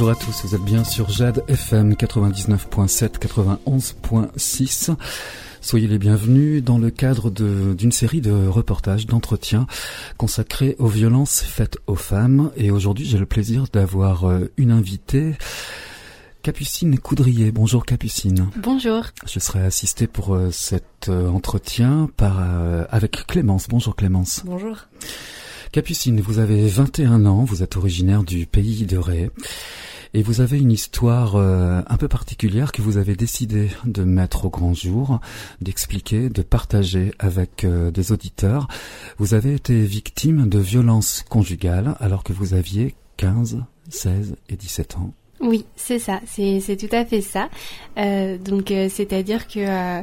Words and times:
Bonjour 0.00 0.12
à 0.12 0.24
tous, 0.24 0.46
vous 0.46 0.54
êtes 0.54 0.62
bien 0.62 0.82
sur 0.82 1.10
Jade 1.10 1.44
FM 1.46 1.92
99.7, 1.92 3.18
91.6. 3.18 4.96
Soyez 5.60 5.88
les 5.88 5.98
bienvenus 5.98 6.64
dans 6.64 6.78
le 6.78 6.90
cadre 6.90 7.28
d'une 7.28 7.92
série 7.92 8.22
de 8.22 8.46
reportages, 8.46 9.04
d'entretiens 9.04 9.66
consacrés 10.16 10.74
aux 10.78 10.86
violences 10.86 11.42
faites 11.42 11.76
aux 11.86 11.96
femmes. 11.96 12.50
Et 12.56 12.70
aujourd'hui, 12.70 13.04
j'ai 13.04 13.18
le 13.18 13.26
plaisir 13.26 13.66
d'avoir 13.70 14.24
euh, 14.24 14.50
une 14.56 14.70
invitée. 14.70 15.34
Capucine 16.42 16.98
Coudrier. 16.98 17.52
Bonjour 17.52 17.84
Capucine. 17.84 18.48
Bonjour. 18.56 19.02
Je 19.26 19.38
serai 19.38 19.62
assistée 19.62 20.06
pour 20.06 20.34
euh, 20.34 20.50
cet 20.50 21.10
euh, 21.10 21.28
entretien 21.28 22.08
par 22.16 22.40
avec 22.88 23.26
Clémence. 23.26 23.68
Bonjour 23.68 23.94
Clémence. 23.94 24.40
Bonjour. 24.46 24.78
Capucine, 25.72 26.22
vous 26.22 26.38
avez 26.38 26.66
21 26.66 27.26
ans, 27.26 27.44
vous 27.44 27.62
êtes 27.62 27.76
originaire 27.76 28.24
du 28.24 28.46
pays 28.46 28.86
de 28.86 28.96
Ré. 28.96 29.30
Et 30.12 30.22
vous 30.22 30.40
avez 30.40 30.58
une 30.58 30.72
histoire 30.72 31.36
euh, 31.36 31.82
un 31.86 31.96
peu 31.96 32.08
particulière 32.08 32.72
que 32.72 32.82
vous 32.82 32.96
avez 32.96 33.14
décidé 33.14 33.70
de 33.84 34.02
mettre 34.02 34.46
au 34.46 34.50
grand 34.50 34.74
jour, 34.74 35.20
d'expliquer, 35.60 36.28
de 36.28 36.42
partager 36.42 37.12
avec 37.20 37.62
euh, 37.62 37.92
des 37.92 38.10
auditeurs. 38.10 38.66
Vous 39.18 39.34
avez 39.34 39.54
été 39.54 39.80
victime 39.82 40.48
de 40.48 40.58
violences 40.58 41.24
conjugales 41.28 41.94
alors 42.00 42.24
que 42.24 42.32
vous 42.32 42.54
aviez 42.54 42.96
15, 43.18 43.62
16 43.88 44.34
et 44.48 44.56
17 44.56 44.96
ans. 44.96 45.12
Oui, 45.40 45.64
c'est 45.74 45.98
ça, 45.98 46.20
c'est 46.26 46.76
tout 46.76 46.94
à 46.94 47.06
fait 47.06 47.22
ça. 47.22 47.48
Euh, 47.96 48.36
donc 48.36 48.66
c'est-à-dire 48.68 49.48
que 49.48 50.02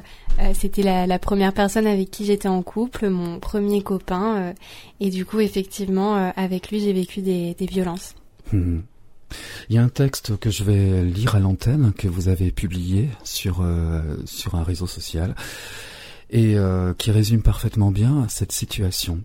c'était 0.55 0.81
la, 0.81 1.19
première 1.19 1.53
personne 1.53 1.85
avec 1.85 2.09
qui 2.09 2.25
j'étais 2.25 2.47
en 2.47 2.63
couple, 2.63 3.09
mon 3.09 3.39
premier 3.39 3.83
copain, 3.83 4.55
et 4.99 5.11
du 5.11 5.25
coup 5.25 5.39
effectivement 5.39 6.31
avec 6.35 6.71
lui 6.71 6.79
j'ai 6.79 6.91
vécu 6.91 7.21
des, 7.21 7.55
violences. 7.59 8.15
Mmh. 8.51 8.79
Il 9.69 9.75
y 9.75 9.79
a 9.79 9.83
un 9.83 9.89
texte 9.89 10.37
que 10.37 10.49
je 10.49 10.63
vais 10.63 11.03
lire 11.03 11.35
à 11.35 11.39
l'antenne 11.39 11.93
que 11.93 12.07
vous 12.07 12.29
avez 12.29 12.51
publié 12.51 13.09
sur 13.23 13.61
euh, 13.61 14.01
sur 14.25 14.55
un 14.55 14.63
réseau 14.63 14.87
social 14.87 15.35
et 16.29 16.57
euh, 16.57 16.93
qui 16.93 17.11
résume 17.11 17.41
parfaitement 17.41 17.91
bien 17.91 18.25
cette 18.29 18.51
situation. 18.51 19.21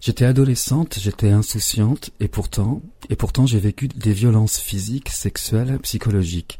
J'étais 0.00 0.24
adolescente, 0.24 0.98
j'étais 1.00 1.30
insouciante 1.30 2.10
et 2.20 2.28
pourtant 2.28 2.82
et 3.10 3.16
pourtant 3.16 3.46
j'ai 3.46 3.58
vécu 3.58 3.88
des 3.88 4.12
violences 4.12 4.58
physiques, 4.58 5.08
sexuelles, 5.08 5.78
psychologiques. 5.80 6.58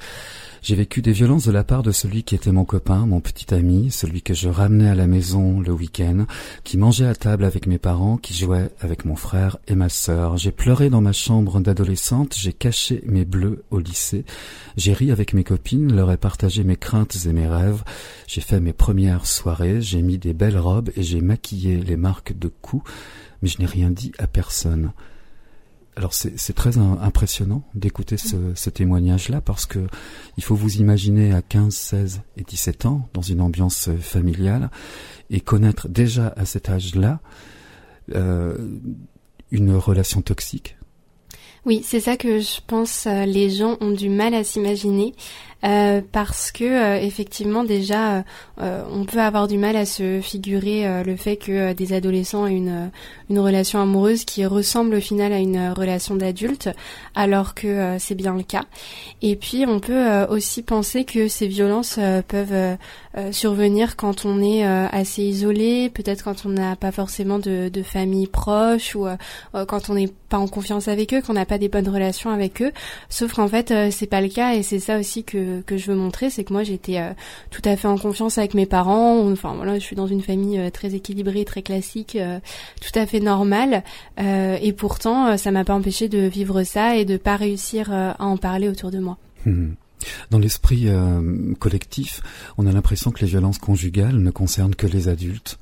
J'ai 0.63 0.75
vécu 0.75 1.03
des 1.03 1.13
violences 1.13 1.47
de 1.47 1.53
la 1.53 1.63
part 1.63 1.83
de 1.83 1.93
celui 1.93 2.25
qui 2.25 2.35
était 2.35 2.51
mon 2.51 2.65
copain, 2.65 3.07
mon 3.07 3.21
petit 3.21 3.55
ami, 3.55 3.91
celui 3.91 4.23
que 4.23 4.35
je 4.35 4.49
ramenais 4.49 4.89
à 4.89 4.95
la 4.95 5.07
maison 5.07 5.61
le 5.61 5.73
week-end, 5.73 6.27
qui 6.65 6.79
mangeait 6.79 7.07
à 7.07 7.15
table 7.15 7.45
avec 7.45 7.67
mes 7.67 7.79
parents, 7.79 8.17
qui 8.17 8.35
jouait 8.35 8.71
avec 8.81 9.05
mon 9.05 9.15
frère 9.15 9.59
et 9.69 9.77
ma 9.77 9.89
sœur. 9.89 10.37
J'ai 10.37 10.51
pleuré 10.51 10.91
dans 10.91 11.01
ma 11.01 11.13
chambre 11.13 11.61
d'adolescente, 11.61 12.35
j'ai 12.37 12.53
caché 12.53 13.03
mes 13.07 13.25
bleus 13.25 13.63
au 13.71 13.79
lycée, 13.79 14.25
j'ai 14.77 14.93
ri 14.93 15.13
avec 15.13 15.33
mes 15.33 15.45
copines, 15.45 15.95
leur 15.95 16.11
ai 16.11 16.17
partagé 16.17 16.65
mes 16.65 16.77
craintes 16.77 17.17
et 17.27 17.33
mes 17.33 17.47
rêves, 17.47 17.85
j'ai 18.27 18.41
fait 18.41 18.61
mes 18.61 18.73
premières 18.73 19.27
soirées, 19.27 19.81
j'ai 19.81 20.03
mis 20.03 20.19
des 20.19 20.35
belles 20.35 20.59
robes 20.59 20.91
et 20.97 21.03
j'ai 21.03 21.21
maquillé 21.21 21.77
les 21.77 21.97
marques 21.97 22.37
de 22.37 22.49
coups, 22.49 22.91
mais 23.43 23.49
je 23.49 23.59
n'ai 23.61 23.67
rien 23.67 23.91
dit 23.91 24.13
à 24.19 24.27
personne. 24.27 24.93
Alors 25.99 26.15
c'est 26.15 26.53
très 26.53 26.79
impressionnant 26.79 27.65
d'écouter 27.75 28.17
ce, 28.17 28.71
témoignage-là 28.71 29.41
parce 29.41 29.67
que 29.67 29.81
il 30.37 30.45
faut 30.45 30.55
vous 30.55 30.77
imaginer 30.77 31.33
à 31.33 31.43
15, 31.43 31.75
16 31.75 32.21
et 32.37 32.45
17 32.45 32.87
ans 32.87 33.09
dans 33.15 33.23
une 33.23 33.41
ambiance 33.41 33.91
familiale 34.01 34.71
et 35.29 35.41
connaître 35.41 35.89
déjà 35.89 36.33
à 36.37 36.45
cet 36.45 36.69
âge-là 36.69 37.19
euh, 38.15 38.57
une 39.51 39.75
relation 39.75 40.23
toxique. 40.23 40.77
Oui, 41.67 41.83
c'est 41.85 42.01
ça 42.01 42.17
que 42.17 42.39
je 42.39 42.61
pense 42.65 43.09
euh, 43.09 43.25
les 43.25 43.51
gens 43.51 43.77
ont 43.81 43.91
du 43.91 44.09
mal 44.09 44.35
à 44.35 44.45
s'imaginer 44.45 45.15
euh, 45.65 46.03
parce 46.13 46.53
que 46.53 46.63
euh, 46.63 47.01
effectivement 47.01 47.65
déjà 47.65 48.23
euh, 48.61 48.85
on 48.93 49.05
peut 49.05 49.19
avoir 49.19 49.49
du 49.49 49.59
mal 49.59 49.75
à 49.75 49.87
se 49.87 50.21
figurer 50.21 51.03
le 51.03 51.17
fait 51.17 51.37
que 51.37 51.73
des 51.73 51.93
adolescents 51.93 52.47
aient 52.47 52.55
une 52.55 52.91
une 53.29 53.41
relation 53.41 53.81
amoureuse 53.81 54.25
qui 54.25 54.47
ressemble 54.47 54.95
au 54.95 55.01
final 55.01 55.33
à 55.33 55.39
une 55.39 55.71
relation 55.71 56.15
d'adulte 56.15 56.71
alors 57.15 57.55
que 57.55 57.97
c'est 57.99 58.15
bien 58.15 58.35
le 58.35 58.43
cas. 58.43 58.65
Et 59.21 59.37
puis 59.37 59.65
on 59.67 59.81
peut 59.81 60.25
aussi 60.31 60.63
penser 60.63 61.05
que 61.05 61.29
ces 61.29 61.47
violences 61.47 61.99
peuvent 62.29 62.79
survenir 63.33 63.97
quand 63.97 64.25
on 64.25 64.41
est 64.43 64.65
assez 64.65 65.23
isolé 65.23 65.91
peut-être 65.91 66.25
quand 66.25 66.47
on 66.47 66.51
n'a 66.51 66.75
pas 66.75 66.91
forcément 66.91 67.39
de, 67.39 67.69
de 67.69 67.83
famille 67.83 68.29
proche 68.29 68.95
ou 68.95 69.07
quand 69.67 69.91
on 69.91 69.95
n'est 69.95 70.11
pas 70.31 70.39
en 70.39 70.49
confiance 70.49 70.89
avec 70.89 71.13
eux 71.13 71.21
qu'on 71.21 71.35
n'a 71.35 71.47
pas 71.47 71.59
des 71.59 71.69
bonnes 71.69 71.89
relations 71.89 72.31
avec 72.31 72.63
eux. 72.63 72.73
Sauf 73.11 73.35
qu'en 73.35 73.49
fait 73.49 73.75
c'est 73.91 74.07
pas 74.07 74.23
le 74.23 74.29
cas 74.29 74.55
et 74.55 74.63
c'est 74.63 74.81
ça 74.81 74.99
aussi 74.99 75.25
que 75.25 75.48
que, 75.67 75.77
je 75.77 75.91
veux 75.91 75.97
montrer, 75.97 76.31
c'est 76.31 76.45
que 76.45 76.53
moi 76.53 76.63
j'étais 76.63 76.99
euh, 76.99 77.13
tout 77.51 77.63
à 77.65 77.77
fait 77.77 77.89
en 77.89 77.99
confiance 77.99 78.39
avec 78.39 78.55
mes 78.55 78.67
parents. 78.67 79.31
Enfin 79.31 79.55
voilà, 79.55 79.75
je 79.75 79.85
suis 79.85 79.97
dans 79.97 80.07
une 80.07 80.23
famille 80.23 80.59
euh, 80.59 80.71
très 80.71 80.95
équilibrée, 80.95 81.45
très 81.45 81.63
classique, 81.63 82.17
euh, 82.17 82.41
tout 82.81 82.97
à 82.99 83.07
fait 83.07 83.21
normale. 83.21 83.83
et 84.19 84.73
pourtant, 84.73 85.37
ça 85.37 85.51
m'a 85.51 85.65
pas 85.65 85.75
empêché 85.75 86.09
de 86.09 86.19
vivre 86.19 86.63
ça 86.63 86.97
et 86.97 87.05
de 87.05 87.17
pas 87.17 87.37
réussir 87.37 87.93
à 87.93 88.17
en 88.23 88.37
parler 88.37 88.69
autour 88.69 88.91
de 88.91 88.99
moi. 88.99 89.17
Hmm. 89.47 89.71
Dans 90.31 90.39
l'esprit 90.39 90.89
collectif, 91.59 92.21
on 92.57 92.67
a 92.67 92.73
l'impression 92.73 93.11
que 93.11 93.21
les 93.21 93.27
violences 93.27 93.59
conjugales 93.59 94.17
ne 94.17 94.31
concernent 94.31 94.75
que 94.75 94.87
les 94.87 95.09
adultes. 95.09 95.59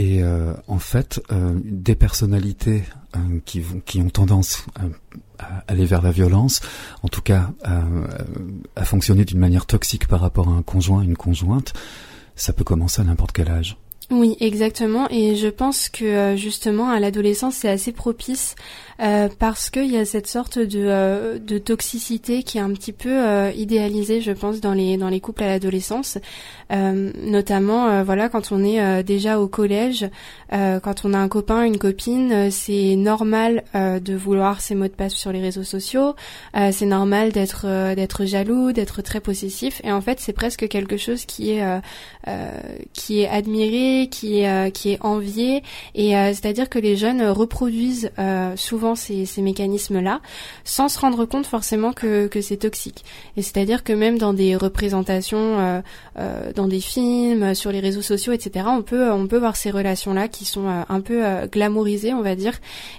Et 0.00 0.22
en 0.68 0.78
fait, 0.78 1.20
des 1.64 1.96
personnalités 1.96 2.84
qui, 3.44 3.64
qui 3.84 4.00
ont 4.00 4.10
tendance 4.10 4.64
à 5.40 5.64
aller 5.66 5.86
vers 5.86 6.02
la 6.02 6.12
violence, 6.12 6.60
en 7.02 7.08
tout 7.08 7.20
cas 7.20 7.50
à, 8.76 8.84
fonctionner 8.84 9.24
d'une 9.24 9.40
manière 9.40 9.66
toxique 9.66 10.06
par 10.06 10.20
rapport 10.20 10.48
à 10.48 10.52
un 10.52 10.62
conjoint, 10.62 11.02
une 11.02 11.16
conjointe, 11.16 11.72
ça 12.36 12.52
peut 12.52 12.62
commencer 12.62 13.00
à 13.00 13.04
n'importe 13.04 13.32
quel 13.32 13.50
âge. 13.50 13.76
Oui, 14.10 14.36
exactement. 14.40 15.06
Et 15.10 15.36
je 15.36 15.48
pense 15.48 15.90
que 15.90 16.04
euh, 16.04 16.36
justement 16.36 16.88
à 16.88 16.98
l'adolescence, 16.98 17.56
c'est 17.56 17.68
assez 17.68 17.92
propice 17.92 18.54
euh, 19.00 19.28
parce 19.38 19.70
qu'il 19.70 19.86
y 19.92 19.96
a 19.96 20.04
cette 20.04 20.26
sorte 20.26 20.58
de, 20.58 20.80
euh, 20.80 21.38
de, 21.38 21.58
toxicité 21.58 22.42
qui 22.42 22.58
est 22.58 22.60
un 22.60 22.72
petit 22.72 22.92
peu 22.92 23.10
euh, 23.10 23.52
idéalisée, 23.54 24.20
je 24.20 24.32
pense, 24.32 24.60
dans 24.60 24.74
les 24.74 24.96
dans 24.96 25.08
les 25.08 25.20
couples 25.20 25.44
à 25.44 25.46
l'adolescence, 25.46 26.18
notamment 26.70 28.02
voilà 28.02 28.28
quand 28.28 28.52
on 28.52 28.62
est 28.62 29.02
déjà 29.02 29.40
au 29.40 29.48
collège, 29.48 30.08
quand 30.50 31.04
on 31.04 31.14
a 31.14 31.18
un 31.18 31.28
copain, 31.28 31.62
une 31.62 31.78
copine, 31.78 32.50
c'est 32.50 32.94
normal 32.96 33.64
de 33.74 34.14
vouloir 34.14 34.60
ses 34.60 34.74
mots 34.74 34.86
de 34.86 34.92
passe 34.92 35.14
sur 35.14 35.32
les 35.32 35.40
réseaux 35.40 35.64
sociaux, 35.64 36.14
c'est 36.54 36.86
normal 36.86 37.32
d'être 37.32 37.66
d'être 37.94 38.26
jaloux, 38.26 38.72
d'être 38.72 39.00
très 39.00 39.20
possessif, 39.20 39.80
et 39.82 39.92
en 39.92 40.02
fait 40.02 40.20
c'est 40.20 40.34
presque 40.34 40.68
quelque 40.68 40.98
chose 40.98 41.24
qui 41.24 41.52
est 41.52 41.64
qui 42.92 43.20
est 43.20 43.28
admiré, 43.28 43.97
qui 44.06 44.40
est 44.40 44.72
qui 44.72 44.90
est 44.90 44.98
envié, 45.00 45.62
et 45.94 46.12
c'est-à-dire 46.12 46.68
que 46.68 46.78
les 46.78 46.96
jeunes 46.96 47.22
reproduisent 47.22 48.10
souvent 48.56 48.94
ces, 48.94 49.26
mécanismes-là, 49.42 50.20
sans 50.64 50.88
se 50.88 50.98
rendre 50.98 51.24
compte 51.24 51.46
forcément 51.46 51.92
que, 51.92 52.28
c'est 52.40 52.58
toxique. 52.58 53.04
Et 53.36 53.42
c'est-à-dire 53.42 53.82
que 53.82 53.92
même 53.92 54.18
dans 54.18 54.32
des 54.32 54.54
représentations, 54.56 55.58
euh, 55.58 55.80
euh, 56.18 56.52
dans 56.54 56.68
des 56.68 56.80
films, 56.80 57.54
sur 57.54 57.72
les 57.72 57.80
réseaux 57.80 58.02
sociaux, 58.02 58.32
etc., 58.32 58.66
on 58.68 58.82
peut 58.82 59.10
on 59.10 59.26
peut 59.26 59.38
voir 59.38 59.56
ces 59.56 59.70
relations-là 59.70 60.28
qui 60.28 60.44
sont 60.44 60.68
euh, 60.68 60.82
un 60.88 61.00
peu 61.00 61.22
glamourisées, 61.50 62.12
on 62.12 62.22
va 62.22 62.36
dire. 62.36 62.54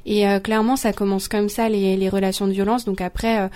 Et 0.05 0.25
clairement, 0.43 0.75
ça 0.75 0.93
commence 0.93 1.27
comme 1.27 1.49
ça 1.49 1.69
les, 1.69 2.09
relations 2.09 2.47
de 2.47 2.53
violence. 2.53 2.85
Donc 2.85 3.01
après, 3.01 3.49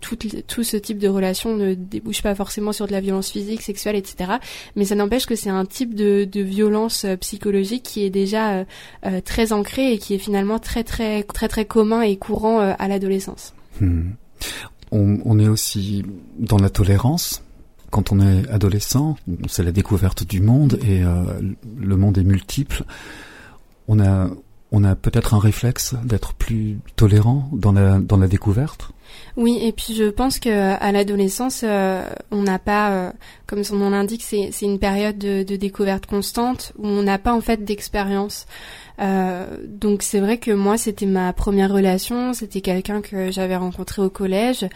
tout, 0.00 0.16
tout 0.46 0.62
ce 0.62 0.76
type 0.76 0.98
de 0.98 1.08
relation 1.08 1.56
ne 1.56 1.74
débouche 1.74 2.22
pas 2.22 2.34
forcément 2.34 2.72
sur 2.72 2.86
de 2.86 2.92
la 2.92 3.00
violence 3.00 3.30
physique, 3.30 3.62
sexuelle, 3.62 3.96
etc. 3.96 4.32
Mais 4.76 4.84
ça 4.84 4.94
n'empêche 4.94 5.26
que 5.26 5.34
c'est 5.34 5.50
un 5.50 5.64
type 5.64 5.94
de 5.94 6.28
violence 6.34 6.67
psychologique 7.20 7.82
qui 7.82 8.04
est 8.04 8.10
déjà 8.10 8.64
très 9.24 9.52
ancré 9.52 9.92
et 9.92 9.98
qui 9.98 10.14
est 10.14 10.18
finalement 10.18 10.58
très 10.58 10.84
très 10.84 11.22
très 11.22 11.48
très 11.48 11.64
commun 11.64 12.02
et 12.02 12.16
courant 12.16 12.60
euh, 12.60 12.72
à 12.78 12.88
l'adolescence. 12.88 13.54
Hmm. 13.80 14.10
On, 14.90 15.38
est 15.38 15.48
aussi 15.48 16.02
dans 16.38 16.56
la 16.56 16.70
tolérance. 16.70 17.42
Quand 17.90 18.10
on 18.10 18.20
est 18.20 18.48
adolescent, 18.48 19.16
c'est 19.46 19.62
la 19.62 19.72
découverte 19.72 20.26
du 20.26 20.40
monde 20.40 20.78
et 20.82 21.04
euh, 21.04 21.24
le 21.78 21.96
monde 21.96 22.16
est 22.16 22.24
multiple. 22.24 22.84
On 23.86 24.00
a, 24.00 24.30
on 24.72 24.84
a 24.84 24.94
peut-être 24.94 25.34
un 25.34 25.38
réflexe 25.38 25.94
d'être 26.04 26.34
plus 26.34 26.78
tolérant 26.96 27.48
dans 27.52 27.72
la, 27.72 27.98
dans 27.98 28.16
la 28.16 28.28
découverte? 28.28 28.90
Oui, 29.36 29.58
et 29.62 29.72
puis 29.72 29.94
je 29.94 30.04
pense 30.10 30.38
que 30.38 30.50
à 30.50 30.92
l'adolescence, 30.92 31.62
euh, 31.64 32.06
on 32.30 32.42
n'a 32.42 32.58
pas, 32.58 33.14
comme 33.46 33.64
son 33.64 33.76
nom 33.76 33.88
l'indique, 33.88 34.22
c'est 34.22 34.50
une 34.60 34.78
période 34.78 35.16
de, 35.16 35.42
de, 35.44 35.56
découverte 35.56 36.04
constante 36.04 36.72
où 36.76 36.86
on 36.86 37.02
n'a 37.02 37.18
pas 37.18 37.32
en 37.32 37.40
fait 37.40 37.64
d'expérience. 37.64 38.46
Euh, 39.00 39.46
donc 39.64 40.02
c'est 40.02 40.18
vrai 40.18 40.38
que 40.38 40.50
moi 40.50 40.76
c'était 40.76 41.06
ma 41.06 41.32
première 41.32 41.72
relation, 41.72 42.32
c'était 42.32 42.60
quelqu'un 42.60 43.00
que 43.00 43.30
j'avais 43.30 43.56
rencontré 43.56 44.02
au 44.02 44.10
collège. 44.10 44.66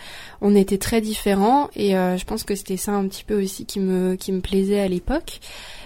On 0.40 0.54
était 0.54 0.78
très 0.78 1.00
différents 1.00 1.68
et 1.74 1.96
euh, 1.96 2.16
je 2.16 2.24
pense 2.24 2.44
que 2.44 2.54
c'était 2.54 2.76
ça 2.76 2.92
un 2.92 3.06
petit 3.08 3.24
peu 3.24 3.42
aussi 3.42 3.66
qui 3.66 3.80
me 3.80 4.14
qui 4.14 4.32
me 4.32 4.40
plaisait 4.40 4.80
à 4.80 4.88
l'époque. 4.88 5.40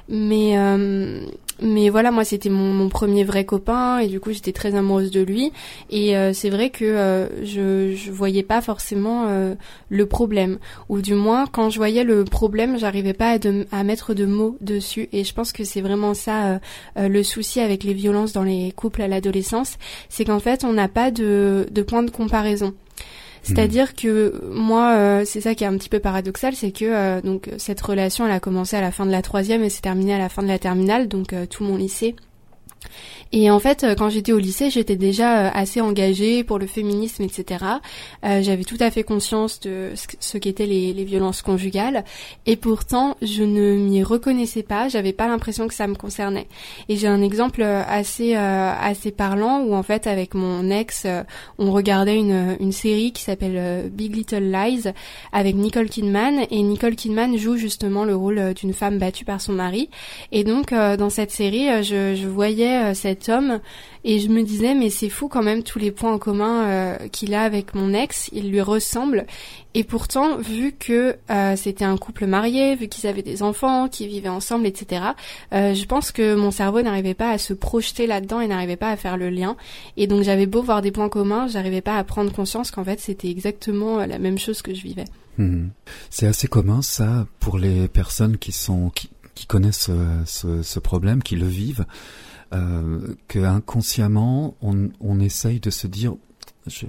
Mais 0.08 0.58
euh, 0.58 1.26
mais 1.60 1.88
voilà, 1.88 2.10
moi 2.10 2.24
c'était 2.24 2.50
mon, 2.50 2.72
mon, 2.72 2.88
premier 2.88 3.24
vrai 3.24 3.44
copain 3.44 3.98
et 3.98 4.08
du 4.08 4.20
coup 4.20 4.32
j'étais 4.32 4.52
très 4.52 4.74
amoureuse 4.74 5.10
de 5.10 5.22
lui. 5.22 5.52
Et 5.90 6.16
euh, 6.16 6.32
c'est 6.32 6.50
vrai 6.50 6.70
que 6.70 6.84
euh, 6.84 7.44
je 7.44 7.94
je 7.94 8.10
voyais 8.10 8.42
pas 8.42 8.60
forcément 8.60 9.26
euh, 9.28 9.54
le 9.88 10.06
problème. 10.06 10.58
Ou 10.88 11.00
du 11.00 11.14
moins 11.14 11.46
quand 11.46 11.70
je 11.70 11.78
voyais 11.78 12.04
le 12.04 12.24
problème, 12.24 12.78
j'arrivais 12.78 13.14
pas 13.14 13.30
à, 13.30 13.38
de, 13.38 13.66
à, 13.72 13.84
mettre 13.84 14.12
de 14.12 14.26
mots 14.26 14.56
dessus. 14.60 15.08
Et 15.12 15.24
je 15.24 15.32
pense 15.32 15.52
que 15.52 15.64
c'est 15.64 15.80
vraiment 15.80 16.14
ça 16.14 16.60
le 16.96 17.22
souci 17.22 17.60
avec 17.60 17.84
les 17.84 17.94
violences 17.94 18.32
dans 18.32 18.42
les 18.44 18.72
couples 18.72 19.02
à 19.02 19.08
l'adolescence, 19.08 19.76
c'est 20.08 20.24
qu'en 20.24 20.40
fait 20.40 20.64
on 20.64 20.72
n'a 20.72 20.88
pas 20.88 21.10
de 21.10 21.66
de 21.70 21.82
point 21.82 22.02
de 22.02 22.10
comparaison. 22.10 22.74
C'est-à-dire 23.46 23.94
que 23.94 24.42
moi, 24.50 24.96
euh, 24.96 25.22
c'est 25.24 25.40
ça 25.40 25.54
qui 25.54 25.62
est 25.62 25.68
un 25.68 25.76
petit 25.76 25.88
peu 25.88 26.00
paradoxal, 26.00 26.56
c'est 26.56 26.72
que 26.72 26.84
euh, 26.84 27.20
donc 27.20 27.48
cette 27.58 27.80
relation, 27.80 28.26
elle 28.26 28.32
a 28.32 28.40
commencé 28.40 28.76
à 28.76 28.80
la 28.80 28.90
fin 28.90 29.06
de 29.06 29.12
la 29.12 29.22
troisième 29.22 29.62
et 29.62 29.70
s'est 29.70 29.82
terminée 29.82 30.14
à 30.14 30.18
la 30.18 30.28
fin 30.28 30.42
de 30.42 30.48
la 30.48 30.58
terminale, 30.58 31.06
donc 31.06 31.32
euh, 31.32 31.46
tout 31.46 31.62
mon 31.62 31.76
lycée. 31.76 32.16
Et 33.32 33.50
en 33.50 33.58
fait, 33.58 33.82
euh, 33.82 33.94
quand 33.94 34.08
j'étais 34.08 34.32
au 34.32 34.38
lycée, 34.38 34.70
j'étais 34.70 34.96
déjà 34.96 35.46
euh, 35.46 35.50
assez 35.52 35.80
engagée 35.80 36.44
pour 36.44 36.58
le 36.58 36.66
féminisme, 36.66 37.24
etc. 37.24 37.64
Euh, 38.24 38.40
J'avais 38.42 38.62
tout 38.64 38.76
à 38.80 38.90
fait 38.90 39.02
conscience 39.02 39.60
de 39.60 39.92
ce 40.20 40.38
qu'étaient 40.38 40.66
les, 40.66 41.04
violences 41.06 41.42
conjugales, 41.42 42.04
et 42.46 42.56
pourtant, 42.56 43.16
je 43.22 43.44
ne 43.44 43.76
m'y 43.76 44.02
reconnaissais 44.02 44.62
pas. 44.64 44.88
J'avais 44.88 45.12
pas 45.12 45.28
l'impression 45.28 45.68
que 45.68 45.74
ça 45.74 45.86
me 45.86 45.94
concernait. 45.94 46.48
Et 46.88 46.96
j'ai 46.96 47.06
un 47.06 47.22
exemple 47.22 47.62
assez 47.62 48.34
assez 48.34 49.12
parlant 49.12 49.60
où 49.60 49.74
en 49.74 49.84
fait, 49.84 50.08
avec 50.08 50.34
mon 50.34 50.68
ex, 50.68 51.06
on 51.58 51.70
regardait 51.70 52.16
une 52.16 52.56
une 52.58 52.72
série 52.72 53.12
qui 53.12 53.22
s'appelle 53.22 53.88
Big 53.90 54.16
Little 54.16 54.50
Lies 54.50 54.88
avec 55.32 55.54
Nicole 55.54 55.88
Kidman, 55.88 56.46
et 56.50 56.62
Nicole 56.62 56.96
Kidman 56.96 57.36
joue 57.38 57.56
justement 57.56 58.04
le 58.04 58.16
rôle 58.16 58.54
d'une 58.54 58.72
femme 58.72 58.98
battue 58.98 59.24
par 59.24 59.40
son 59.40 59.52
mari. 59.52 59.88
Et 60.32 60.42
donc, 60.42 60.72
dans 60.72 61.10
cette 61.10 61.30
série, 61.30 61.84
je 61.84 62.26
voyais 62.26 62.75
cette 62.94 63.28
homme 63.28 63.60
et 64.06 64.20
je 64.20 64.28
me 64.28 64.42
disais 64.42 64.74
mais 64.74 64.88
c'est 64.88 65.08
fou 65.08 65.28
quand 65.28 65.42
même 65.42 65.64
tous 65.64 65.80
les 65.80 65.90
points 65.90 66.12
en 66.12 66.18
commun 66.18 66.64
euh, 66.64 67.08
qu'il 67.08 67.34
a 67.34 67.42
avec 67.42 67.74
mon 67.74 67.92
ex, 67.92 68.30
il 68.32 68.50
lui 68.50 68.60
ressemble 68.60 69.26
et 69.74 69.82
pourtant 69.82 70.38
vu 70.38 70.72
que 70.72 71.16
euh, 71.28 71.56
c'était 71.56 71.84
un 71.84 71.96
couple 71.96 72.26
marié, 72.26 72.76
vu 72.76 72.86
qu'ils 72.86 73.08
avaient 73.08 73.24
des 73.24 73.42
enfants, 73.42 73.88
qu'ils 73.88 74.06
vivaient 74.06 74.28
ensemble, 74.28 74.66
etc. 74.66 75.02
Euh, 75.52 75.74
je 75.74 75.84
pense 75.86 76.12
que 76.12 76.36
mon 76.36 76.52
cerveau 76.52 76.80
n'arrivait 76.82 77.14
pas 77.14 77.30
à 77.30 77.38
se 77.38 77.52
projeter 77.52 78.06
là-dedans 78.06 78.40
et 78.40 78.46
n'arrivait 78.46 78.76
pas 78.76 78.90
à 78.90 78.96
faire 78.96 79.16
le 79.16 79.28
lien 79.28 79.56
et 79.96 80.06
donc 80.06 80.22
j'avais 80.22 80.46
beau 80.46 80.62
voir 80.62 80.82
des 80.82 80.92
points 80.92 81.08
communs, 81.08 81.48
j'arrivais 81.48 81.82
pas 81.82 81.96
à 81.96 82.04
prendre 82.04 82.32
conscience 82.32 82.70
qu'en 82.70 82.84
fait 82.84 83.00
c'était 83.00 83.28
exactement 83.28 84.06
la 84.06 84.20
même 84.20 84.38
chose 84.38 84.62
que 84.62 84.72
je 84.72 84.82
vivais. 84.82 85.06
Mmh. 85.36 85.66
C'est 86.10 86.28
assez 86.28 86.46
commun 86.46 86.80
ça 86.80 87.26
pour 87.40 87.58
les 87.58 87.88
personnes 87.88 88.38
qui 88.38 88.52
sont 88.52 88.90
qui, 88.90 89.08
connaissent 89.46 89.90
ce, 90.24 90.78
problème, 90.78 91.22
qui 91.22 91.36
le 91.36 91.46
vivent 91.46 91.84
euh, 92.52 93.14
que 93.28 93.38
inconsciemment 93.40 94.56
on, 94.62 94.90
on 95.00 95.20
essaye 95.20 95.60
de 95.60 95.70
se 95.70 95.86
dire 95.86 96.14
je, 96.66 96.86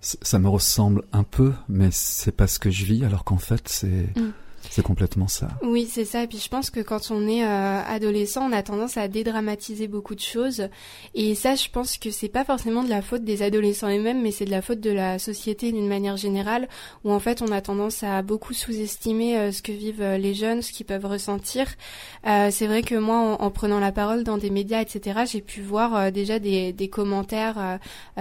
ça 0.00 0.38
me 0.38 0.48
ressemble 0.48 1.02
un 1.12 1.24
peu, 1.24 1.52
mais 1.68 1.88
c'est 1.90 2.32
pas 2.32 2.46
ce 2.46 2.58
que 2.58 2.70
je 2.70 2.84
vis, 2.84 3.04
alors 3.04 3.24
qu'en 3.24 3.38
fait 3.38 3.68
c'est 3.68 4.16
mm. 4.16 4.32
C'est 4.70 4.82
complètement 4.82 5.28
ça. 5.28 5.48
Oui, 5.62 5.88
c'est 5.90 6.04
ça. 6.04 6.22
Et 6.22 6.26
puis 6.26 6.38
je 6.38 6.48
pense 6.48 6.70
que 6.70 6.80
quand 6.80 7.10
on 7.10 7.26
est 7.28 7.44
euh, 7.44 7.82
adolescent, 7.86 8.48
on 8.48 8.52
a 8.52 8.62
tendance 8.62 8.96
à 8.96 9.08
dédramatiser 9.08 9.88
beaucoup 9.88 10.14
de 10.14 10.20
choses. 10.20 10.68
Et 11.14 11.34
ça, 11.34 11.54
je 11.54 11.68
pense 11.68 11.98
que 11.98 12.10
c'est 12.10 12.28
pas 12.28 12.44
forcément 12.44 12.82
de 12.82 12.90
la 12.90 13.02
faute 13.02 13.24
des 13.24 13.42
adolescents 13.42 13.88
eux-mêmes, 13.88 14.22
mais 14.22 14.30
c'est 14.30 14.44
de 14.44 14.50
la 14.50 14.62
faute 14.62 14.80
de 14.80 14.90
la 14.90 15.18
société 15.18 15.72
d'une 15.72 15.88
manière 15.88 16.16
générale, 16.16 16.68
où 17.04 17.12
en 17.12 17.20
fait 17.20 17.42
on 17.42 17.50
a 17.52 17.60
tendance 17.60 18.02
à 18.02 18.22
beaucoup 18.22 18.54
sous-estimer 18.54 19.38
euh, 19.38 19.52
ce 19.52 19.62
que 19.62 19.72
vivent 19.72 20.02
euh, 20.02 20.18
les 20.18 20.34
jeunes, 20.34 20.62
ce 20.62 20.72
qu'ils 20.72 20.86
peuvent 20.86 21.06
ressentir. 21.06 21.66
c'est 22.24 22.66
vrai 22.66 22.82
que 22.82 22.94
moi, 22.94 23.16
en, 23.16 23.44
en, 23.44 23.50
prenant 23.50 23.80
la 23.80 23.92
parole 23.92 24.24
dans 24.24 24.38
des 24.38 24.50
médias, 24.50 24.80
etc., 24.80 25.20
j'ai 25.30 25.40
pu 25.40 25.60
voir 25.60 26.12
déjà 26.12 26.38
des, 26.38 26.90
commentaires 26.92 27.78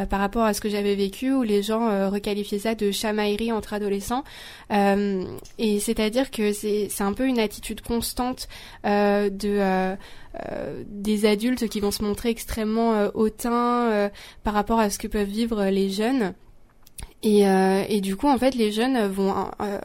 par 0.09 0.19
rapport 0.19 0.43
à 0.43 0.53
ce 0.53 0.61
que 0.61 0.69
j'avais 0.69 0.95
vécu, 0.95 1.33
où 1.33 1.43
les 1.43 1.61
gens 1.61 2.09
requalifiaient 2.09 2.59
ça 2.59 2.75
de 2.75 2.91
chamaillerie 2.91 3.51
entre 3.51 3.73
adolescents. 3.73 4.23
et 4.69 5.79
c'est-à-dire 5.79 6.31
que 6.35 6.51
c'est 6.51 7.01
un 7.01 7.13
peu 7.13 7.25
une 7.25 7.39
attitude 7.39 7.81
constante 7.81 8.47
euh, 8.85 9.29
euh, 9.45 9.95
euh, 10.51 10.83
des 10.87 11.25
adultes 11.25 11.69
qui 11.69 11.79
vont 11.79 11.91
se 11.91 12.03
montrer 12.03 12.29
extrêmement 12.29 13.09
hautains 13.13 14.11
par 14.43 14.53
rapport 14.53 14.79
à 14.79 14.89
ce 14.89 14.99
que 14.99 15.07
peuvent 15.07 15.27
vivre 15.27 15.65
les 15.65 15.89
jeunes. 15.89 16.33
Et, 17.23 18.01
du 18.01 18.15
coup, 18.15 18.27
en 18.27 18.37
fait, 18.37 18.53
les 18.53 18.71
jeunes 18.71 19.07
vont 19.07 19.33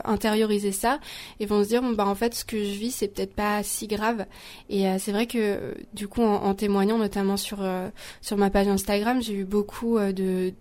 intérioriser 0.04 0.72
ça 0.72 0.98
et 1.38 1.46
vont 1.46 1.62
se 1.64 1.68
dire 1.68 1.80
bon 1.80 1.92
bah 1.92 2.06
en 2.06 2.14
fait, 2.14 2.34
ce 2.34 2.44
que 2.44 2.58
je 2.58 2.72
vis, 2.72 2.90
c'est 2.90 3.08
peut-être 3.08 3.34
pas 3.34 3.62
si 3.62 3.86
grave. 3.86 4.26
Et 4.68 4.84
c'est 4.98 5.12
vrai 5.12 5.26
que 5.26 5.74
du 5.94 6.06
coup, 6.08 6.22
en, 6.22 6.54
témoignant 6.54 6.98
notamment 6.98 7.36
sur 7.38 7.60
ma 7.62 8.50
page 8.50 8.68
Instagram, 8.68 9.22
j'ai 9.22 9.34
eu 9.34 9.44
beaucoup 9.44 9.98
de 9.98 10.52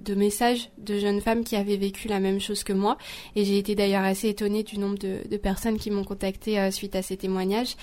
de, 0.00 0.14
messages 0.14 0.70
de 0.78 0.98
jeunes 0.98 1.20
femmes 1.20 1.44
qui 1.44 1.56
avaient 1.56 1.76
vécu 1.76 2.08
la 2.08 2.20
même 2.20 2.40
chose 2.40 2.64
que 2.64 2.72
moi. 2.72 2.96
Et 3.36 3.44
j'ai 3.44 3.58
été 3.58 3.74
d'ailleurs 3.74 4.04
assez 4.04 4.28
étonnée 4.28 4.62
du 4.62 4.78
nombre 4.78 4.98
de, 4.98 5.36
personnes 5.36 5.78
qui 5.78 5.90
m'ont 5.90 6.04
contactée 6.04 6.58
euh, 6.58 6.70
suite 6.70 6.94
à 6.94 7.02
ces 7.02 7.16
témoignages. 7.16 7.76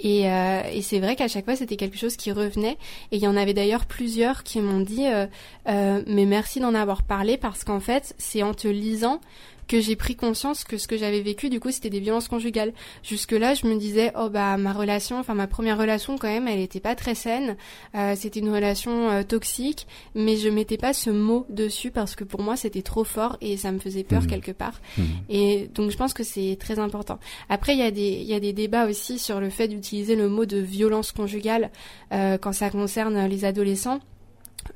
Et, 0.00 0.30
euh, 0.30 0.62
et 0.72 0.82
c'est 0.82 0.98
vrai 0.98 1.16
qu'à 1.16 1.28
chaque 1.28 1.44
fois, 1.44 1.56
c'était 1.56 1.76
quelque 1.76 1.96
chose 1.96 2.16
qui 2.16 2.32
revenait. 2.32 2.76
Et 3.12 3.16
il 3.16 3.22
y 3.22 3.28
en 3.28 3.36
avait 3.36 3.54
d'ailleurs 3.54 3.86
plusieurs 3.86 4.42
qui 4.42 4.60
m'ont 4.60 4.80
dit 4.80 5.06
euh, 5.06 6.02
mais 6.06 6.26
merci 6.26 6.60
d'en 6.60 6.74
avoir 6.74 7.02
parlé 7.02 7.36
parce 7.36 7.64
qu'en 7.64 7.80
fait, 7.80 8.14
c'est 8.18 8.42
en 8.42 8.54
te 8.54 8.68
lisant 8.68 9.20
que 9.68 9.80
j'ai 9.80 9.96
pris 9.96 10.16
conscience 10.16 10.64
que 10.64 10.78
ce 10.78 10.86
que 10.86 10.96
j'avais 10.96 11.20
vécu, 11.20 11.48
du 11.48 11.60
coup, 11.60 11.70
c'était 11.70 11.90
des 11.90 12.00
violences 12.00 12.28
conjugales. 12.28 12.72
Jusque-là, 13.02 13.54
je 13.54 13.66
me 13.66 13.76
disais, 13.76 14.12
oh 14.18 14.28
bah 14.28 14.56
ma 14.56 14.72
relation, 14.72 15.18
enfin 15.18 15.34
ma 15.34 15.46
première 15.46 15.78
relation 15.78 16.18
quand 16.18 16.28
même, 16.28 16.48
elle 16.48 16.60
était 16.60 16.80
pas 16.80 16.94
très 16.94 17.14
saine. 17.14 17.56
Euh, 17.94 18.14
c'était 18.16 18.40
une 18.40 18.50
relation 18.50 19.10
euh, 19.10 19.22
toxique, 19.22 19.86
mais 20.14 20.36
je 20.36 20.48
mettais 20.48 20.76
pas 20.76 20.92
ce 20.92 21.10
mot 21.10 21.46
dessus 21.48 21.90
parce 21.90 22.14
que 22.14 22.24
pour 22.24 22.42
moi, 22.42 22.56
c'était 22.56 22.82
trop 22.82 23.04
fort 23.04 23.36
et 23.40 23.56
ça 23.56 23.72
me 23.72 23.78
faisait 23.78 24.04
peur 24.04 24.22
mmh. 24.22 24.26
quelque 24.26 24.52
part. 24.52 24.80
Mmh. 24.96 25.02
Et 25.28 25.70
donc, 25.74 25.90
je 25.90 25.96
pense 25.96 26.14
que 26.14 26.22
c'est 26.22 26.56
très 26.58 26.78
important. 26.78 27.18
Après, 27.48 27.72
il 27.72 27.78
y 27.78 27.82
a 27.82 27.90
des 27.90 28.06
il 28.06 28.26
y 28.26 28.34
a 28.34 28.40
des 28.40 28.52
débats 28.52 28.86
aussi 28.86 29.18
sur 29.18 29.40
le 29.40 29.50
fait 29.50 29.68
d'utiliser 29.68 30.16
le 30.16 30.28
mot 30.28 30.46
de 30.46 30.58
violence 30.58 31.12
conjugale 31.12 31.70
euh, 32.12 32.38
quand 32.38 32.52
ça 32.52 32.70
concerne 32.70 33.26
les 33.26 33.44
adolescents 33.44 34.00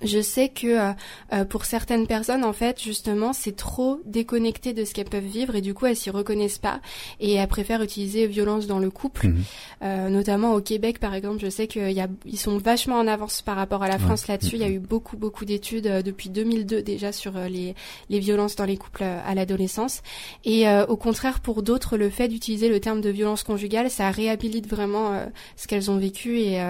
je 0.02 0.20
sais 0.20 0.48
que 0.48 0.66
euh, 0.66 0.92
euh, 1.32 1.44
pour 1.44 1.64
certaines 1.64 2.06
personnes, 2.06 2.44
en 2.44 2.52
fait, 2.52 2.80
justement, 2.80 3.32
c'est 3.32 3.56
trop 3.56 4.00
déconnecté 4.06 4.72
de 4.72 4.84
ce 4.84 4.94
qu'elles 4.94 5.08
peuvent 5.08 5.24
vivre 5.24 5.56
et 5.56 5.60
du 5.60 5.74
coup, 5.74 5.86
elles 5.86 5.96
s'y 5.96 6.10
reconnaissent 6.10 6.58
pas 6.58 6.80
et 7.20 7.34
elles 7.34 7.48
préfèrent 7.48 7.82
utiliser 7.82 8.26
violence 8.26 8.66
dans 8.66 8.78
le 8.78 8.90
couple. 8.90 9.28
Mhm. 9.28 9.42
Euh, 9.82 10.08
notamment 10.08 10.54
au 10.54 10.60
Québec, 10.60 10.98
par 10.98 11.14
exemple, 11.14 11.38
je 11.40 11.50
sais 11.50 11.66
qu'ils 11.66 12.08
sont 12.36 12.58
vachement 12.58 12.96
en 12.96 13.06
avance 13.06 13.42
par 13.42 13.56
rapport 13.56 13.82
à 13.82 13.88
la 13.88 13.98
France 13.98 14.28
là-dessus. 14.28 14.56
Il 14.56 14.62
y 14.62 14.64
a 14.64 14.68
mhm. 14.68 14.76
eu 14.76 14.78
beaucoup, 14.80 15.16
beaucoup 15.16 15.44
d'études 15.44 16.02
depuis 16.04 16.30
2002 16.30 16.82
déjà 16.82 17.12
sur 17.12 17.32
les, 17.32 17.74
les 18.08 18.18
violences 18.20 18.56
dans 18.56 18.64
les 18.64 18.76
couples 18.76 19.02
à 19.02 19.34
l'adolescence. 19.34 20.02
Et 20.44 20.66
au 20.88 20.96
contraire, 20.96 21.40
pour 21.40 21.62
d'autres, 21.62 21.96
le 21.96 22.10
fait 22.10 22.28
d'utiliser 22.28 22.68
le 22.68 22.80
terme 22.80 23.00
de 23.00 23.10
violence 23.10 23.42
conjugale, 23.42 23.90
ça 23.90 24.10
réhabilite 24.10 24.68
vraiment 24.68 25.20
ce 25.56 25.66
qu'elles 25.66 25.90
ont 25.90 25.98
vécu 25.98 26.38
et, 26.38 26.60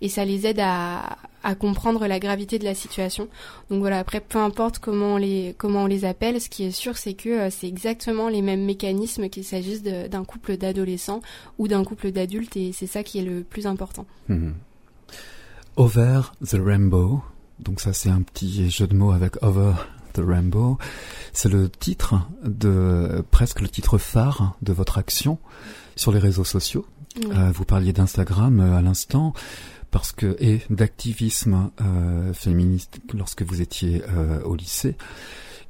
et 0.00 0.08
ça 0.08 0.24
les 0.24 0.46
aide 0.46 0.60
à, 0.60 1.18
à 1.42 1.54
comprendre 1.54 2.06
la 2.06 2.18
gravité 2.18 2.58
de 2.58 2.64
la 2.64 2.74
situation. 2.74 3.28
Donc 3.70 3.80
voilà, 3.80 3.98
après 3.98 4.20
peu 4.20 4.38
importe 4.38 4.78
comment 4.78 5.14
on 5.14 5.16
les 5.16 5.54
comment 5.58 5.84
on 5.84 5.86
les 5.86 6.04
appelle, 6.04 6.40
ce 6.40 6.48
qui 6.48 6.64
est 6.64 6.70
sûr 6.70 6.96
c'est 6.96 7.14
que 7.14 7.28
euh, 7.28 7.50
c'est 7.50 7.66
exactement 7.66 8.28
les 8.28 8.42
mêmes 8.42 8.64
mécanismes 8.64 9.28
qu'il 9.28 9.44
s'agisse 9.44 9.82
d'un 9.82 10.24
couple 10.24 10.56
d'adolescents 10.56 11.22
ou 11.58 11.68
d'un 11.68 11.84
couple 11.84 12.12
d'adultes 12.12 12.56
et 12.56 12.72
c'est 12.72 12.86
ça 12.86 13.02
qui 13.02 13.18
est 13.18 13.24
le 13.24 13.42
plus 13.42 13.66
important. 13.66 14.06
Mhm. 14.28 14.54
Over 15.76 16.20
the 16.44 16.56
Rainbow, 16.62 17.22
donc 17.58 17.80
ça 17.80 17.92
c'est 17.92 18.10
un 18.10 18.22
petit 18.22 18.70
jeu 18.70 18.86
de 18.86 18.94
mots 18.94 19.12
avec 19.12 19.42
Over 19.42 19.74
the 20.12 20.20
Rainbow, 20.24 20.78
c'est 21.32 21.48
le 21.48 21.70
titre 21.70 22.16
de 22.44 23.24
presque 23.30 23.60
le 23.60 23.68
titre 23.68 23.96
phare 23.96 24.56
de 24.62 24.72
votre 24.72 24.98
action 24.98 25.38
sur 25.96 26.12
les 26.12 26.18
réseaux 26.18 26.44
sociaux. 26.44 26.84
Euh, 27.24 27.50
vous 27.52 27.64
parliez 27.64 27.92
d'Instagram 27.92 28.60
euh, 28.60 28.76
à 28.76 28.82
l'instant 28.82 29.32
parce 29.90 30.12
que 30.12 30.36
et 30.40 30.60
d'activisme 30.70 31.70
euh, 31.80 32.32
féministe 32.32 33.00
lorsque 33.14 33.42
vous 33.42 33.60
étiez 33.60 34.02
euh, 34.08 34.42
au 34.42 34.54
lycée. 34.54 34.96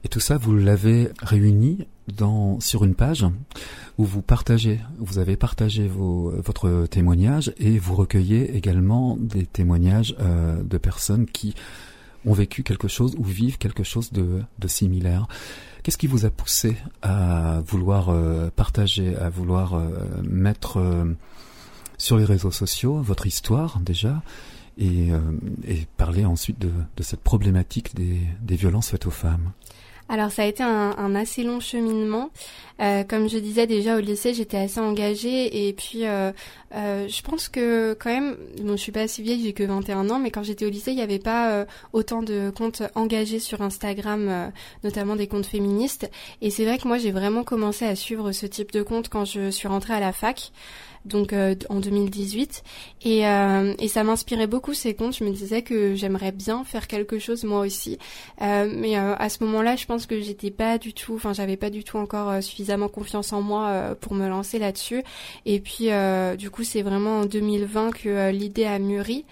Et 0.02 0.08
tout 0.08 0.20
ça, 0.20 0.38
vous 0.38 0.54
l'avez 0.56 1.10
réuni 1.22 1.86
dans 2.16 2.58
sur 2.60 2.84
une 2.84 2.94
page 2.94 3.26
où 3.98 4.04
vous 4.04 4.22
partagez, 4.22 4.80
vous 4.98 5.18
avez 5.18 5.36
partagé 5.36 5.86
vos, 5.88 6.30
votre 6.30 6.86
témoignage 6.86 7.52
et 7.58 7.78
vous 7.78 7.94
recueillez 7.94 8.56
également 8.56 9.16
des 9.18 9.44
témoignages 9.44 10.16
euh, 10.20 10.62
de 10.62 10.78
personnes 10.78 11.26
qui 11.26 11.54
ont 12.24 12.32
vécu 12.32 12.62
quelque 12.62 12.88
chose 12.88 13.14
ou 13.18 13.24
vivent 13.24 13.58
quelque 13.58 13.82
chose 13.82 14.12
de, 14.12 14.42
de 14.58 14.68
similaire. 14.68 15.26
Qu'est-ce 15.82 15.98
qui 15.98 16.06
vous 16.06 16.26
a 16.26 16.30
poussé 16.30 16.76
à 17.02 17.60
vouloir 17.66 18.10
euh, 18.10 18.50
partager, 18.54 19.16
à 19.16 19.30
vouloir 19.30 19.74
euh, 19.74 19.88
mettre 20.22 20.76
euh, 20.76 21.04
sur 22.00 22.16
les 22.16 22.24
réseaux 22.24 22.50
sociaux, 22.50 22.98
votre 23.02 23.26
histoire 23.26 23.78
déjà, 23.80 24.22
et, 24.78 25.12
euh, 25.12 25.18
et 25.68 25.86
parler 25.98 26.24
ensuite 26.24 26.58
de, 26.58 26.70
de 26.96 27.02
cette 27.02 27.20
problématique 27.20 27.94
des, 27.94 28.18
des, 28.40 28.56
violences 28.56 28.88
faites 28.88 29.06
aux 29.06 29.10
femmes. 29.10 29.52
Alors 30.08 30.30
ça 30.32 30.42
a 30.42 30.46
été 30.46 30.62
un, 30.62 30.96
un 30.96 31.14
assez 31.14 31.44
long 31.44 31.60
cheminement. 31.60 32.30
Euh, 32.80 33.04
comme 33.04 33.28
je 33.28 33.36
disais 33.36 33.66
déjà 33.66 33.98
au 33.98 34.00
lycée, 34.00 34.32
j'étais 34.32 34.56
assez 34.56 34.80
engagée 34.80 35.68
et 35.68 35.72
puis 35.74 36.06
euh, 36.06 36.32
euh, 36.72 37.08
je 37.08 37.22
pense 37.22 37.48
que 37.48 37.94
quand 37.94 38.10
même, 38.10 38.36
bon, 38.62 38.72
je 38.72 38.82
suis 38.82 38.92
pas 38.92 39.00
assez 39.00 39.22
vieille, 39.22 39.42
j'ai 39.42 39.52
que 39.52 39.64
21 39.64 40.08
ans, 40.10 40.18
mais 40.20 40.30
quand 40.30 40.44
j'étais 40.44 40.64
au 40.64 40.70
lycée, 40.70 40.92
il 40.92 40.96
n'y 40.96 41.02
avait 41.02 41.18
pas 41.18 41.52
euh, 41.52 41.64
autant 41.92 42.22
de 42.22 42.52
comptes 42.56 42.82
engagés 42.94 43.40
sur 43.40 43.60
Instagram, 43.60 44.28
euh, 44.28 44.48
notamment 44.84 45.16
des 45.16 45.26
comptes 45.26 45.46
féministes. 45.46 46.08
Et 46.42 46.50
c'est 46.50 46.64
vrai 46.64 46.78
que 46.78 46.86
moi, 46.86 46.98
j'ai 46.98 47.10
vraiment 47.10 47.42
commencé 47.42 47.84
à 47.84 47.96
suivre 47.96 48.30
ce 48.30 48.46
type 48.46 48.70
de 48.70 48.82
compte 48.82 49.08
quand 49.08 49.24
je 49.24 49.50
suis 49.50 49.66
rentrée 49.66 49.94
à 49.94 50.00
la 50.00 50.12
fac 50.12 50.52
donc 51.04 51.32
euh, 51.32 51.54
en 51.68 51.80
2018. 51.80 52.62
Et, 53.02 53.26
euh, 53.26 53.74
et 53.78 53.88
ça 53.88 54.04
m'inspirait 54.04 54.46
beaucoup 54.46 54.74
ces 54.74 54.94
comptes. 54.94 55.16
Je 55.16 55.24
me 55.24 55.30
disais 55.30 55.62
que 55.62 55.94
j'aimerais 55.94 56.32
bien 56.32 56.64
faire 56.64 56.86
quelque 56.86 57.18
chose 57.18 57.44
moi 57.44 57.60
aussi. 57.60 57.98
Euh, 58.42 58.72
mais 58.74 58.96
à 58.96 59.28
ce 59.28 59.42
moment-là, 59.44 59.76
je 59.76 59.86
pense 59.86 60.06
que 60.06 60.20
j'étais 60.20 60.50
pas 60.50 60.78
du 60.78 60.92
tout, 60.92 61.14
enfin 61.14 61.32
j'avais 61.32 61.56
pas 61.56 61.70
du 61.70 61.84
tout 61.84 61.98
encore 61.98 62.42
suffisamment 62.42 62.88
confiance 62.88 63.32
en 63.32 63.42
moi 63.42 63.96
pour 64.00 64.14
me 64.14 64.28
lancer 64.28 64.58
là-dessus. 64.58 65.02
Et 65.46 65.60
puis 65.60 65.88
du 66.38 66.50
coup, 66.50 66.64
c'est 66.64 66.82
vraiment 66.82 67.20
en 67.20 67.24
2020 67.24 67.92
que 67.92 68.30
l'idée 68.30 68.64
a 68.64 68.78
mûri 68.78 69.24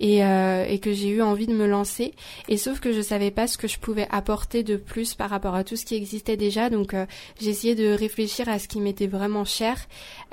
et, 0.00 0.24
euh, 0.24 0.64
et 0.68 0.78
que 0.78 0.92
j'ai 0.92 1.08
eu 1.08 1.22
envie 1.22 1.46
de 1.46 1.54
me 1.54 1.66
lancer. 1.66 2.14
Et 2.48 2.56
sauf 2.56 2.80
que 2.80 2.92
je 2.92 3.00
savais 3.00 3.30
pas 3.30 3.46
ce 3.46 3.56
que 3.56 3.68
je 3.68 3.78
pouvais 3.78 4.06
apporter 4.10 4.62
de 4.62 4.76
plus 4.76 5.14
par 5.14 5.30
rapport 5.30 5.54
à 5.54 5.64
tout 5.64 5.76
ce 5.76 5.84
qui 5.84 5.94
existait 5.94 6.36
déjà. 6.36 6.70
Donc 6.70 6.94
euh, 6.94 7.06
j'ai 7.40 7.50
essayé 7.50 7.74
de 7.74 7.88
réfléchir 7.88 8.48
à 8.48 8.58
ce 8.58 8.68
qui 8.68 8.80
m'était 8.80 9.06
vraiment 9.06 9.44
cher. 9.44 9.76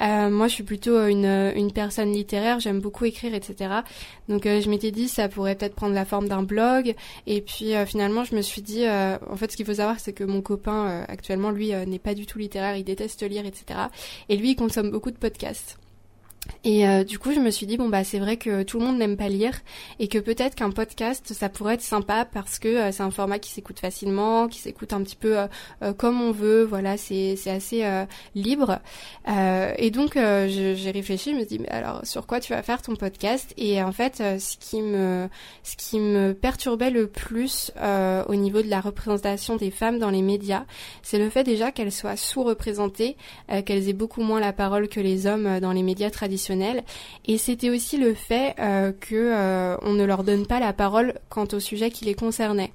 Euh, 0.02 0.30
moi, 0.30 0.48
je 0.48 0.56
suis 0.56 0.64
plutôt 0.64 0.81
une, 0.88 1.52
une 1.56 1.72
personne 1.72 2.12
littéraire. 2.12 2.60
J'aime 2.60 2.80
beaucoup 2.80 3.06
écrire, 3.06 3.34
etc. 3.34 3.82
Donc 4.30 4.44
je 4.44 4.70
m'étais 4.70 4.92
dit 4.92 5.08
ça 5.08 5.28
pourrait 5.30 5.56
peut-être 5.56 5.76
prendre 5.76 5.96
la 5.96 6.06
forme 6.06 6.28
d'un 6.28 6.44
blog. 6.44 6.96
Et 7.28 7.42
puis 7.42 7.74
finalement, 7.86 8.24
je 8.24 8.36
me 8.36 8.42
suis 8.42 8.62
dit, 8.62 8.86
en 8.88 9.36
fait, 9.36 9.52
ce 9.52 9.58
qu'il 9.58 9.66
faut 9.66 9.76
savoir, 9.76 10.00
c'est 10.00 10.14
que 10.14 10.24
mon 10.24 10.42
copain 10.42 11.06
actuellement, 11.08 11.52
lui, 11.52 11.74
n'est 11.88 12.00
pas 12.00 12.14
du 12.14 12.26
tout 12.26 12.40
littéraire. 12.40 12.76
Il 12.76 12.84
déteste 12.84 13.24
lire, 13.24 13.46
etc. 13.46 13.80
Et 14.30 14.38
lui, 14.38 14.52
il 14.52 14.56
consomme 14.56 14.92
beaucoup 14.92 15.12
de 15.12 15.18
podcasts. 15.18 15.78
Et 16.64 16.88
euh, 16.88 17.04
du 17.04 17.18
coup, 17.18 17.32
je 17.34 17.40
me 17.40 17.50
suis 17.50 17.66
dit 17.66 17.78
bon 17.78 17.90
bah 17.90 18.04
c'est 18.04 18.20
vrai 18.20 18.38
que 18.38 18.64
tout 18.64 18.80
le 18.80 18.86
monde 18.86 18.98
n'aime 18.98 19.18
pas 19.18 19.30
lire 19.30 19.54
et 20.00 20.08
que 20.08 20.18
peut-être 20.18 20.56
qu'un 20.56 20.72
podcast 20.72 21.34
ça 21.34 21.50
pourrait 21.50 21.76
être 21.76 21.82
sympa 21.82 22.26
parce 22.26 22.60
que 22.60 22.68
euh, 22.68 22.92
c'est 22.92 23.04
un 23.04 23.12
format 23.12 23.40
qui 23.40 23.50
s'écoute 23.52 23.80
facilement, 23.80 24.48
qui 24.48 24.60
s'écoute 24.60 24.94
un 24.94 25.02
petit 25.02 25.16
peu 25.16 25.38
euh, 25.38 25.94
comme 25.94 26.22
on 26.22 26.32
veut. 26.32 26.64
Voilà, 26.64 26.98
c'est 26.98 27.36
c'est 27.36 27.52
assez 27.52 27.84
libre. 28.36 28.80
et 29.28 29.92
donc 29.92 30.14
j'ai 30.16 30.92
réfléchi, 30.92 31.32
je 31.32 31.36
me 31.36 31.46
dit 31.46 31.60
mais 31.60 31.70
alors 31.70 32.06
sur 32.06 32.28
quoi 32.28 32.40
tu 32.40 32.54
vas 32.54 32.62
faire 32.62 32.82
ton 32.82 32.96
podcast? 32.96 33.54
Et 33.58 33.82
en 33.82 33.92
fait, 33.92 34.18
ce 34.18 34.58
qui 34.58 34.82
me 34.82 35.30
ce 35.64 35.76
qui 35.76 36.00
me 36.00 36.34
perturbait 36.34 36.92
le 36.92 37.08
plus 37.08 37.72
au 38.28 38.36
niveau 38.36 38.62
de 38.62 38.70
la 38.70 38.82
représentation 38.82 39.58
des 39.58 39.72
femmes 39.72 40.00
dans 40.00 40.10
les 40.10 40.22
médias, 40.22 40.66
c'est 41.02 41.18
le 41.18 41.30
fait 41.30 41.44
déjà 41.44 41.72
qu'elles 41.72 41.92
soient 41.92 42.16
sous-représentées, 42.16 43.16
qu'elles 43.66 43.90
aient 43.90 43.94
beaucoup 43.94 44.22
moins 44.22 44.40
la 44.40 44.54
parole 44.54 44.88
que 44.88 45.00
les 45.00 45.26
hommes 45.26 45.60
dans 45.60 45.72
les 45.72 45.84
médias 45.84 46.10
traditionnels 46.10 46.31
et 47.26 47.38
c'était 47.38 47.70
aussi 47.70 47.98
le 47.98 48.14
fait 48.14 48.56
euh, 48.60 48.92
que 48.92 49.16
euh, 49.16 49.78
on 49.82 49.94
ne 49.94 50.04
leur 50.04 50.24
donne 50.24 50.46
pas 50.46 50.60
la 50.60 50.74
parole 50.74 51.16
quant 51.30 51.48
au 51.52 51.60
sujet 51.60 51.92
qui 51.92 52.06
les 52.06 52.14
concernait. 52.14 52.72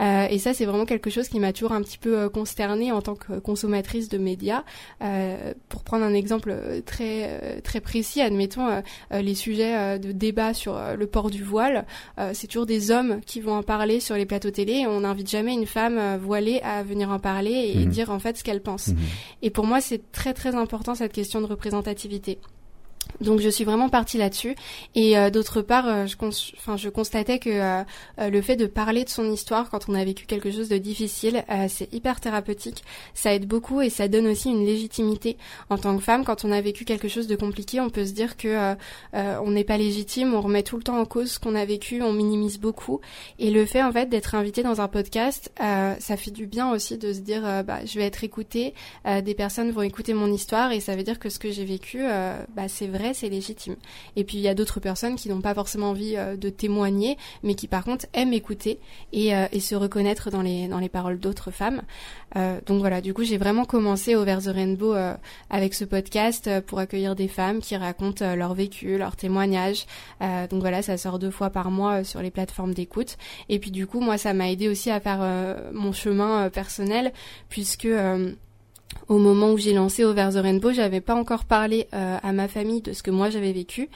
Euh, 0.00 0.26
et 0.28 0.38
ça, 0.38 0.54
c'est 0.54 0.64
vraiment 0.64 0.86
quelque 0.86 1.10
chose 1.10 1.28
qui 1.28 1.38
m'a 1.38 1.52
toujours 1.52 1.72
un 1.72 1.82
petit 1.82 1.98
peu 1.98 2.18
euh, 2.18 2.28
consternée 2.28 2.92
en 2.92 3.00
tant 3.00 3.14
que 3.14 3.38
consommatrice 3.38 4.08
de 4.08 4.18
médias. 4.18 4.64
Euh, 5.02 5.54
pour 5.68 5.84
prendre 5.84 6.04
un 6.04 6.14
exemple 6.14 6.54
très 6.84 7.60
très 7.62 7.80
précis, 7.80 8.20
admettons 8.20 8.82
les 9.10 9.34
sujets 9.34 9.98
de 9.98 10.12
débat 10.12 10.54
sur 10.54 10.78
le 10.96 11.06
port 11.06 11.30
du 11.30 11.42
voile, 11.42 11.86
c'est 12.32 12.46
toujours 12.46 12.66
des 12.66 12.90
hommes 12.90 13.20
qui 13.26 13.40
vont 13.40 13.54
en 13.54 13.62
parler 13.62 14.00
sur 14.00 14.16
les 14.16 14.26
plateaux 14.26 14.50
télé. 14.50 14.72
Et 14.80 14.86
on 14.86 15.00
n'invite 15.00 15.30
jamais 15.30 15.52
une 15.54 15.66
femme 15.66 16.16
voilée 16.18 16.60
à 16.62 16.82
venir 16.82 17.10
en 17.10 17.18
parler 17.18 17.72
et, 17.74 17.86
mmh. 17.86 17.88
dire 17.88 18.10
en 18.10 18.18
fait 18.18 18.36
ce 18.36 18.44
qu'elle 18.44 18.62
pense. 18.62 18.88
Mmh. 18.88 18.96
Et 19.42 19.50
pour 19.50 19.66
moi, 19.66 19.80
c'est 19.80 20.10
très 20.12 20.34
très 20.34 20.54
important 20.54 20.94
cette 20.94 21.12
question 21.12 21.40
de 21.40 21.46
représentativité. 21.46 22.38
Donc 23.20 23.40
je 23.40 23.48
suis 23.48 23.64
vraiment 23.64 23.88
partie 23.88 24.18
là-dessus. 24.18 24.54
Et 24.94 25.16
euh, 25.16 25.30
d'autre 25.30 25.62
part 25.62 25.88
euh, 25.88 26.06
je, 26.06 26.16
enfin, 26.56 26.76
je 26.76 26.88
constatais 26.88 27.38
que 27.38 27.50
euh, 27.50 28.28
le 28.30 28.42
fait 28.42 28.56
de 28.56 28.66
parler 28.66 29.04
de 29.04 29.08
son 29.08 29.30
histoire 29.30 29.70
quand 29.70 29.88
on 29.88 29.94
a 29.94 30.04
vécu 30.04 30.26
quelque 30.26 30.50
chose 30.50 30.68
de 30.68 30.78
difficile 30.78 31.44
c'est 31.68 31.92
hyper 31.92 32.20
thérapeutique. 32.20 32.84
Ça 33.14 33.34
aide 33.34 33.46
beaucoup 33.46 33.80
et 33.80 33.90
ça 33.90 34.08
donne 34.08 34.26
aussi 34.26 34.50
une 34.50 34.64
légitimité. 34.64 35.36
En 35.70 35.78
tant 35.78 35.96
que 35.96 36.02
femme 36.02 36.24
quand 36.24 36.44
on 36.44 36.52
a 36.52 36.60
vécu 36.60 36.84
quelque 36.84 37.08
chose 37.08 37.26
de 37.26 37.36
compliqué 37.36 37.80
on 37.80 37.90
peut 37.90 38.04
se 38.04 38.12
dire 38.12 38.36
que 38.36 38.74
on 39.12 39.50
n'est 39.50 39.64
pas 39.64 39.76
légitime 39.76 40.34
on 40.34 40.40
remet 40.40 40.62
tout 40.62 40.76
le 40.76 40.82
temps 40.82 40.98
en 40.98 41.04
cause 41.04 41.32
ce 41.32 41.38
qu'on 41.38 41.54
a 41.54 41.64
vécu 41.64 42.02
on 42.02 42.12
minimise 42.12 42.58
beaucoup. 42.58 43.00
Et 43.38 43.50
le 43.50 43.64
fait 43.66 43.82
en 43.82 43.92
fait 43.92 44.06
d'être 44.06 44.34
invité 44.34 44.62
dans 44.62 44.80
un 44.80 44.88
podcast 44.88 45.52
ça 45.58 46.16
fait 46.16 46.30
du 46.30 46.46
bien 46.46 46.70
aussi 46.70 46.98
de 46.98 47.12
se 47.12 47.20
dire 47.20 47.42
bah 47.64 47.84
je 47.84 47.98
vais 47.98 48.06
être 48.06 48.24
écoutée 48.24 48.74
des 49.04 49.34
personnes 49.34 49.70
vont 49.70 49.82
écouter 49.82 50.14
mon 50.14 50.32
histoire 50.32 50.72
et 50.72 50.80
ça 50.80 50.96
veut 50.96 51.04
dire 51.04 51.18
que 51.18 51.28
ce 51.28 51.38
que 51.38 51.50
j'ai 51.50 51.64
vécu 51.64 52.02
bah 52.54 52.68
c'est 52.68 52.86
vrai, 52.96 53.14
c'est 53.14 53.28
légitime. 53.28 53.76
Et 54.16 54.24
puis 54.24 54.38
il 54.38 54.40
y 54.40 54.48
a 54.48 54.54
d'autres 54.54 54.80
personnes 54.80 55.16
qui 55.16 55.28
n'ont 55.28 55.40
pas 55.40 55.54
forcément 55.54 55.90
envie 55.90 56.16
euh, 56.16 56.36
de 56.36 56.48
témoigner, 56.48 57.16
mais 57.42 57.54
qui 57.54 57.68
par 57.68 57.84
contre 57.84 58.06
aiment 58.12 58.32
écouter 58.32 58.78
et, 59.12 59.34
euh, 59.34 59.46
et 59.52 59.60
se 59.60 59.74
reconnaître 59.74 60.30
dans 60.30 60.42
les 60.42 60.68
dans 60.68 60.78
les 60.78 60.88
paroles 60.88 61.18
d'autres 61.18 61.50
femmes. 61.50 61.82
Euh, 62.36 62.60
donc 62.66 62.80
voilà, 62.80 63.00
du 63.00 63.14
coup 63.14 63.24
j'ai 63.24 63.38
vraiment 63.38 63.64
commencé 63.64 64.14
Over 64.14 64.38
the 64.44 64.48
Rainbow 64.48 64.94
avec 65.50 65.74
ce 65.74 65.84
podcast 65.84 66.50
pour 66.66 66.78
accueillir 66.78 67.14
des 67.14 67.28
femmes 67.28 67.60
qui 67.60 67.76
racontent 67.76 68.34
leur 68.34 68.54
vécu, 68.54 68.98
leurs 68.98 69.16
témoignages. 69.16 69.86
donc 70.20 70.60
voilà, 70.60 70.82
ça 70.82 70.96
sort 70.96 71.18
deux 71.18 71.30
fois 71.30 71.50
par 71.50 71.70
mois 71.70 72.04
sur 72.04 72.22
les 72.22 72.30
plateformes 72.30 72.74
d'écoute. 72.74 73.16
Et 73.48 73.58
puis 73.58 73.70
du 73.70 73.86
coup 73.86 74.00
moi 74.00 74.18
ça 74.18 74.32
m'a 74.34 74.50
aidé 74.50 74.68
aussi 74.68 74.90
à 74.90 75.00
faire 75.00 75.20
mon 75.72 75.92
chemin 75.92 76.48
personnel 76.50 77.12
puisque 77.48 77.88
au 79.08 79.18
moment 79.18 79.52
où 79.52 79.58
j'ai 79.58 79.72
lancé 79.72 80.04
Over 80.04 80.30
the 80.32 80.36
Rainbow, 80.36 80.72
j'avais 80.72 81.00
pas 81.00 81.14
encore 81.14 81.44
parlé 81.44 81.86
euh, 81.94 82.16
à 82.22 82.32
ma 82.32 82.48
famille 82.48 82.80
de 82.80 82.92
ce 82.92 83.02
que 83.02 83.10
moi 83.10 83.30
j'avais 83.30 83.52
vécu. 83.52 83.88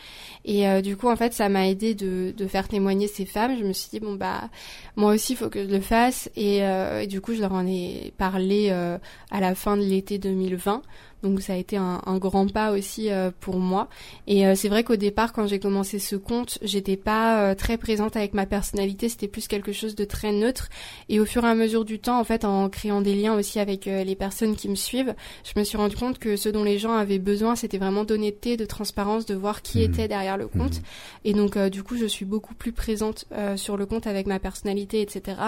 Et 0.45 0.69
euh, 0.69 0.81
du 0.81 0.97
coup, 0.97 1.09
en 1.09 1.17
fait, 1.17 1.33
ça 1.33 1.49
m'a 1.49 1.69
aidé 1.69 1.95
de, 1.95 2.35
faire 2.47 2.69
témoigner 2.69 3.09
ces 3.09 3.25
femmes. 3.25 3.57
Je 3.59 3.64
me 3.64 3.73
suis 3.73 3.88
dit, 3.90 4.00
bon, 4.00 4.14
bah, 4.14 4.49
moi 4.97 5.14
aussi, 5.14 5.35
faut 5.35 5.49
que 5.49 5.64
je 5.64 5.71
le 5.71 5.81
fasse. 5.81 6.31
Et, 6.37 6.62
euh, 6.62 7.00
et, 7.02 7.07
du 7.07 7.21
coup, 7.21 7.35
je 7.35 7.40
leur 7.40 7.52
en 7.52 7.67
ai 7.67 8.12
parlé 8.19 8.71
à 8.71 9.40
la 9.40 9.55
fin 9.55 9.76
de 9.76 9.83
l'été 9.83 10.19
2020 10.19 10.83
donc 11.22 11.40
ça 11.40 11.54
a 11.54 11.56
été 11.56 11.76
un, 11.76 12.00
un 12.06 12.18
grand 12.18 12.50
pas 12.50 12.72
aussi 12.72 13.10
euh, 13.10 13.30
pour 13.40 13.58
moi. 13.58 13.88
Et 14.26 14.46
euh, 14.46 14.54
c'est 14.54 14.68
vrai 14.68 14.84
qu'au 14.84 14.96
départ, 14.96 15.32
quand 15.32 15.46
j'ai 15.46 15.58
commencé 15.58 15.98
ce 15.98 16.16
compte, 16.16 16.58
j'étais 16.62 16.96
pas 16.96 17.42
euh, 17.42 17.54
très 17.54 17.76
présente 17.76 18.16
avec 18.16 18.34
ma 18.34 18.46
personnalité. 18.46 19.08
C'était 19.08 19.28
plus 19.28 19.48
quelque 19.48 19.72
chose 19.72 19.94
de 19.94 20.04
très 20.04 20.32
neutre. 20.32 20.68
Et 21.08 21.18
au 21.18 21.25
fur 21.25 21.44
et 21.44 21.48
à 21.48 21.54
mesure 21.54 21.84
du 21.84 21.98
temps, 21.98 22.20
en 22.20 22.25
fait, 22.25 22.44
en 22.44 22.68
créant 22.68 23.00
des 23.00 23.14
liens 23.14 23.34
aussi 23.34 23.58
avec 23.58 23.87
les 23.87 24.14
personnes 24.14 24.54
qui 24.54 24.68
me 24.68 24.75
suivent, 24.75 25.14
je 25.44 25.58
me 25.58 25.64
suis 25.64 25.76
rendu 25.76 25.96
compte 25.96 26.18
que 26.18 26.37
ce 26.37 26.48
dont 26.48 26.64
les 26.64 26.78
gens 26.78 26.92
avaient 26.92 27.18
besoin, 27.18 27.56
c'était 27.56 27.78
vraiment 27.78 28.04
d'honnêteté, 28.04 28.56
de 28.56 28.64
transparence, 28.64 29.26
de 29.26 29.34
voir 29.34 29.62
qui 29.62 29.78
mmh. 29.78 29.82
était 29.82 30.08
derrière 30.08 30.37
le 30.37 30.46
compte. 30.46 30.78
Mmh. 30.78 31.25
Et 31.25 31.32
donc, 31.32 31.58
du 31.58 31.82
coup, 31.82 31.96
je 31.96 32.06
suis 32.06 32.25
beaucoup 32.25 32.54
plus 32.54 32.72
présente 32.72 33.25
sur 33.56 33.76
le 33.76 33.87
compte 33.87 34.06
avec 34.06 34.26
ma 34.26 34.38
personnalité, 34.38 35.00
etc. 35.00 35.38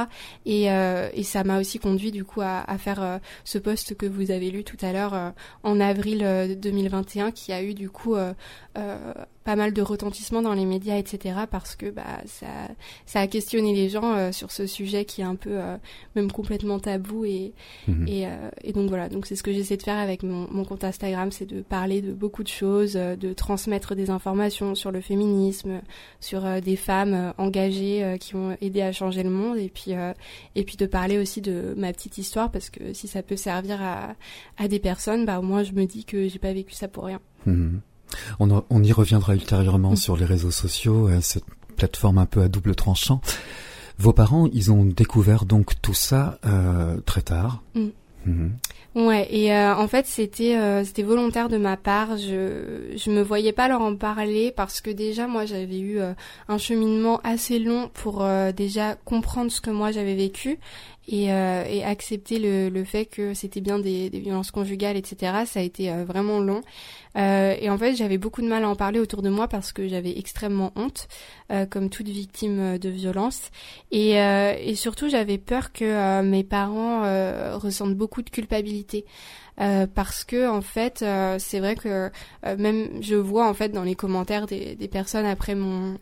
Et, 0.47 0.65
et 0.65 1.23
ça 1.23 1.45
m'a 1.45 1.61
aussi 1.61 1.79
conduit 1.79 2.11
du 2.11 2.25
coup 2.25 2.41
à, 2.41 2.65
à 2.67 2.79
faire 2.79 3.21
ce 3.45 3.59
post 3.59 3.97
que 3.97 4.07
vous 4.07 4.31
avez 4.31 4.51
lu 4.51 4.65
tout 4.65 4.79
à 4.83 4.93
l'heure 4.93 5.33
en 5.63 5.81
avril 5.81 6.57
2021 6.61 7.27
euh, 7.27 7.31
qui 7.31 7.53
a 7.53 7.63
eu 7.63 7.75
du 7.75 7.91
coup 7.91 8.15
euh, 8.15 8.33
euh, 8.79 9.13
pas 9.45 9.57
mal 9.57 9.73
de 9.73 9.81
retentissement 9.81 10.43
dans 10.43 10.53
les 10.53 10.67
médias, 10.67 10.99
etc. 10.99 11.41
Parce 11.51 11.75
que 11.75 11.91
bah 11.91 12.21
ça, 12.27 12.47
ça 13.07 13.21
a 13.21 13.27
questionné 13.27 13.75
les 13.75 13.89
gens 13.89 14.15
euh, 14.15 14.33
sur 14.33 14.51
ce 14.51 14.67
sujet 14.67 15.05
qui 15.05 15.23
est 15.23 15.25
un 15.25 15.35
peu 15.35 15.53
euh, 15.53 15.77
même 16.15 16.31
complètement 16.31 16.79
tabou 16.79 17.25
et 17.25 17.53
mhm. 17.89 18.07
et, 18.07 18.27
euh, 18.27 18.51
et, 18.63 18.73
donc 18.73 18.89
voilà. 18.89 19.09
Donc 19.09 19.27
c'est 19.27 19.37
ce 19.37 19.43
que 19.43 19.53
j'essaie 19.53 19.79
de 19.79 19.83
faire 19.83 19.99
avec 19.99 20.23
mon, 20.23 20.47
mon 20.51 20.65
compte 20.65 20.85
Instagram, 20.85 21.31
c'est 21.33 21.47
de 21.47 21.63
parler 21.63 22.03
de 22.03 22.13
beaucoup 22.13 22.43
de 22.43 22.49
choses, 22.49 22.95
de 22.95 23.33
transmettre 23.33 23.95
des 23.95 24.11
informations 24.11 24.75
sur 24.75 24.91
le 24.91 25.01
féminisme, 25.01 25.81
sur 26.21 26.43
des 26.61 26.77
femmes 26.77 27.33
engagées 27.39 28.17
qui 28.21 28.35
ont 28.35 28.57
aidé 28.61 28.83
à 28.83 28.93
changer 28.93 29.23
le 29.23 29.31
monde 29.31 29.57
et 29.57 29.69
puis 29.69 29.93
et 30.55 30.65
puis 30.65 30.77
de 30.77 30.87
parler 30.87 31.19
aussi 31.19 31.41
de 31.41 31.75
ma 31.77 31.93
petite 31.93 32.19
histoire 32.19 32.51
parce 32.51 32.71
que 32.71 32.93
si 32.93 33.09
ça 33.09 33.23
peut 33.23 33.37
servir 33.37 33.83
à 33.83 34.15
à 34.59 34.69
des 34.69 34.79
personnes, 34.79 35.25
bah 35.25 35.39
au 35.39 35.43
moins 35.43 35.63
je 35.63 35.73
me 35.73 35.87
dis 35.87 36.05
que 36.05 36.29
j'ai 36.29 36.39
pas 36.39 36.53
vécu 36.53 36.75
ça 36.75 36.89
pour 36.89 37.05
rien. 37.05 37.21
Mhm. 37.47 37.81
On, 38.39 38.83
y 38.83 38.93
reviendra 38.93 39.35
ultérieurement 39.35 39.97
sur 39.97 40.17
les 40.17 40.25
réseaux 40.25 40.51
sociaux, 40.51 41.09
euh, 41.09 41.21
cette 41.21 41.45
plateforme 41.77 42.19
un 42.19 42.27
peu 42.27 42.43
à 42.43 42.49
double 42.49 42.75
tranchant. 42.75 43.21
Vos 43.99 44.13
parents, 44.13 44.49
ils 44.53 44.73
ont 44.73 44.85
découvert 44.85 45.45
donc 45.45 45.81
tout 45.83 45.95
ça 45.95 46.39
euh, 46.47 46.99
très 47.05 47.23
tard. 47.23 47.63
Mm. 47.75 47.89
Mm-hmm. 48.27 48.51
Ouais, 48.97 49.29
et 49.31 49.55
euh, 49.55 49.77
en 49.77 49.87
fait 49.87 50.05
c'était 50.07 50.57
euh, 50.57 50.83
c'était 50.83 51.05
volontaire 51.05 51.49
de 51.49 51.59
ma 51.59 51.77
part. 51.77 52.17
Je 52.17 52.93
je 52.97 53.11
me 53.11 53.23
voyais 53.23 53.53
pas 53.53 53.69
leur 53.69 53.83
en 53.83 53.95
parler 53.95 54.53
parce 54.55 54.81
que 54.81 54.91
déjà 54.91 55.29
moi 55.29 55.47
j'avais 55.47 55.79
eu 55.79 56.01
euh, 56.01 56.13
un 56.49 56.59
cheminement 56.59 57.21
assez 57.23 57.61
long 57.61 57.89
pour 57.95 58.27
déjà 58.57 58.97
comprendre 58.97 59.53
ce 59.53 59.61
que 59.61 59.71
moi 59.71 59.93
j'avais 59.93 60.17
vécu 60.17 60.59
et, 61.09 61.25
et 61.25 61.85
accepter 61.85 62.39
le, 62.39 62.69
le, 62.69 62.85
fait 62.85 63.07
que 63.07 63.35
c'était 63.35 63.61
bien 63.61 63.79
des, 63.79 64.11
des, 64.11 64.21
violences 64.21 64.51
conjugales, 64.51 64.97
etc. 64.97 65.45
Ça 65.47 65.61
a 65.61 65.63
été 65.63 65.91
vraiment 66.05 66.39
long. 66.41 66.63
et 67.17 67.69
en 67.69 67.79
fait, 67.79 67.95
j'avais 67.97 68.19
beaucoup 68.19 68.43
de 68.43 68.47
mal 68.47 68.65
à 68.65 68.69
en 68.69 68.77
parler 68.77 69.01
autour 69.01 69.23
de 69.23 69.29
moi 69.29 69.49
parce 69.49 69.73
que 69.73 69.89
j'avais 69.89 70.17
extrêmement 70.19 70.73
honte, 70.77 71.09
comme 71.71 71.91
toute 71.91 72.09
victime 72.09 72.79
de 72.79 72.89
violence. 72.89 73.51
Et, 73.91 74.13
et 74.13 74.75
surtout, 74.77 75.09
j'avais 75.09 75.39
peur 75.39 75.73
que 75.73 76.23
mes 76.23 76.45
parents 76.45 77.03
ressentent 77.59 77.97
beaucoup 77.97 78.23
de 78.23 78.31
culpabilité. 78.31 79.05
Euh, 79.61 79.87
parce 79.87 80.25
que 80.25 80.49
en 80.49 80.63
fait 80.63 81.03
euh, 81.03 81.37
c'est 81.39 81.61
vrai 81.61 81.75
que 81.75 82.11
euh, 82.47 82.57
même 82.57 83.03
je 83.03 83.15
vois 83.15 83.47
en 83.47 83.53
fait 83.53 83.69
dans 83.69 83.83
les 83.83 83.95
commentaires 83.95 84.47
des, 84.47 84.75
des 84.75 84.89
personnes 84.89 85.27
après 85.27 85.55
mon 85.55 85.99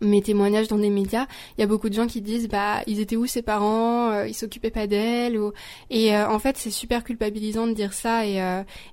mes 0.00 0.22
témoignages 0.22 0.68
dans 0.68 0.78
des 0.78 0.90
médias, 0.90 1.26
il 1.56 1.60
y 1.60 1.64
a 1.64 1.66
beaucoup 1.66 1.88
de 1.88 1.94
gens 1.94 2.06
qui 2.06 2.20
disent 2.20 2.48
bah 2.48 2.82
ils 2.86 3.00
étaient 3.00 3.16
où 3.16 3.26
ses 3.26 3.42
parents, 3.42 4.22
ils 4.24 4.34
s'occupaient 4.34 4.70
pas 4.70 4.86
d'elle 4.86 5.38
ou 5.38 5.52
et 5.90 6.16
en 6.16 6.38
fait 6.38 6.56
c'est 6.56 6.70
super 6.70 7.04
culpabilisant 7.04 7.66
de 7.66 7.72
dire 7.72 7.92
ça 7.92 8.26
et 8.26 8.38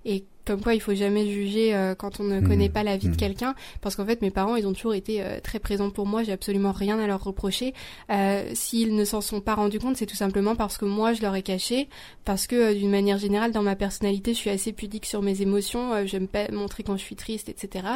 et 0.06 0.26
comme 0.46 0.62
quoi 0.62 0.74
il 0.74 0.80
faut 0.80 0.94
jamais 0.94 1.28
juger 1.28 1.76
euh, 1.76 1.96
quand 1.96 2.20
on 2.20 2.24
ne 2.24 2.40
connaît 2.40 2.70
mmh. 2.70 2.74
pas 2.74 2.84
la 2.84 2.98
vie 2.98 3.08
de 3.08 3.14
mmh. 3.14 3.18
quelqu'un. 3.18 3.56
Parce 3.82 3.96
qu'en 3.96 4.06
fait 4.06 4.22
mes 4.22 4.32
parents 4.32 4.56
ils 4.56 4.68
ont 4.68 4.74
toujours 4.74 4.94
été 4.94 5.22
euh, 5.22 5.40
très 5.42 5.60
présents 5.60 5.90
pour 5.90 6.06
moi. 6.06 6.24
J'ai 6.24 6.32
absolument 6.32 6.72
rien 6.72 7.00
à 7.00 7.08
leur 7.08 7.24
reprocher. 7.24 7.74
Euh, 8.12 8.44
s'ils 8.54 8.96
ne 8.96 9.06
s'en 9.06 9.22
sont 9.22 9.42
pas 9.42 9.56
rendus 9.56 9.80
compte 9.80 9.98
c'est 9.98 10.06
tout 10.06 10.16
simplement 10.16 10.56
parce 10.56 10.78
que 10.78 10.86
moi 10.86 11.14
je 11.14 11.22
leur 11.22 11.36
ai 11.36 11.42
caché. 11.42 11.90
Parce 12.24 12.48
que 12.48 12.74
d'une 12.74 12.92
manière 12.92 13.18
générale 13.18 13.52
dans 13.52 13.64
ma 13.64 13.76
personnalité 13.76 14.34
je 14.34 14.38
suis 14.38 14.50
assez 14.50 14.72
pudique 14.72 15.06
sur 15.06 15.22
mes 15.22 15.42
émotions. 15.42 16.06
J'aime 16.06 16.28
pas 16.28 16.50
montrer 16.52 16.84
quand 16.84 16.98
je 16.98 17.04
suis 17.04 17.16
triste 17.16 17.50
etc 17.50 17.88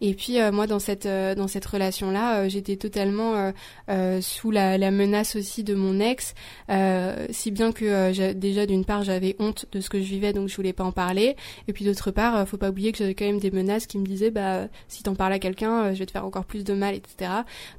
et 0.00 0.14
puis 0.14 0.38
moi 0.52 0.66
dans 0.66 0.78
cette 0.78 1.06
dans 1.06 1.48
cette 1.48 1.66
relation 1.66 2.10
là 2.10 2.48
j'étais 2.48 2.76
totalement 2.76 3.52
sous 4.20 4.50
la, 4.50 4.78
la, 4.78 4.90
menace 4.90 5.36
aussi 5.36 5.64
de 5.64 5.74
mon 5.74 6.00
ex. 6.00 6.34
Si 7.30 7.50
bien 7.50 7.72
que 7.72 8.32
déjà 8.32 8.66
d'une 8.66 8.84
part 8.84 9.04
j'avais 9.04 9.36
honte 9.38 9.66
de 9.72 9.80
ce 9.80 9.90
que 9.90 10.00
je 10.00 10.06
vivais 10.06 10.32
donc 10.32 10.48
je 10.48 10.56
voulais 10.56 10.72
pas 10.72 10.84
en 10.84 10.92
parler. 10.92 11.36
Et 11.66 11.72
puis 11.72 11.84
d'autre 11.84 11.97
part, 12.10 12.36
euh, 12.36 12.44
faut 12.44 12.56
pas 12.56 12.70
oublier 12.70 12.92
que 12.92 12.98
j'avais 12.98 13.14
quand 13.14 13.24
même 13.24 13.38
des 13.38 13.50
menaces 13.50 13.86
qui 13.86 13.98
me 13.98 14.06
disaient 14.06 14.30
bah 14.30 14.68
si 14.88 15.02
t'en 15.02 15.14
parles 15.14 15.32
à 15.32 15.38
quelqu'un, 15.38 15.84
euh, 15.84 15.94
je 15.94 15.98
vais 15.98 16.06
te 16.06 16.12
faire 16.12 16.24
encore 16.24 16.44
plus 16.44 16.64
de 16.64 16.74
mal, 16.74 16.94
etc. 16.94 17.30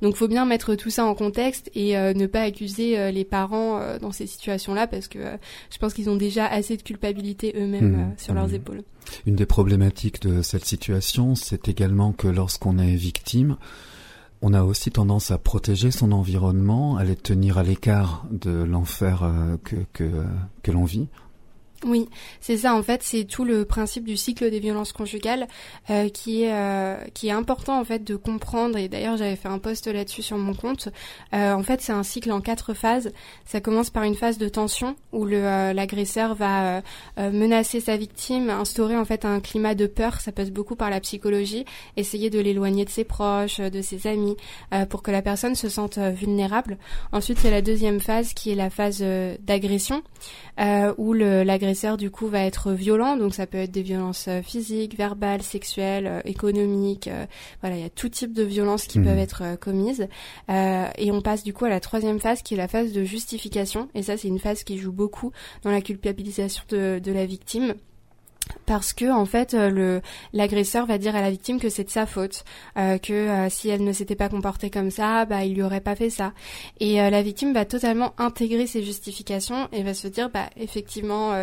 Donc 0.02 0.16
faut 0.16 0.28
bien 0.28 0.46
mettre 0.46 0.76
tout 0.76 0.90
ça 0.90 1.06
en 1.06 1.16
contexte 1.16 1.70
et 1.76 1.98
euh, 1.98 2.14
ne 2.14 2.28
pas 2.28 2.42
accuser 2.42 3.12
les 3.12 3.26
parents 3.26 3.82
dans 4.00 4.12
ces 4.12 4.28
situations-là 4.28 4.88
parce 4.88 5.08
que 5.08 5.20
je 5.72 5.78
pense 5.78 5.94
qu'ils 5.94 6.10
ont 6.10 6.16
déjà 6.16 6.46
assez 6.46 6.78
de 6.78 6.82
culpabilité 6.82 7.54
eux-mêmes 7.56 7.96
mmh. 7.96 8.14
sur 8.18 8.34
leurs 8.34 8.50
mmh. 8.50 8.56
épaules. 8.56 8.84
Une 9.26 9.36
des 9.36 9.46
problématiques 9.46 10.22
de 10.22 10.42
cette 10.42 10.66
situation, 10.66 11.36
c'est 11.36 11.68
également 11.68 12.12
que 12.12 12.28
lorsqu'on 12.28 12.78
est 12.78 12.96
victime, 12.96 13.58
on 14.42 14.54
a 14.54 14.64
aussi 14.64 14.92
tendance 14.92 15.32
à 15.32 15.38
protéger 15.38 15.92
son 15.92 16.12
environnement, 16.12 16.98
à 16.98 17.04
les 17.04 17.16
tenir 17.16 17.58
à 17.58 17.64
l'écart 17.64 18.26
de 18.32 18.52
l'enfer 18.52 19.30
que, 19.64 19.76
que, 19.94 20.10
que 20.64 20.72
l'on 20.72 20.86
vit. 20.86 21.08
Oui, 21.86 22.09
c'est 22.41 22.57
ça. 22.57 22.75
En 22.75 22.83
fait, 22.83 23.03
c'est 23.03 23.24
tout 23.24 23.45
le 23.45 23.63
principe 23.63 24.03
du 24.03 24.17
cycle 24.17 24.51
des 24.51 24.59
violences 24.59 24.91
conjugales 24.91 25.48
euh, 25.89 26.09
qui 26.09 26.43
est 26.43 26.51
euh, 26.51 26.98
qui 27.13 27.29
est 27.29 27.31
important 27.31 27.79
en 27.79 27.86
fait 27.86 28.03
de 28.03 28.17
comprendre. 28.17 28.77
Et 28.77 28.89
d'ailleurs, 28.89 29.15
j'avais 29.15 29.38
fait 29.38 29.48
un 29.48 29.59
post 29.59 29.88
là-dessus 29.88 30.21
sur 30.21 30.38
mon 30.38 30.53
compte. 30.53 30.89
Euh, 31.33 31.53
en 31.53 31.63
fait, 31.63 31.81
c'est 31.81 31.93
un 31.93 32.03
cycle 32.03 32.33
en 32.33 32.41
quatre 32.41 32.74
phases. 32.74 33.13
Ça 33.45 33.62
commence 33.62 33.91
par 33.91 34.03
une 34.03 34.15
phase 34.15 34.38
de 34.38 34.50
tension 34.50 34.98
où 35.13 35.24
le 35.24 35.39
l'agresseur 35.71 36.36
va 36.36 36.81
menacer 37.17 37.79
sa 37.79 37.95
victime, 37.95 38.50
instaurer 38.50 38.98
en 38.98 39.05
fait 39.05 39.24
un 39.24 39.39
climat 39.39 39.74
de 39.74 39.88
peur. 39.88 40.19
Ça 40.19 40.31
passe 40.33 40.51
beaucoup 40.51 40.75
par 40.75 40.89
la 40.89 41.00
psychologie, 41.00 41.63
essayer 41.95 42.29
de 42.29 42.39
l'éloigner 42.39 42.83
de 42.83 42.89
ses 42.89 43.05
proches, 43.05 43.59
de 43.59 43.81
ses 43.81 44.05
amis, 44.05 44.36
pour 44.89 45.01
que 45.01 45.12
la 45.12 45.21
personne 45.21 45.55
se 45.55 45.69
sente 45.69 45.98
vulnérable. 45.98 46.77
Ensuite, 47.13 47.39
c'est 47.39 47.51
la 47.51 47.62
deuxième 47.62 48.00
phase 48.01 48.33
qui 48.33 48.51
est 48.51 48.55
la 48.55 48.69
phase 48.69 49.03
d'agression, 49.39 50.03
où 50.98 51.13
l'agresseur 51.13 51.69
l'agresseur 51.70 51.98
du 51.98 52.10
coup 52.10 52.28
va 52.28 52.44
être 52.46 52.72
violent, 52.72 53.16
donc 53.16 53.36
ça 53.36 53.46
peut 53.46 53.60
être 53.60 53.70
des 53.70 53.84
violences 53.84 54.28
euh, 54.28 54.42
physiques, 54.42 54.98
verbales, 54.98 55.44
sexuelles, 55.44 56.08
euh, 56.08 56.22
économiques. 56.26 57.08
Euh, 57.08 57.28
voilà, 57.62 57.78
il 57.78 57.84
y 57.84 57.86
a 57.86 57.92
tout 57.92 58.10
type 58.10 58.34
de 58.34 58.42
violences 58.42 58.88
qui 58.88 58.98
mmh. 58.98 59.04
peuvent 59.04 59.18
être 59.20 59.44
commises. 59.60 60.08
et 60.50 61.12
on 61.12 61.22
passe 61.22 61.44
du 61.44 61.54
coup 61.54 61.66
à 61.66 61.70
la 61.70 61.80
troisième 61.80 62.20
phase 62.20 62.42
qui 62.42 62.56
est 62.56 62.58
la 62.58 62.68
phase 62.68 62.92
de 62.92 63.04
justification. 63.04 63.88
Et 63.94 64.01
ça, 64.01 64.18
c'est 64.18 64.27
une 64.27 64.40
phase 64.40 64.64
qui 64.64 64.79
joue 64.79 64.92
beaucoup 64.92 65.32
dans 65.62 65.70
la 65.70 65.82
culpabilisation 65.82 66.64
de, 66.70 67.00
de 67.00 67.12
la 67.12 67.27
victime 67.27 67.75
parce 68.66 68.94
que 68.94 69.12
en 69.12 69.25
fait 69.25 69.53
euh, 69.53 69.70
le 69.70 70.01
l'agresseur 70.33 70.85
va 70.85 70.98
dire 70.98 71.16
à 71.16 71.22
la 71.22 71.31
victime 71.31 71.59
que 71.59 71.70
c'est 71.70 71.83
de 71.83 71.90
sa 71.90 72.05
faute, 72.05 72.44
euh, 72.77 72.98
que 72.98 73.14
euh, 73.14 73.50
si 73.50 73.70
elle 73.70 73.83
ne 73.83 73.92
s'était 73.94 74.16
pas 74.16 74.29
comportée 74.29 74.70
comme 74.70 74.92
ça, 74.92 75.25
bah 75.25 75.44
il 75.44 75.55
lui 75.55 75.64
aurait 75.64 75.81
pas 75.81 75.96
fait 75.96 76.09
ça. 76.09 76.33
Et 76.79 76.98
la 76.98 77.22
victime 77.22 77.53
va 77.53 77.66
totalement 77.66 78.14
intégrer 78.18 78.68
ses 78.68 78.83
justifications 78.83 79.68
et 79.72 79.83
va 79.83 79.94
se 79.94 80.07
dire 80.07 80.29
bah 80.29 80.50
effectivement 80.57 81.33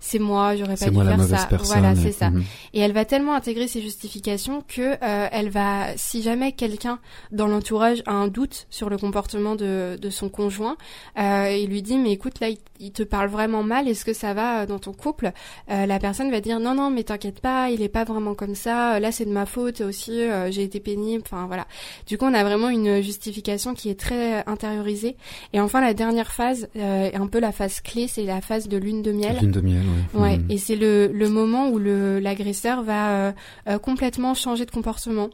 c'est 0.00 0.18
moi, 0.18 0.56
j'aurais 0.56 0.76
pas 0.76 0.90
dû 0.90 0.96
faire 0.96 1.24
ça. 1.24 1.48
voilà, 1.64 1.94
c'est 1.94 2.12
ça. 2.12 2.30
Mhm. 2.30 2.44
Et 2.74 2.80
elle 2.80 2.92
va 2.92 3.04
tellement 3.04 3.34
intégrer 3.34 3.68
ses 3.68 3.82
justifications 3.82 4.62
que 4.66 4.96
elle 5.00 5.50
va 5.50 5.96
si 5.96 6.22
jamais 6.22 6.52
quelqu'un 6.52 6.98
dans 7.32 7.46
l'entourage 7.46 8.02
a 8.06 8.12
un 8.12 8.28
doute 8.28 8.66
sur 8.70 8.88
le 8.88 8.98
comportement 8.98 9.56
de 9.56 9.98
de 10.00 10.10
son 10.10 10.28
conjoint, 10.28 10.76
il 11.16 11.66
lui 11.68 11.82
dit 11.82 11.98
mais 11.98 12.12
écoute 12.12 12.40
là 12.40 12.48
il, 12.48 12.58
il 12.78 12.92
te 12.92 13.02
parle 13.02 13.28
vraiment 13.28 13.62
mal, 13.62 13.88
est-ce 13.88 14.04
que 14.04 14.12
ça 14.12 14.34
va 14.34 14.66
dans 14.66 14.78
ton 14.78 14.92
couple? 14.92 15.32
La 15.68 15.98
personne 15.98 16.30
va 16.30 16.40
dire 16.40 16.55
non 16.58 16.74
non 16.74 16.90
mais 16.90 17.04
t'inquiète 17.04 17.40
pas, 17.40 17.70
il 17.70 17.82
est 17.82 17.88
pas 17.88 18.04
vraiment 18.04 18.34
comme 18.34 18.54
ça. 18.54 19.00
Là 19.00 19.12
c'est 19.12 19.24
de 19.24 19.30
ma 19.30 19.46
faute 19.46 19.80
aussi, 19.80 20.20
euh, 20.20 20.50
j'ai 20.50 20.62
été 20.62 20.80
pénible. 20.80 21.22
Enfin 21.26 21.46
voilà. 21.46 21.66
Du 22.06 22.18
coup 22.18 22.24
on 22.26 22.34
a 22.34 22.44
vraiment 22.44 22.68
une 22.68 23.02
justification 23.02 23.74
qui 23.74 23.88
est 23.90 23.98
très 23.98 24.44
intériorisée. 24.46 25.16
Et 25.52 25.60
enfin 25.60 25.80
la 25.80 25.94
dernière 25.94 26.32
phase, 26.32 26.68
euh, 26.76 27.10
un 27.12 27.26
peu 27.26 27.40
la 27.40 27.52
phase 27.52 27.80
clé, 27.80 28.08
c'est 28.08 28.24
la 28.24 28.40
phase 28.40 28.68
de 28.68 28.76
lune 28.76 29.02
de 29.02 29.12
miel. 29.12 29.38
Lune 29.40 29.50
de 29.50 29.60
miel, 29.60 29.82
ouais. 30.14 30.20
Ouais. 30.20 30.38
Mmh. 30.38 30.50
Et 30.50 30.58
c'est 30.58 30.76
le, 30.76 31.08
le 31.08 31.28
moment 31.28 31.68
où 31.68 31.78
le 31.78 32.18
l'agresseur 32.20 32.82
va 32.82 33.34
euh, 33.68 33.78
complètement 33.78 34.34
changer 34.34 34.64
de 34.64 34.70
comportement. 34.70 35.30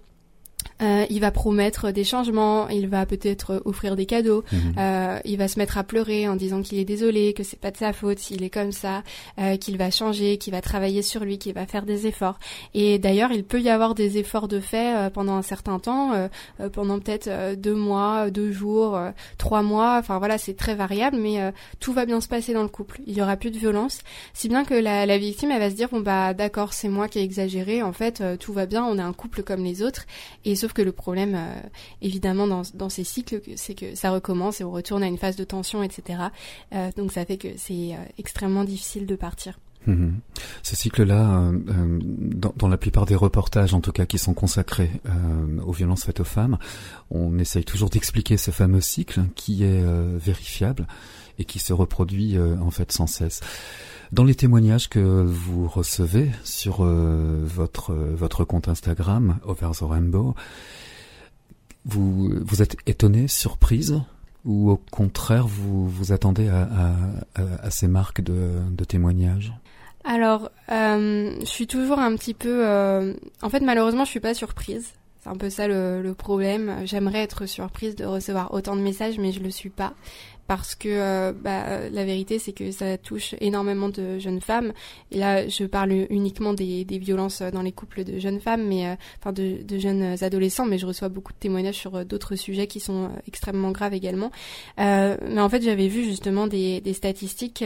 Euh, 0.82 1.06
il 1.10 1.20
va 1.20 1.30
promettre 1.30 1.90
des 1.92 2.04
changements, 2.04 2.68
il 2.68 2.88
va 2.88 3.06
peut-être 3.06 3.62
offrir 3.64 3.96
des 3.96 4.06
cadeaux, 4.06 4.44
mhm. 4.52 4.74
euh, 4.78 5.18
il 5.24 5.38
va 5.38 5.48
se 5.48 5.58
mettre 5.58 5.78
à 5.78 5.84
pleurer 5.84 6.28
en 6.28 6.36
disant 6.36 6.62
qu'il 6.62 6.78
est 6.78 6.84
désolé, 6.84 7.32
que 7.34 7.42
c'est 7.42 7.58
pas 7.58 7.70
de 7.70 7.76
sa 7.76 7.92
faute 7.92 8.18
s'il 8.18 8.42
est 8.42 8.50
comme 8.50 8.72
ça, 8.72 9.02
euh, 9.38 9.56
qu'il 9.56 9.76
va 9.78 9.90
changer, 9.90 10.38
qu'il 10.38 10.52
va 10.52 10.60
travailler 10.60 11.02
sur 11.02 11.24
lui, 11.24 11.38
qu'il 11.38 11.54
va 11.54 11.66
faire 11.66 11.84
des 11.84 12.06
efforts. 12.06 12.38
Et 12.74 12.98
d'ailleurs, 12.98 13.32
il 13.32 13.44
peut 13.44 13.60
y 13.60 13.68
avoir 13.68 13.94
des 13.94 14.18
efforts 14.18 14.48
de 14.48 14.60
fait 14.60 14.94
euh, 14.96 15.10
pendant 15.10 15.34
un 15.34 15.42
certain 15.42 15.78
temps, 15.78 16.12
euh, 16.12 16.28
pendant 16.72 16.98
peut-être 16.98 17.54
deux 17.56 17.74
mois, 17.74 18.30
deux 18.30 18.50
jours, 18.50 18.98
trois 19.38 19.62
mois. 19.62 19.96
Enfin 19.98 20.18
voilà, 20.18 20.38
c'est 20.38 20.54
très 20.54 20.74
variable, 20.74 21.16
mais 21.18 21.52
tout 21.80 21.92
va 21.92 22.06
bien 22.06 22.20
se 22.20 22.28
passer 22.28 22.52
dans 22.52 22.62
le 22.62 22.68
couple. 22.68 23.00
Il 23.06 23.16
y 23.16 23.22
aura 23.22 23.36
plus 23.36 23.50
de 23.50 23.58
violence, 23.58 24.00
si 24.34 24.48
bien 24.48 24.64
que 24.64 24.74
la, 24.74 25.06
la 25.06 25.18
victime 25.18 25.50
elle 25.50 25.60
va 25.60 25.70
se 25.70 25.74
dire 25.74 25.88
bon 25.90 26.00
bah 26.00 26.34
d'accord, 26.34 26.72
c'est 26.72 26.88
moi 26.88 27.08
qui 27.08 27.18
ai 27.18 27.22
exagéré. 27.22 27.82
En 27.82 27.92
fait, 27.92 28.22
tout 28.38 28.52
va 28.52 28.66
bien, 28.66 28.84
on 28.84 28.98
est 28.98 29.02
un 29.02 29.12
couple 29.12 29.42
comme 29.42 29.64
les 29.64 29.82
autres. 29.82 30.06
Et 30.44 30.56
sauf 30.56 30.71
que 30.72 30.82
le 30.82 30.92
problème, 30.92 31.34
euh, 31.34 31.60
évidemment, 32.00 32.46
dans, 32.46 32.88
ces 32.88 33.04
cycles, 33.04 33.40
c'est 33.56 33.74
que 33.74 33.94
ça 33.94 34.10
recommence 34.10 34.60
et 34.60 34.64
on 34.64 34.70
retourne 34.70 35.02
à 35.02 35.06
une 35.06 35.18
phase 35.18 35.36
de 35.36 35.44
tension, 35.44 35.82
etc. 35.82 36.20
Euh, 36.74 36.90
donc 36.96 37.12
ça 37.12 37.24
fait 37.24 37.36
que 37.36 37.48
c'est 37.56 37.94
euh, 37.94 38.04
extrêmement 38.18 38.64
difficile 38.64 39.06
de 39.06 39.16
partir. 39.16 39.58
Mhm. 39.86 40.20
Ce 40.62 40.76
cycle-là, 40.76 41.50
dans, 41.52 42.52
dans, 42.56 42.68
la 42.68 42.76
plupart 42.76 43.04
des 43.04 43.16
reportages, 43.16 43.74
en 43.74 43.80
tout 43.80 43.90
cas, 43.90 44.06
qui 44.06 44.16
sont 44.16 44.32
consacrés 44.32 44.92
aux 45.66 45.72
violences 45.72 46.04
faites 46.04 46.20
aux 46.20 46.24
femmes, 46.24 46.56
on 47.10 47.36
essaye 47.40 47.64
toujours 47.64 47.90
d'expliquer 47.90 48.36
ce 48.36 48.52
fameux 48.52 48.80
cycle 48.80 49.22
qui 49.34 49.64
est 49.64 49.82
vérifiable 50.18 50.86
et 51.40 51.44
qui 51.44 51.58
se 51.58 51.72
reproduit 51.72 52.38
en 52.38 52.70
fait 52.70 52.92
sans 52.92 53.08
cesse. 53.08 53.40
Dans 54.12 54.24
les 54.24 54.34
témoignages 54.34 54.90
que 54.90 54.98
vous 54.98 55.66
recevez 55.66 56.30
sur 56.44 56.84
euh, 56.84 57.40
votre 57.44 57.94
votre 57.94 58.44
compte 58.44 58.68
Instagram 58.68 59.38
Over 59.46 59.70
the 59.72 59.84
Rainbow, 59.84 60.34
vous 61.86 62.30
vous 62.44 62.60
êtes 62.60 62.76
étonné, 62.86 63.26
surprise 63.26 64.02
ou 64.44 64.70
au 64.70 64.76
contraire 64.76 65.46
vous 65.46 65.88
vous 65.88 66.12
attendez 66.12 66.48
à, 66.50 66.68
à, 67.36 67.42
à, 67.62 67.70
ces 67.70 67.88
marques 67.88 68.20
de, 68.20 68.60
de 68.70 68.84
témoignages? 68.84 69.54
Alors, 70.04 70.50
euh, 70.70 71.34
je 71.40 71.46
suis 71.46 71.66
toujours 71.66 71.98
un 71.98 72.14
petit 72.16 72.34
peu. 72.34 72.68
Euh, 72.68 73.14
en 73.40 73.48
fait, 73.48 73.60
malheureusement, 73.60 74.04
je 74.04 74.10
suis 74.10 74.20
pas 74.20 74.34
surprise. 74.34 74.92
C'est 75.22 75.30
un 75.30 75.36
peu 75.36 75.48
ça 75.48 75.68
le, 75.68 76.02
le 76.02 76.14
problème. 76.14 76.84
J'aimerais 76.84 77.20
être 77.20 77.46
surprise 77.46 77.94
de 77.94 78.04
recevoir 78.04 78.52
autant 78.52 78.74
de 78.74 78.82
messages, 78.82 79.18
mais 79.18 79.30
je 79.32 79.40
le 79.40 79.50
suis 79.50 79.70
pas 79.70 79.94
parce 80.46 80.74
que 80.74 80.88
euh, 80.88 81.32
bah, 81.32 81.88
la 81.90 82.04
vérité 82.04 82.38
c'est 82.38 82.52
que 82.52 82.70
ça 82.70 82.98
touche 82.98 83.34
énormément 83.40 83.88
de 83.88 84.18
jeunes 84.18 84.40
femmes. 84.40 84.72
Et 85.10 85.18
là 85.18 85.48
je 85.48 85.64
parle 85.64 85.92
uniquement 86.10 86.52
des, 86.52 86.84
des 86.84 86.98
violences 86.98 87.42
dans 87.42 87.62
les 87.62 87.72
couples 87.72 88.04
de 88.04 88.18
jeunes 88.18 88.40
femmes 88.40 88.66
mais 88.66 88.86
euh, 88.86 88.94
enfin 89.20 89.32
de, 89.32 89.62
de, 89.62 89.78
jeunes 89.78 90.16
adolescents 90.22 90.66
mais 90.66 90.78
je 90.78 90.86
reçois 90.86 91.08
beaucoup 91.08 91.32
de 91.32 91.38
témoignages 91.38 91.76
sur 91.76 91.94
euh, 91.96 92.04
d'autres 92.04 92.36
sujets 92.36 92.66
qui 92.66 92.80
sont 92.80 93.10
extrêmement 93.26 93.70
graves 93.70 93.94
également. 93.94 94.30
Mais 94.78 95.40
en 95.40 95.48
fait 95.48 95.62
j'avais 95.62 95.88
vu 95.88 96.04
justement 96.04 96.46
des, 96.46 96.80
des 96.80 96.92
statistiques 96.92 97.64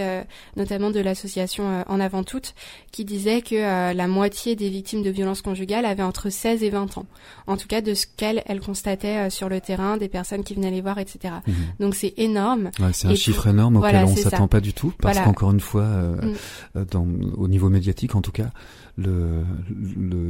notamment 0.57 0.91
de 0.91 1.01
l'association 1.01 1.85
En 1.89 2.01
Avant 2.01 2.25
Toutes 2.25 2.55
qui 2.93 3.05
disait 3.05 3.43
que 3.43 3.57
la 3.93 4.09
moitié 4.09 4.57
des 4.57 4.69
victimes 4.69 5.03
de 5.03 5.11
violences 5.11 5.43
conjugales 5.43 5.85
avaient 5.85 6.03
entre 6.03 6.31
16 6.31 6.63
et 6.63 6.71
20 6.71 6.99
ans. 6.99 7.07
En 7.47 7.57
tout 7.57 7.69
cas 7.69 7.81
de 7.81 7.95
ce 7.95 8.07
qu'elles 8.07 8.43
elles 8.47 8.61
constataient 8.61 9.31
sur 9.31 9.49
le 9.49 9.61
terrain 9.61 9.97
des 9.97 10.09
personnes 10.09 10.45
qui 10.45 10.55
venaient 10.55 10.71
les 10.71 10.81
voir 10.81 10.99
etc 10.99 11.35
mmh. 11.47 11.53
Donc 11.81 11.95
c'est 11.95 12.15
énorme 12.17 12.66
c'est 12.93 13.09
un 13.09 13.15
chiffre 13.15 13.47
énorme 13.47 13.77
auquel 13.77 14.05
on 14.05 14.17
s'attend 14.17 14.49
pas 14.49 14.61
du 14.61 14.73
tout, 14.73 14.93
parce 15.01 15.19
qu'encore 15.21 15.51
une 15.53 15.61
fois, 15.61 15.85
mm. 15.85 16.85
dans, 16.91 17.07
au 17.37 17.49
niveau 17.49 17.69
médiatique 17.69 18.15
en 18.15 18.23
tout 18.23 18.33
cas, 18.33 18.51
le, 18.97 19.45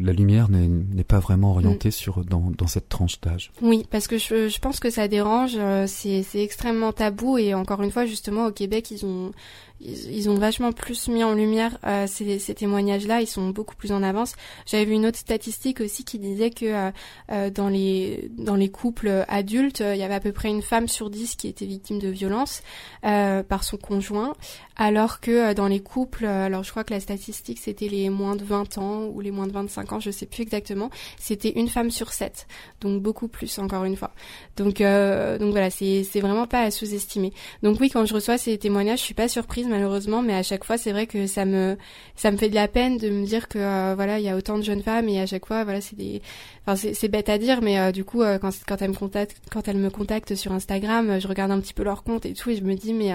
la 0.00 0.12
lumière 0.12 0.48
n'est 0.48 1.04
pas 1.04 1.18
vraiment 1.18 1.52
orientée 1.52 1.88
mm. 1.88 1.92
sur 1.92 2.24
dans, 2.24 2.50
dans 2.56 2.66
cette 2.66 2.88
tranche 2.88 3.20
d'âge. 3.20 3.52
Oui, 3.62 3.86
parce 3.90 4.08
que 4.08 4.18
je, 4.18 4.48
je 4.48 4.58
pense 4.58 4.80
que 4.80 4.90
ça 4.90 5.08
dérange, 5.08 5.56
c'est 5.86 6.24
extrêmement 6.34 6.92
tabou 6.92 7.38
et 7.38 7.54
encore 7.54 7.82
une 7.82 7.90
fois 7.90 8.06
justement 8.06 8.46
au 8.46 8.52
Québec 8.52 8.90
ils 8.90 9.04
ont 9.06 9.32
ils, 9.80 10.30
ont 10.30 10.34
vachement 10.34 10.72
plus 10.72 11.08
mis 11.08 11.22
en 11.22 11.34
lumière 11.34 11.78
euh, 11.84 12.06
ces, 12.06 12.38
ces 12.38 12.54
témoignages-là. 12.54 13.20
Ils 13.20 13.26
sont 13.26 13.50
beaucoup 13.50 13.76
plus 13.76 13.92
en 13.92 14.02
avance. 14.02 14.34
J'avais 14.64 14.84
vu 14.84 14.92
une 14.92 15.06
autre 15.06 15.18
statistique 15.18 15.80
aussi 15.80 16.04
qui 16.04 16.18
disait 16.18 16.50
que 16.50 16.64
euh, 16.66 16.90
euh 17.30 17.50
dans 17.50 17.68
les 17.68 18.30
dans 18.36 18.54
les 18.54 18.70
couples 18.70 19.24
adultes, 19.28 19.80
il 19.80 19.98
y 19.98 20.02
avait 20.02 20.14
à 20.14 20.20
peu 20.20 20.32
près 20.32 20.48
une 20.48 20.62
femme 20.62 20.88
sur 20.88 21.10
dix 21.10 21.36
qui 21.36 21.48
était 21.48 21.66
victime 21.66 21.98
de 21.98 22.08
violence 22.08 22.62
euh, 23.04 23.42
par 23.42 23.64
son 23.64 23.76
conjoint, 23.76 24.34
alors 24.76 25.20
que 25.20 25.50
euh, 25.50 25.54
dans 25.54 25.68
les 25.68 25.80
couples, 25.80 26.24
alors 26.24 26.62
je 26.62 26.70
crois 26.70 26.84
que 26.84 26.92
la 26.92 27.00
statistique 27.00 27.58
c'était 27.58 27.88
les 27.88 28.08
moins 28.10 28.36
de 28.36 28.44
20 28.44 28.78
ans 28.78 29.04
ou 29.06 29.20
les 29.20 29.30
moins 29.30 29.46
de 29.46 29.52
25 29.52 29.92
ans, 29.92 30.00
je 30.00 30.10
sais 30.10 30.26
plus 30.26 30.42
exactement, 30.42 30.90
c'était 31.18 31.52
une 31.56 31.68
femme 31.68 31.90
sur 31.90 32.12
sept, 32.12 32.46
donc 32.80 33.02
beaucoup 33.02 33.28
plus 33.28 33.58
encore 33.58 33.84
une 33.84 33.96
fois. 33.96 34.12
Donc 34.56 34.76
donc 34.76 35.50
voilà, 35.50 35.70
c'est 35.70 36.20
vraiment 36.20 36.46
pas 36.46 36.62
à 36.62 36.70
sous-estimer. 36.70 37.32
Donc 37.62 37.78
oui, 37.80 37.90
quand 37.90 38.04
je 38.04 38.14
reçois 38.14 38.38
ces 38.38 38.58
témoignages, 38.58 39.00
je 39.00 39.04
suis 39.04 39.14
pas 39.14 39.28
surprise 39.28 39.66
malheureusement, 39.66 40.22
mais 40.22 40.34
à 40.34 40.42
chaque 40.42 40.64
fois 40.64 40.78
c'est 40.78 40.92
vrai 40.92 41.06
que 41.06 41.26
ça 41.26 41.44
me 41.44 41.76
ça 42.14 42.30
me 42.30 42.36
fait 42.36 42.48
de 42.48 42.54
la 42.54 42.68
peine 42.68 42.98
de 42.98 43.10
me 43.10 43.24
dire 43.24 43.48
que 43.48 43.58
euh, 43.58 43.94
voilà 43.94 44.18
il 44.18 44.24
y 44.24 44.28
a 44.28 44.36
autant 44.36 44.58
de 44.58 44.62
jeunes 44.62 44.82
femmes 44.82 45.08
et 45.08 45.20
à 45.20 45.26
chaque 45.26 45.46
fois 45.46 45.64
voilà 45.64 45.80
c'est 45.80 45.96
des 45.96 46.22
enfin 46.66 46.90
c'est 46.92 47.08
bête 47.08 47.28
à 47.28 47.38
dire 47.38 47.62
mais 47.62 47.78
euh, 47.78 47.92
du 47.92 48.04
coup 48.04 48.22
euh, 48.22 48.38
quand 48.38 48.50
quand 48.66 48.80
elles 48.82 48.90
me 48.90 48.96
contactent 48.96 49.36
quand 49.50 49.68
elles 49.68 49.76
me 49.76 49.90
contactent 49.90 50.34
sur 50.34 50.52
Instagram, 50.52 51.20
je 51.20 51.28
regarde 51.28 51.50
un 51.50 51.60
petit 51.60 51.74
peu 51.74 51.82
leur 51.82 52.02
compte 52.02 52.26
et 52.26 52.32
tout 52.32 52.50
et 52.50 52.56
je 52.56 52.62
me 52.62 52.74
dis 52.74 52.92
mais 52.92 53.12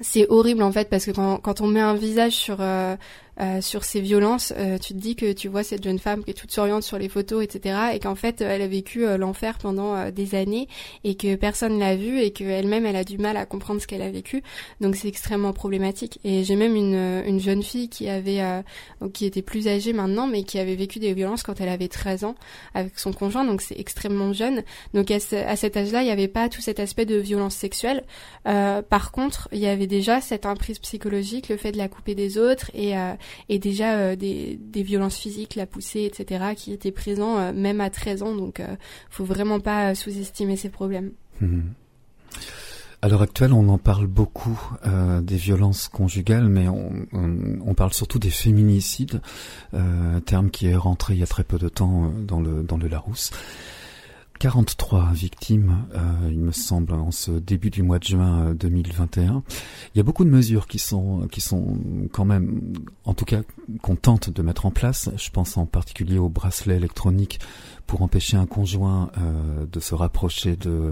c'est 0.00 0.28
horrible 0.28 0.62
en 0.62 0.72
fait 0.72 0.88
parce 0.88 1.06
que 1.06 1.10
quand, 1.10 1.60
on 1.60 1.66
met 1.66 1.80
un 1.80 1.94
visage 1.94 2.32
sur 2.32 2.56
euh, 2.60 2.96
sur 3.60 3.84
ces 3.84 4.00
violences, 4.00 4.52
euh, 4.58 4.78
tu 4.78 4.92
te 4.92 4.98
dis 4.98 5.16
que 5.16 5.32
tu 5.32 5.48
vois 5.48 5.62
cette 5.62 5.82
jeune 5.82 5.98
femme 5.98 6.22
qui 6.22 6.30
est 6.30 6.34
toute 6.34 6.50
souriante 6.50 6.82
sur 6.82 6.98
les 6.98 7.08
photos, 7.08 7.42
etc., 7.42 7.76
et 7.94 7.98
qu'en 7.98 8.14
fait 8.14 8.40
elle 8.42 8.60
a 8.60 8.66
vécu 8.66 9.06
euh, 9.06 9.16
l'enfer 9.16 9.58
pendant 9.58 10.10
des 10.10 10.34
années 10.34 10.68
et 11.04 11.14
que 11.14 11.34
personne 11.36 11.78
l'a 11.78 11.96
vu 11.96 12.20
et 12.20 12.32
qu'elle-même 12.32 12.84
elle 12.84 12.96
a 12.96 13.04
du 13.04 13.18
mal 13.18 13.36
à 13.36 13.46
comprendre 13.46 13.80
ce 13.80 13.86
qu'elle 13.86 14.02
a 14.02 14.10
vécu. 14.10 14.42
Donc 14.80 14.96
c'est 14.96 15.08
extrêmement 15.08 15.52
problématique. 15.52 16.20
Et 16.24 16.44
j'ai 16.44 16.56
même 16.56 16.76
une, 16.76 17.22
une 17.26 17.40
jeune 17.40 17.62
fille 17.62 17.88
qui 17.88 18.08
avait, 18.08 18.40
qui 19.12 19.24
était 19.24 19.42
plus 19.42 19.68
âgée 19.68 19.92
maintenant, 19.92 20.26
mais 20.26 20.42
qui 20.42 20.58
avait 20.58 20.74
vécu 20.74 20.98
des 20.98 21.14
violences 21.14 21.42
quand 21.42 21.60
elle 21.60 21.68
avait 21.68 21.88
13 21.88 22.24
ans 22.24 22.34
avec 22.74 22.98
son 22.98 23.12
conjoint, 23.12 23.44
donc 23.44 23.62
c'est 23.62 23.78
extrêmement 23.78 24.32
jeune. 24.32 24.62
Donc 24.94 25.10
à, 25.10 25.16
à 25.46 25.56
cet 25.56 25.76
âge-là, 25.76 26.02
il 26.02 26.06
n'y 26.06 26.10
avait 26.10 26.28
pas 26.28 26.48
tout 26.48 26.60
cet 26.60 26.80
aspect 26.80 27.06
de 27.06 27.16
violence 27.16 27.54
sexuelle. 27.54 28.04
par 28.44 29.12
contre, 29.12 29.48
il 29.52 29.58
y 29.58 29.66
avait 29.66 29.86
déjà 29.86 30.20
cette 30.20 30.46
emprise 30.46 30.78
psychologique, 30.78 31.48
le 31.48 31.56
fait 31.56 31.72
de 31.72 31.78
la 31.78 31.88
couper 31.88 32.14
des 32.14 32.38
autres 32.38 32.70
et 32.74 32.94
et 33.48 33.58
déjà 33.58 33.94
euh, 33.96 34.16
des, 34.16 34.58
des, 34.60 34.82
violences 34.82 35.16
physiques, 35.16 35.54
la 35.54 35.66
poussée, 35.66 36.02
etc., 36.02 36.54
qui 36.56 36.72
étaient 36.72 36.92
présents 36.92 37.38
euh, 37.38 37.52
même 37.52 37.80
à 37.80 37.90
13 37.90 38.22
ans. 38.22 38.34
Donc, 38.34 38.60
euh, 38.60 38.76
faut 39.10 39.24
vraiment 39.24 39.60
pas 39.60 39.94
sous-estimer 39.94 40.56
ces 40.56 40.68
problèmes. 40.68 41.12
Mhm. 41.40 41.72
À 43.04 43.08
l'heure 43.08 43.22
actuelle, 43.22 43.52
on 43.52 43.68
en 43.68 43.78
parle 43.78 44.06
beaucoup 44.06 44.60
des 45.22 45.34
violences 45.34 45.88
conjugales, 45.88 46.48
mais 46.48 46.68
on, 46.68 47.74
parle 47.74 47.92
surtout 47.92 48.20
des 48.20 48.30
féminicides, 48.30 49.20
euh, 49.74 50.20
terme 50.20 50.50
qui 50.50 50.68
est 50.68 50.76
rentré 50.76 51.14
il 51.14 51.18
y 51.18 51.24
a 51.24 51.26
très 51.26 51.42
peu 51.42 51.58
de 51.58 51.68
temps 51.68 52.12
dans 52.16 52.40
le 52.40 52.62
dans 52.62 52.76
le 52.76 52.86
Larousse. 52.86 53.32
43 54.42 55.12
victimes, 55.12 55.86
euh, 55.94 56.00
il 56.28 56.40
me 56.40 56.50
semble, 56.50 56.94
en 56.94 57.12
ce 57.12 57.30
début 57.30 57.70
du 57.70 57.84
mois 57.84 58.00
de 58.00 58.04
juin 58.04 58.54
2021. 58.54 59.36
Euh, 59.36 59.40
il 59.94 59.98
y 59.98 60.00
a 60.00 60.02
beaucoup 60.02 60.24
de 60.24 60.30
mesures 60.30 60.66
qui 60.66 60.80
sont, 60.80 61.28
qui 61.30 61.40
sont 61.40 61.78
quand 62.10 62.24
même, 62.24 62.72
en 63.04 63.14
tout 63.14 63.24
cas, 63.24 63.42
qu'on 63.82 63.94
tente 63.94 64.30
de 64.30 64.42
mettre 64.42 64.66
en 64.66 64.72
place. 64.72 65.10
Je 65.16 65.30
pense 65.30 65.56
en 65.56 65.66
particulier 65.66 66.18
au 66.18 66.28
bracelet 66.28 66.74
électronique 66.74 67.38
pour 67.86 68.02
empêcher 68.02 68.36
un 68.36 68.46
conjoint 68.46 69.12
euh, 69.16 69.64
de 69.70 69.78
se 69.78 69.94
rapprocher 69.94 70.56
de, 70.56 70.90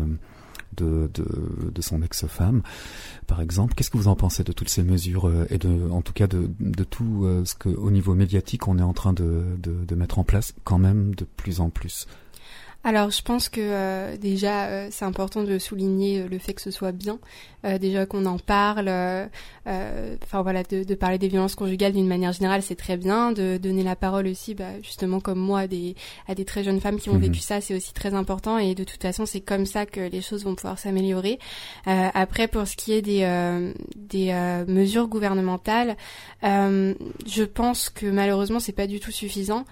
de, 0.77 1.11
de, 1.13 1.83
son 1.83 2.03
ex-femme, 2.03 2.63
par 3.27 3.41
exemple. 3.41 3.75
Qu'est-ce 3.75 3.91
que 3.91 3.99
vous 3.99 4.07
en 4.07 4.15
pensez 4.15 4.45
de 4.45 4.53
toutes 4.53 4.69
ces 4.69 4.85
mesures 4.85 5.29
et 5.51 5.59
de, 5.59 5.91
en 5.91 6.03
tout 6.03 6.13
cas, 6.13 6.29
de, 6.29 6.53
de 6.61 6.85
tout 6.85 7.27
ce 7.45 7.57
que, 7.57 7.69
au 7.69 7.91
niveau 7.91 8.15
médiatique, 8.15 8.69
on 8.69 8.79
est 8.79 8.83
en 8.83 8.93
train 8.93 9.13
de, 9.13 9.43
de, 9.61 9.85
de 9.85 9.95
mettre 9.97 10.21
en 10.21 10.25
place 10.25 10.55
quand 10.63 10.79
même 10.79 11.17
de 11.17 11.25
plus 11.25 11.59
en 11.59 11.69
plus? 11.69 12.07
Alors, 12.83 13.11
je 13.11 13.21
pense 13.21 13.51
que 13.51 13.61
euh, 13.61 14.17
déjà, 14.17 14.65
euh, 14.69 14.89
c'est 14.91 15.05
important 15.05 15.43
de 15.43 15.59
souligner 15.59 16.23
euh, 16.23 16.29
le 16.29 16.39
fait 16.39 16.55
que 16.55 16.63
ce 16.63 16.71
soit 16.71 16.93
bien, 16.93 17.19
déjà 17.79 18.07
qu'on 18.07 18.25
en 18.25 18.39
parle. 18.39 18.89
Enfin 19.67 20.41
voilà, 20.43 20.63
de, 20.63 20.83
de, 20.83 20.95
parler 20.95 21.19
des 21.19 21.29
violences 21.29 21.55
conjugales 21.55 21.93
d'une 21.93 22.07
manière 22.07 22.33
générale, 22.33 22.63
c'est 22.63 22.77
très 22.77 22.97
bien. 22.97 23.33
De 23.33 23.59
donner 23.59 23.83
la 23.83 23.97
parole 23.97 24.27
aussi, 24.29 24.55
bah, 24.55 24.81
justement 24.83 25.21
comme 25.21 25.39
moi, 25.39 25.61
à 25.61 25.67
des, 25.67 25.95
à 26.27 26.35
des 26.35 26.47
très 26.47 26.65
jeunes 26.65 26.81
femmes 26.81 26.99
qui 26.99 27.11
ont 27.11 27.15
mhm. 27.15 27.21
vécu 27.21 27.41
ça, 27.41 27.61
c'est 27.61 27.75
aussi 27.75 27.93
très 27.93 28.15
important. 28.15 28.57
Et 28.57 28.75
de 28.75 28.85
toute 28.85 29.03
façon, 29.03 29.27
c'est 29.27 29.43
comme 29.43 29.67
ça 29.67 29.85
que 29.85 30.01
les 30.01 30.23
choses 30.23 30.45
vont 30.45 30.55
pouvoir 30.55 30.79
s'améliorer. 30.79 31.39
après, 31.85 32.49
pour 32.49 32.67
ce 32.67 32.77
qui 32.77 32.93
est 32.93 33.03
des, 33.03 33.75
des 33.95 34.65
mesures 34.67 35.07
gouvernementales, 35.07 35.97
je 36.43 37.45
pense 37.45 37.91
que 37.91 38.07
malheureusement, 38.07 38.59
c'est 38.59 38.73
pas 38.73 38.87
du 38.87 39.01
tout 39.01 39.13
suffisant 39.13 39.67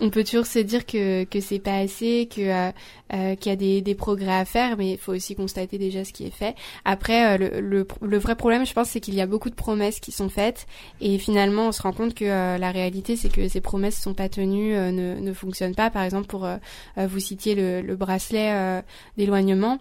on 0.00 0.10
peut 0.10 0.24
toujours 0.24 0.46
se 0.46 0.58
dire 0.58 0.86
que 0.86 1.24
que 1.24 1.40
c'est 1.40 1.58
pas 1.58 1.76
assez, 1.76 2.28
que 2.34 2.40
euh, 2.40 2.72
euh, 3.12 3.34
qu'il 3.34 3.50
y 3.50 3.52
a 3.52 3.56
des, 3.56 3.80
des 3.82 3.94
progrès 3.94 4.34
à 4.34 4.44
faire, 4.44 4.76
mais 4.76 4.92
il 4.92 4.98
faut 4.98 5.12
aussi 5.12 5.34
constater 5.34 5.78
déjà 5.78 6.04
ce 6.04 6.12
qui 6.12 6.24
est 6.24 6.34
fait. 6.34 6.54
Après, 6.84 7.34
euh, 7.38 7.60
le, 7.60 7.86
le, 8.00 8.18
vrai 8.18 8.36
problème, 8.36 8.64
je 8.64 8.72
pense, 8.72 8.90
c'est 8.90 9.00
qu'il 9.00 9.14
y 9.14 9.20
a 9.20 9.26
beaucoup 9.26 9.50
de 9.50 9.54
promesses 9.54 10.00
qui 10.00 10.12
sont 10.12 10.28
faites, 10.28 10.66
et 11.00 11.18
finalement, 11.18 11.68
on 11.68 11.72
se 11.72 11.82
rend 11.82 11.92
compte 11.92 12.14
que 12.14 12.24
la 12.24 12.70
réalité, 12.70 13.16
c'est 13.16 13.30
que 13.30 13.48
ces 13.48 13.60
promesses 13.60 14.00
sont 14.00 14.14
pas 14.14 14.28
tenues, 14.28 14.72
ne, 14.74 15.18
ne 15.20 15.32
fonctionnent 15.32 15.74
pas. 15.74 15.90
Par 15.90 16.02
exemple, 16.02 16.26
pour 16.26 16.48
vous 16.96 17.20
citiez 17.20 17.54
le, 17.54 17.80
le 17.80 17.96
bracelet 17.96 18.82
d'éloignement 19.16 19.78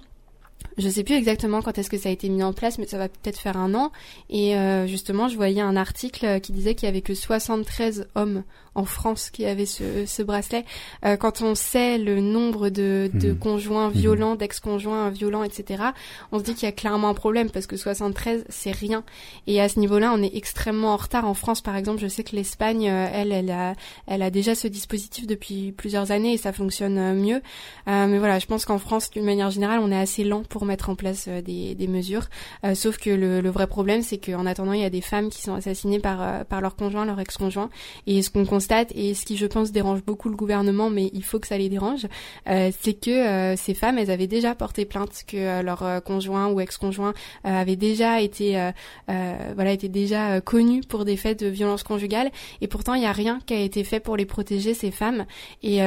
je 0.78 0.88
sais 0.90 1.04
plus 1.04 1.16
exactement 1.16 1.62
quand 1.62 1.78
est-ce 1.78 1.90
que 1.90 1.98
ça 1.98 2.10
a 2.10 2.12
été 2.12 2.30
mis 2.30 2.44
en 2.44 2.54
place, 2.54 2.78
mais 2.78 2.88
ça 2.88 2.98
va 2.98 3.10
peut-être 3.10 3.40
faire 3.40 3.58
un 3.58 3.74
an. 3.76 3.92
Et 4.30 4.56
justement, 4.88 5.28
je 5.28 5.36
voyais 5.36 5.62
un 5.62 5.76
article 5.76 6.40
qui 6.42 6.52
disait 6.52 6.76
qu'il 6.76 6.86
y 6.88 6.90
avait 6.90 7.02
que 7.02 7.14
73 7.14 8.08
hommes 8.16 8.44
en 8.80 8.86
France 8.86 9.30
qui 9.30 9.46
avaient 9.46 9.66
ce, 9.66 10.06
ce 10.06 10.24
bracelet. 10.24 10.66
Euh, 11.06 11.18
quand 11.18 11.42
on 11.42 11.56
sait 11.56 11.98
le 11.98 12.20
nombre 12.20 12.70
de, 12.70 13.10
de 13.14 13.30
mhm. 13.30 13.38
conjoints 13.38 13.88
mhm. 13.90 13.94
violents, 13.94 14.36
d'ex-conjoints 14.36 15.10
violents, 15.10 15.44
etc., 15.44 15.84
on 16.32 16.40
se 16.40 16.44
dit 16.44 16.54
qu'il 16.54 16.64
y 16.64 16.70
a 16.70 16.72
clairement 16.72 17.10
un 17.10 17.14
problème 17.14 17.50
parce 17.50 17.68
que 17.68 17.78
73, 17.78 18.46
c'est 18.50 18.72
rien. 18.72 19.04
Et 19.48 19.62
à 19.62 19.70
ce 19.70 19.80
niveau-là, 19.80 20.12
on 20.16 20.22
est 20.22 20.36
extrêmement 20.36 20.94
en 20.94 20.98
retard. 20.98 21.26
En 21.26 21.34
France, 21.34 21.62
par 21.62 21.76
exemple, 21.76 22.00
je 22.00 22.08
sais 22.08 22.24
que 22.24 22.36
l'Espagne, 22.36 22.90
euh, 22.90 23.08
elle, 23.14 23.32
elle 23.32 23.52
a, 23.52 23.76
elle 24.08 24.22
a 24.22 24.30
déjà 24.32 24.56
ce 24.56 24.68
dispositif 24.68 25.28
depuis 25.28 25.72
plusieurs 25.72 26.12
années 26.12 26.34
et 26.34 26.38
ça 26.38 26.54
fonctionne 26.54 27.14
mieux. 27.14 27.42
mais 27.88 28.18
voilà, 28.18 28.40
je 28.40 28.46
pense 28.46 28.66
qu'en 28.66 28.80
France, 28.80 29.12
d'une 29.12 29.26
manière 29.26 29.52
générale, 29.52 29.80
on 29.82 29.92
est 29.92 30.00
assez 30.00 30.24
lent 30.24 30.44
pour 30.44 30.66
mettre 30.66 30.90
en 30.90 30.96
place 30.96 31.26
euh, 31.28 31.42
des, 31.42 31.76
des 31.76 31.88
mesures. 31.88 32.28
Euh, 32.64 32.76
sauf 32.76 32.98
que 32.98 33.10
le, 33.10 33.42
le 33.42 33.50
vrai 33.50 33.68
problème, 33.68 34.02
c'est 34.02 34.18
qu'en 34.18 34.46
attendant, 34.46 34.74
il 34.74 34.82
y 34.82 34.86
a 34.86 34.90
des 34.90 35.02
femmes 35.02 35.30
qui 35.30 35.42
sont 35.42 35.54
assassinées 35.54 36.00
par, 36.00 36.22
euh, 36.22 36.44
par 36.44 36.62
leur 36.62 36.76
conjoint, 36.76 37.06
leur 37.06 37.20
ex-conjoint. 37.20 37.70
Et 38.08 38.22
ce 38.22 38.30
qu'on 38.30 38.46
constate, 38.46 38.69
et 38.96 39.14
ce 39.14 39.26
qui, 39.26 39.38
je 39.38 39.46
pense, 39.46 39.72
dérange 39.72 40.04
beaucoup 40.04 40.30
le 40.30 40.36
gouvernement, 40.36 40.90
mais 40.90 41.10
il 41.14 41.24
faut 41.24 41.40
que 41.40 41.48
ça 41.48 41.58
les 41.58 41.70
dérange, 41.70 42.08
c'est 42.46 43.00
que 43.00 43.56
ces 43.56 43.74
femmes, 43.74 43.98
elles 43.98 44.12
avaient 44.12 44.28
déjà 44.28 44.56
porté 44.56 44.86
plainte, 44.86 45.24
que 45.28 45.62
leur 45.62 46.04
conjoint 46.04 46.48
ou 46.50 46.60
ex-conjoint 46.60 47.14
avait 47.44 47.76
déjà 47.76 48.22
été, 48.22 48.72
voilà, 49.08 49.72
était 49.72 49.90
déjà 49.90 50.42
connu 50.42 50.82
pour 50.82 51.06
des 51.06 51.18
faits 51.18 51.40
de 51.40 51.48
violence 51.48 51.84
conjugale. 51.84 52.32
Et 52.62 52.68
pourtant, 52.68 52.94
il 52.94 53.02
n'y 53.02 53.08
a 53.08 53.12
rien 53.12 53.40
qui 53.46 53.54
a 53.54 53.60
été 53.60 53.84
fait 53.84 54.00
pour 54.00 54.18
les 54.18 54.26
protéger, 54.26 54.74
ces 54.74 54.92
femmes. 54.92 55.26
Et 55.64 55.80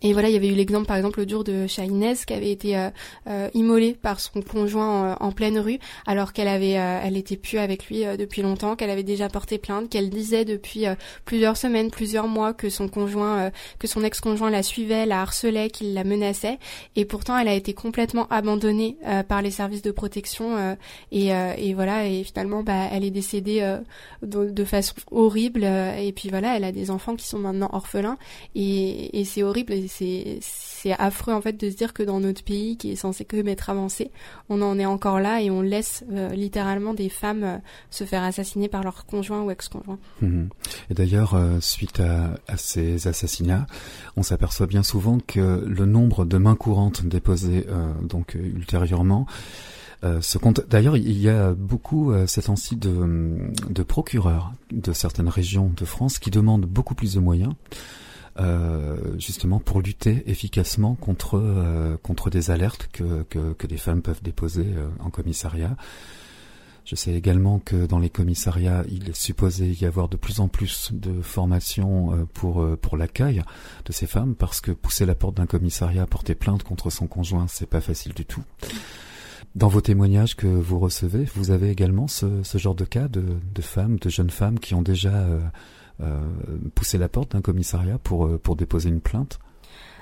et 0.00 0.12
voilà, 0.12 0.28
il 0.28 0.32
y 0.32 0.36
avait 0.36 0.48
eu 0.48 0.54
l'exemple 0.54 0.86
par 0.86 0.96
exemple 0.96 1.20
le 1.20 1.28
jour 1.28 1.44
de 1.44 1.66
Shainez 1.66 2.14
qui 2.26 2.32
avait 2.32 2.50
été 2.50 2.76
euh, 2.76 2.90
euh, 3.28 3.48
immolée 3.54 3.94
par 3.94 4.20
son 4.20 4.40
conjoint 4.42 5.04
euh, 5.04 5.14
en 5.20 5.32
pleine 5.32 5.58
rue 5.58 5.78
alors 6.06 6.32
qu'elle 6.32 6.48
avait 6.48 6.70
elle 6.70 7.16
était 7.16 7.36
plus 7.36 7.58
avec 7.58 7.86
lui 7.86 8.04
depuis 8.18 8.42
longtemps, 8.42 8.76
qu'elle 8.76 8.90
avait 8.90 9.02
déjà 9.02 9.28
porté 9.28 9.58
plainte, 9.58 9.90
qu'elle 9.90 10.10
disait 10.10 10.44
depuis 10.44 10.84
plusieurs 11.24 11.56
semaines, 11.56 11.90
plusieurs 11.90 12.28
mois 12.28 12.52
que 12.54 12.70
son 12.70 12.88
conjoint 12.88 13.50
que 13.78 13.86
son 13.86 14.02
ex-conjoint 14.02 14.50
la 14.50 14.62
suivait, 14.62 15.06
la 15.06 15.20
harcelait, 15.22 15.70
qu'il 15.70 15.94
la 15.94 16.04
menaçait. 16.04 16.58
Et 16.96 17.04
pourtant 17.04 17.36
elle 17.36 17.48
a 17.48 17.54
été 17.54 17.74
complètement 17.74 18.26
abandonnée 18.30 18.96
par 19.28 19.42
les 19.42 19.50
services 19.50 19.82
de 19.82 19.90
protection 19.90 20.76
et, 21.10 21.28
et 21.28 21.74
voilà 21.74 22.06
et 22.06 22.24
finalement 22.24 22.62
bah 22.62 22.88
elle 22.92 23.04
est 23.04 23.10
décédée 23.10 23.76
de, 24.22 24.50
de, 24.50 24.64
façon 24.64 24.94
horrible 25.10 25.64
et 25.64 26.12
puis 26.14 26.28
voilà, 26.28 26.56
elle 26.56 26.64
a 26.64 26.72
des 26.72 26.90
enfants 26.90 27.16
qui 27.16 27.26
sont 27.26 27.38
maintenant 27.38 27.70
orphelins 27.72 28.18
et, 28.54 29.20
et 29.20 29.24
c'est 29.24 29.42
horrible 29.42 29.72
c'est 29.88 30.92
affreux 30.98 31.32
en 31.32 31.40
fait 31.40 31.52
de 31.52 31.70
se 31.70 31.76
dire 31.76 31.92
que 31.92 32.02
dans 32.02 32.20
notre 32.20 32.42
pays 32.42 32.76
qui 32.76 32.92
est 32.92 32.96
censé 32.96 33.24
que 33.24 33.36
être 33.46 33.70
avancé, 33.70 34.10
on 34.48 34.62
en 34.62 34.78
est 34.78 34.86
encore 34.86 35.20
là 35.20 35.40
et 35.40 35.50
on 35.50 35.62
laisse 35.62 36.04
littéralement 36.32 36.94
des 36.94 37.08
femmes 37.08 37.60
se 37.90 38.04
faire 38.04 38.22
assassiner 38.22 38.68
par 38.68 38.82
leur 38.82 39.04
conjoint 39.06 39.42
ou 39.42 39.50
ex-conjoint. 39.50 39.98
Mhm. 40.20 40.48
Et 40.90 40.94
d'ailleurs, 40.94 41.38
suite 41.60 42.00
à, 42.00 42.56
ces 42.56 43.06
assassinats, 43.06 43.66
on 44.16 44.22
s'aperçoit 44.22 44.66
bien 44.66 44.82
souvent 44.82 45.18
que 45.18 45.64
le 45.66 45.86
nombre 45.86 46.24
de 46.24 46.38
mains 46.38 46.56
courantes 46.56 47.04
déposées 47.04 47.66
donc 48.02 48.34
ultérieurement 48.34 49.26
euh, 50.04 50.20
ce 50.20 50.36
compte. 50.38 50.62
D'ailleurs, 50.68 50.96
il 50.96 51.18
y 51.18 51.28
a 51.28 51.54
beaucoup 51.54 52.10
euh, 52.10 52.26
ces 52.26 52.42
temps-ci 52.42 52.76
de 52.76 53.82
procureurs 53.84 54.52
de 54.72 54.92
certaines 54.92 55.28
régions 55.28 55.72
de 55.76 55.84
France 55.84 56.18
qui 56.18 56.30
demandent 56.30 56.66
beaucoup 56.66 56.94
plus 56.94 57.14
de 57.14 57.20
moyens. 57.20 57.54
Euh, 58.38 58.96
justement 59.18 59.60
pour 59.60 59.82
lutter 59.82 60.22
efficacement 60.26 60.94
contre 60.94 61.36
euh, 61.36 61.98
contre 62.02 62.30
des 62.30 62.50
alertes 62.50 62.88
que, 62.90 63.24
que, 63.24 63.52
que 63.52 63.66
des 63.66 63.76
femmes 63.76 64.00
peuvent 64.00 64.22
déposer 64.22 64.64
euh, 64.64 64.88
en 65.00 65.10
commissariat. 65.10 65.76
Je 66.86 66.96
sais 66.96 67.12
également 67.12 67.58
que 67.58 67.84
dans 67.84 67.98
les 67.98 68.08
commissariats, 68.08 68.84
il 68.90 69.10
est 69.10 69.14
supposé 69.14 69.70
y 69.72 69.84
avoir 69.84 70.08
de 70.08 70.16
plus 70.16 70.40
en 70.40 70.48
plus 70.48 70.92
de 70.92 71.20
formations 71.20 72.26
pour 72.32 72.66
pour 72.78 72.96
l'accueil 72.96 73.42
de 73.84 73.92
ces 73.92 74.06
femmes 74.06 74.34
parce 74.34 74.60
que 74.60 74.72
pousser 74.72 75.06
la 75.06 75.14
porte 75.14 75.36
d'un 75.36 75.46
commissariat, 75.46 76.06
porter 76.06 76.34
plainte 76.34 76.64
contre 76.64 76.90
son 76.90 77.06
conjoint, 77.06 77.46
c'est 77.48 77.68
pas 77.68 77.82
facile 77.82 78.14
du 78.14 78.24
tout. 78.24 78.42
Dans 79.54 79.68
vos 79.68 79.82
témoignages 79.82 80.34
que 80.34 80.46
vous 80.46 80.78
recevez, 80.78 81.26
vous 81.34 81.50
avez 81.50 81.70
également 81.70 82.08
ce, 82.08 82.42
ce 82.42 82.56
genre 82.56 82.74
de 82.74 82.86
cas 82.86 83.08
de, 83.08 83.22
de, 83.54 83.62
femmes, 83.62 83.98
de 83.98 84.08
jeunes 84.08 84.30
femmes 84.30 84.58
qui 84.58 84.74
ont 84.74 84.82
déjà 84.82 85.12
euh, 85.12 85.40
euh, 86.02 86.20
poussé 86.74 86.98
la 86.98 87.08
porte 87.08 87.32
d'un 87.32 87.40
commissariat 87.40 87.98
pour, 87.98 88.26
euh, 88.26 88.38
pour 88.38 88.56
déposer 88.56 88.88
une 88.88 89.00
plainte 89.00 89.38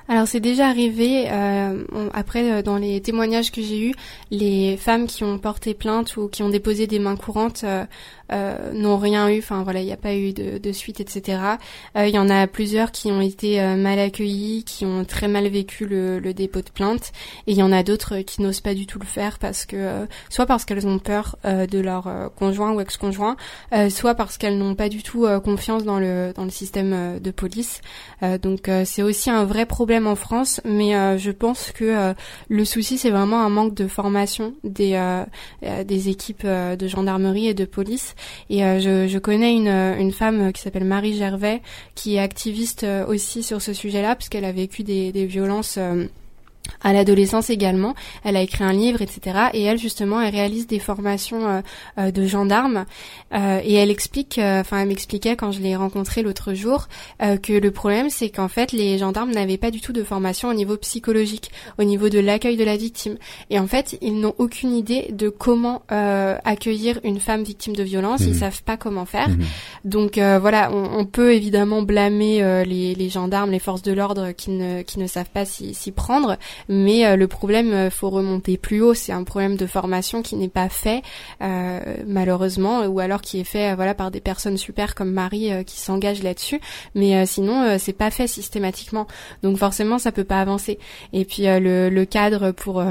alors 0.08 0.26
c'est 0.26 0.40
déjà 0.40 0.66
arrivé. 0.66 1.30
Euh, 1.30 1.84
après, 2.12 2.64
dans 2.64 2.78
les 2.78 3.00
témoignages 3.00 3.52
que 3.52 3.62
j'ai 3.62 3.90
eus, 3.90 3.94
les 4.32 4.76
femmes 4.76 5.06
qui 5.06 5.22
ont 5.22 5.38
porté 5.38 5.72
plainte 5.72 6.16
ou 6.16 6.26
qui 6.26 6.42
ont 6.42 6.48
déposé 6.48 6.88
des 6.88 6.98
mains 6.98 7.14
courantes 7.14 7.64
euh 8.32 8.72
n'ont 8.72 8.98
rien 8.98 9.28
eu. 9.28 9.38
Enfin 9.38 9.62
voilà, 9.62 9.80
il 9.80 9.86
n'y 9.86 9.92
a 9.92 9.96
pas 9.96 10.14
eu 10.14 10.32
de, 10.32 10.58
de 10.58 10.72
suite, 10.72 11.00
etc. 11.00 11.38
Il 11.96 12.08
y 12.08 12.18
en 12.18 12.28
a 12.28 12.46
plusieurs 12.46 12.92
qui 12.92 13.10
ont 13.10 13.20
été 13.20 13.60
mal 13.76 13.98
accueillis, 13.98 14.64
qui 14.64 14.84
ont 14.84 15.04
très 15.04 15.28
mal 15.28 15.48
vécu 15.48 15.86
le, 15.86 16.18
le 16.18 16.34
dépôt 16.34 16.60
de 16.60 16.70
plainte, 16.70 17.12
et 17.46 17.52
il 17.52 17.56
y 17.56 17.62
en 17.62 17.72
a 17.72 17.82
d'autres 17.82 18.18
qui 18.18 18.42
n'osent 18.42 18.60
pas 18.60 18.74
du 18.74 18.86
tout 18.86 18.98
le 18.98 19.06
faire 19.06 19.38
parce 19.38 19.66
que 19.66 20.06
soit 20.28 20.46
parce 20.46 20.64
qu'elles 20.64 20.86
ont 20.86 20.98
peur 20.98 21.36
de 21.44 21.78
leur 21.78 22.30
conjoint 22.36 22.72
ou 22.72 22.80
ex-conjoint, 22.80 23.36
soit 23.88 24.14
parce 24.14 24.38
qu'elles 24.38 24.58
n'ont 24.58 24.74
pas 24.74 24.88
du 24.88 25.02
tout 25.02 25.26
confiance 25.44 25.84
dans 25.84 25.98
le 25.98 26.32
dans 26.34 26.44
le 26.44 26.50
système 26.50 27.18
de 27.18 27.30
police. 27.30 27.80
donc 28.42 28.70
c'est 28.84 29.02
aussi 29.02 29.30
un 29.30 29.44
vrai 29.44 29.66
problème 29.66 30.06
en 30.06 30.16
France, 30.16 30.60
mais 30.64 30.94
euh, 30.94 31.18
je 31.18 31.30
pense 31.30 31.72
que 31.72 31.84
euh, 31.84 32.14
le 32.48 32.64
souci 32.64 32.98
c'est 32.98 33.10
vraiment 33.10 33.40
un 33.40 33.48
manque 33.48 33.74
de 33.74 33.86
formation 33.86 34.54
des 34.64 34.94
euh, 34.94 35.24
des 35.84 36.08
équipes 36.08 36.46
de 36.46 36.88
gendarmerie 36.88 37.48
et 37.48 37.54
de 37.54 37.64
police. 37.64 38.14
Et 38.48 38.60
je, 38.60 39.06
je, 39.08 39.18
connais 39.18 39.54
une, 39.54 39.68
une 39.68 40.12
femme 40.12 40.52
qui 40.52 40.60
s'appelle 40.62 40.84
Marie 40.84 41.14
Gervais, 41.14 41.62
qui 41.94 42.16
est 42.16 42.20
activiste 42.20 42.86
aussi 43.08 43.42
sur 43.42 43.62
ce 43.62 43.72
sujet-là, 43.72 44.16
puisqu'elle 44.16 44.44
a 44.44 44.52
vécu 44.52 44.82
des, 44.82 45.12
des 45.12 45.26
violences 45.26 45.78
à 46.82 46.92
l'adolescence 46.92 47.50
également. 47.50 47.94
Elle 48.24 48.36
a 48.36 48.42
écrit 48.42 48.64
un 48.64 48.72
livre, 48.72 49.02
etc. 49.02 49.48
Et 49.52 49.62
elle, 49.62 49.78
justement, 49.78 50.20
elle 50.20 50.34
réalise 50.34 50.66
des 50.66 50.78
formations 50.78 51.46
euh, 51.46 51.60
euh, 51.98 52.10
de 52.10 52.26
gendarmes. 52.26 52.86
Euh, 53.34 53.60
et 53.62 53.74
elle 53.74 53.90
explique, 53.90 54.38
enfin, 54.38 54.80
elle 54.80 54.88
m'expliquait 54.88 55.36
quand 55.36 55.52
je 55.52 55.60
l'ai 55.60 55.76
rencontrée 55.76 56.22
l'autre 56.22 56.54
jour, 56.54 56.88
que 57.20 57.52
le 57.52 57.70
problème, 57.70 58.10
c'est 58.10 58.30
qu'en 58.30 58.48
fait, 58.48 58.72
les 58.72 58.98
gendarmes 58.98 59.30
n'avaient 59.30 59.56
pas 59.56 59.70
du 59.70 59.80
tout 59.80 59.92
de 59.92 60.02
formation 60.02 60.48
au 60.48 60.54
niveau 60.54 60.76
psychologique, 60.76 61.50
au 61.78 61.84
niveau 61.84 62.08
de 62.08 62.18
l'accueil 62.18 62.56
de 62.56 62.64
la 62.64 62.76
victime. 62.76 63.16
Et 63.50 63.58
en 63.58 63.66
fait, 63.66 63.96
ils 64.00 64.18
n'ont 64.18 64.34
aucune 64.38 64.74
idée 64.74 65.08
de 65.12 65.28
comment 65.28 65.82
accueillir 65.88 67.00
une 67.04 67.20
femme 67.20 67.42
victime 67.42 67.76
de 67.76 67.82
violence. 67.82 68.20
Ils 68.22 68.32
mmh. 68.32 68.40
savent 68.40 68.62
pas 68.62 68.76
comment 68.76 69.04
faire. 69.04 69.28
Mmh. 69.28 69.38
Donc 69.84 70.14
voilà, 70.16 70.70
on, 70.72 70.98
on, 70.98 71.04
peut 71.04 71.34
évidemment 71.34 71.82
blâmer 71.82 72.64
les, 72.64 72.94
les, 72.94 73.08
gendarmes, 73.08 73.50
les 73.50 73.58
forces 73.58 73.82
de 73.82 73.92
l'ordre 73.92 74.32
qui 74.32 74.50
ne, 74.50 74.82
qui 74.82 74.98
ne 74.98 75.06
savent 75.06 75.30
pas 75.30 75.44
s'y 75.44 75.92
prendre. 75.92 76.36
Mais 76.68 77.06
euh, 77.06 77.16
le 77.16 77.26
problème, 77.26 77.72
euh, 77.72 77.90
faut 77.90 78.10
remonter 78.10 78.56
plus 78.56 78.80
haut. 78.82 78.94
C'est 78.94 79.12
un 79.12 79.24
problème 79.24 79.56
de 79.56 79.66
formation 79.66 80.22
qui 80.22 80.36
n'est 80.36 80.48
pas 80.48 80.68
fait 80.68 81.02
euh, 81.42 81.80
malheureusement, 82.06 82.86
ou 82.86 83.00
alors 83.00 83.20
qui 83.20 83.40
est 83.40 83.44
fait 83.44 83.74
voilà 83.74 83.94
par 83.94 84.10
des 84.10 84.20
personnes 84.20 84.56
super 84.56 84.94
comme 84.94 85.12
Marie 85.12 85.50
qui 85.64 85.78
s'engagent 85.78 86.22
là-dessus. 86.22 86.60
Mais 86.94 87.26
sinon, 87.26 87.78
c'est 87.78 87.92
pas 87.92 88.10
fait 88.10 88.26
systématiquement. 88.26 89.06
Donc 89.42 89.56
forcément, 89.58 89.98
ça 89.98 90.12
peut 90.12 90.24
pas 90.24 90.40
avancer. 90.40 90.78
Et 91.12 91.24
puis 91.24 91.44
le, 91.44 91.88
le 91.88 92.04
cadre 92.04 92.52
pour 92.52 92.82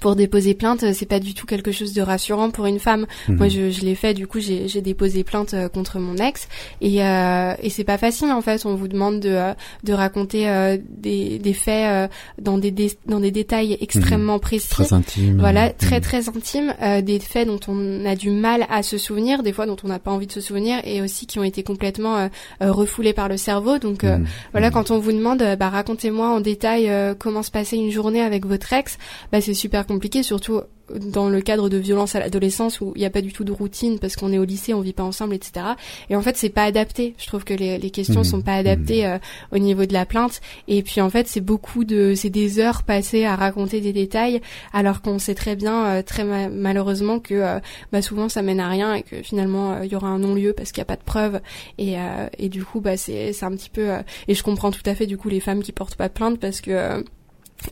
pour 0.00 0.16
déposer 0.16 0.54
plainte, 0.54 0.92
c'est 0.92 1.06
pas 1.06 1.20
du 1.20 1.34
tout 1.34 1.46
quelque 1.46 1.72
chose 1.72 1.92
de 1.92 2.02
rassurant 2.02 2.50
pour 2.50 2.66
une 2.66 2.78
femme. 2.78 3.06
Mhm. 3.28 3.36
Moi, 3.36 3.48
je, 3.48 3.70
je 3.70 3.80
l'ai 3.82 3.94
fait. 3.94 4.14
Du 4.14 4.26
coup, 4.26 4.40
j'ai 4.40 4.80
déposé 4.80 5.24
plainte 5.24 5.54
euh, 5.54 5.68
contre 5.68 5.98
mon 5.98 6.16
ex, 6.16 6.48
et, 6.80 7.02
euh, 7.04 7.54
et 7.62 7.70
c'est 7.70 7.84
pas 7.84 7.98
facile 7.98 8.30
en 8.30 8.40
fait. 8.40 8.64
On 8.64 8.74
vous 8.74 8.88
demande 8.88 9.20
de, 9.20 9.30
euh, 9.30 9.52
de 9.82 9.92
raconter 9.92 10.48
euh, 10.48 10.78
des, 10.88 11.38
des 11.38 11.52
faits 11.52 12.10
dans 12.40 12.58
des, 12.58 12.72
dans 13.06 13.20
des 13.20 13.30
détails 13.30 13.76
extrêmement 13.80 14.34
mhm. 14.34 14.40
précis, 14.40 14.68
très 14.68 14.92
intimes. 14.92 15.38
Voilà, 15.38 15.70
très 15.70 15.96
mhm. 15.96 16.02
très 16.02 16.28
intimes, 16.28 16.74
des 17.02 17.18
faits 17.18 17.46
dont 17.46 17.60
on 17.68 18.06
a 18.06 18.14
du 18.16 18.30
mal 18.30 18.66
à 18.70 18.82
se 18.82 18.98
souvenir, 18.98 19.42
des 19.42 19.52
fois 19.52 19.66
dont 19.66 19.76
on 19.84 19.88
n'a 19.88 19.98
pas 19.98 20.10
envie 20.10 20.26
de 20.26 20.32
se 20.32 20.40
souvenir, 20.40 20.80
et 20.84 21.02
aussi 21.02 21.26
qui 21.26 21.38
ont 21.38 21.44
été 21.44 21.62
complètement 21.62 22.28
refoulés 22.60 23.12
par 23.12 23.28
le 23.28 23.36
cerveau. 23.36 23.78
Donc 23.78 24.04
voilà, 24.52 24.70
quand 24.70 24.90
on 24.90 24.98
vous 24.98 25.12
demande, 25.12 25.42
bah 25.58 25.68
racontez-moi 25.68 26.28
en 26.28 26.40
détail 26.40 26.90
comment 27.18 27.42
se 27.42 27.50
passait 27.50 27.76
une 27.76 27.90
journée 27.90 28.22
avec 28.22 28.46
votre 28.46 28.72
ex, 28.72 28.98
bah 29.32 29.40
c'est 29.40 29.54
super 29.54 29.73
compliqué, 29.82 30.22
surtout 30.22 30.60
dans 30.90 31.28
le 31.28 31.40
cadre 31.40 31.68
de 31.68 31.76
violence 31.76 32.14
à 32.14 32.20
l'adolescence 32.20 32.80
où 32.80 32.92
il 32.94 32.98
n'y 32.98 33.06
a 33.06 33.10
pas 33.10 33.22
du 33.22 33.32
tout 33.32 33.44
de 33.44 33.52
routine 33.52 33.98
parce 33.98 34.16
qu'on 34.16 34.32
est 34.32 34.38
au 34.38 34.44
lycée, 34.44 34.74
on 34.74 34.80
vit 34.80 34.92
pas 34.92 35.02
ensemble, 35.02 35.34
etc. 35.34 35.66
Et 36.10 36.16
en 36.16 36.22
fait, 36.22 36.36
c'est 36.36 36.50
pas 36.50 36.64
adapté. 36.64 37.14
Je 37.18 37.26
trouve 37.26 37.44
que 37.44 37.54
les, 37.54 37.78
les 37.78 37.90
questions 37.90 38.20
mmh. 38.20 38.24
sont 38.24 38.42
pas 38.42 38.54
adaptées 38.54 39.06
mmh. 39.06 39.10
euh, 39.10 39.18
au 39.52 39.58
niveau 39.58 39.86
de 39.86 39.92
la 39.92 40.06
plainte. 40.06 40.40
Et 40.68 40.82
puis 40.82 41.00
en 41.00 41.10
fait, 41.10 41.26
c'est 41.26 41.40
beaucoup 41.40 41.84
de, 41.84 42.14
c'est 42.14 42.30
des 42.30 42.58
heures 42.58 42.82
passées 42.82 43.24
à 43.24 43.36
raconter 43.36 43.80
des 43.80 43.92
détails, 43.92 44.40
alors 44.72 45.00
qu'on 45.00 45.18
sait 45.18 45.34
très 45.34 45.56
bien, 45.56 45.86
euh, 45.86 46.02
très 46.02 46.24
malheureusement 46.24 47.18
que 47.18 47.34
euh, 47.34 47.60
bah, 47.92 48.02
souvent 48.02 48.28
ça 48.28 48.42
mène 48.42 48.60
à 48.60 48.68
rien 48.68 48.94
et 48.94 49.02
que 49.02 49.22
finalement 49.22 49.82
il 49.82 49.90
y 49.90 49.96
aura 49.96 50.08
un 50.08 50.18
non-lieu 50.18 50.52
parce 50.52 50.72
qu'il 50.72 50.80
n'y 50.80 50.86
a 50.86 50.86
pas 50.86 50.96
de 50.96 51.02
preuves. 51.02 51.40
Et, 51.78 51.96
et 52.38 52.48
du 52.48 52.64
coup, 52.64 52.80
bah 52.80 52.96
c'est, 52.96 53.32
c'est 53.32 53.44
un 53.44 53.52
petit 53.52 53.70
peu. 53.70 53.88
et 54.28 54.34
je 54.34 54.42
comprends 54.42 54.70
tout 54.70 54.82
à 54.86 54.94
fait 54.94 55.06
du 55.06 55.16
coup 55.16 55.28
les 55.28 55.40
femmes 55.40 55.62
qui 55.62 55.72
portent 55.72 55.96
pas 55.96 56.08
de 56.08 56.12
plainte 56.12 56.38
parce 56.38 56.60
que 56.60 57.04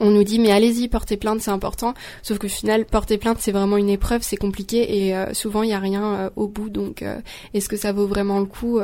on 0.00 0.10
nous 0.10 0.24
dit 0.24 0.38
mais 0.38 0.50
allez-y 0.50 0.88
portez 0.88 1.16
plainte 1.16 1.40
c'est 1.40 1.50
important 1.50 1.94
sauf 2.22 2.38
que 2.38 2.46
au 2.46 2.50
final 2.50 2.84
porter 2.84 3.18
plainte 3.18 3.38
c'est 3.40 3.52
vraiment 3.52 3.76
une 3.76 3.88
épreuve 3.88 4.22
c'est 4.22 4.36
compliqué 4.36 5.06
et 5.06 5.16
euh, 5.16 5.34
souvent 5.34 5.62
il 5.62 5.70
y 5.70 5.74
a 5.74 5.78
rien 5.78 6.14
euh, 6.14 6.30
au 6.36 6.48
bout 6.48 6.70
donc 6.70 7.02
euh, 7.02 7.20
est-ce 7.54 7.68
que 7.68 7.76
ça 7.76 7.92
vaut 7.92 8.06
vraiment 8.06 8.40
le 8.40 8.46
coup 8.46 8.80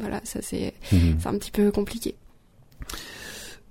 voilà 0.00 0.20
ça 0.24 0.40
c'est 0.42 0.74
mhm. 0.92 1.16
c'est 1.18 1.28
un 1.28 1.38
petit 1.38 1.50
peu 1.50 1.70
compliqué 1.70 2.14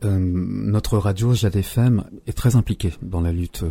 notre 0.04 1.00
radio 1.00 1.34
Jade 1.34 1.56
FM 1.56 2.04
est 2.28 2.38
très 2.38 2.56
impliquée 2.56 2.94
dans 3.02 3.22
la 3.22 3.32
lutte 3.32 3.64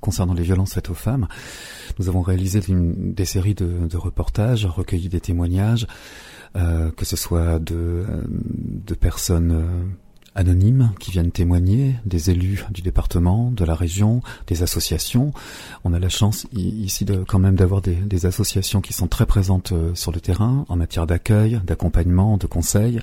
concernant 0.00 0.34
les 0.34 0.42
violences 0.42 0.74
faites 0.74 0.90
aux 0.90 0.94
femmes. 0.94 1.28
Nous 2.00 2.08
avons 2.08 2.20
réalisé 2.20 2.60
une, 2.66 3.14
des 3.14 3.26
séries 3.26 3.54
de, 3.54 3.86
de, 3.86 3.96
reportages, 3.96 4.66
recueilli 4.66 5.08
des 5.08 5.20
témoignages, 5.20 5.86
que 6.54 7.04
ce 7.04 7.14
soit 7.14 7.60
de, 7.60 8.06
de 8.26 8.94
personnes 8.94 9.94
anonymes 10.36 10.92
qui 11.00 11.10
viennent 11.10 11.32
témoigner, 11.32 11.96
des 12.04 12.30
élus 12.30 12.64
du 12.70 12.82
département, 12.82 13.50
de 13.50 13.64
la 13.64 13.74
région, 13.74 14.20
des 14.46 14.62
associations. 14.62 15.32
On 15.84 15.92
a 15.92 15.98
la 15.98 16.08
chance 16.08 16.46
ici 16.52 17.04
de, 17.04 17.24
quand 17.26 17.38
même 17.38 17.56
d'avoir 17.56 17.80
des, 17.80 17.94
des, 17.94 18.26
associations 18.26 18.80
qui 18.80 18.92
sont 18.92 19.08
très 19.08 19.26
présentes 19.26 19.72
euh, 19.72 19.94
sur 19.94 20.12
le 20.12 20.20
terrain 20.20 20.64
en 20.68 20.76
matière 20.76 21.06
d'accueil, 21.06 21.60
d'accompagnement, 21.64 22.36
de 22.36 22.46
conseil, 22.46 23.00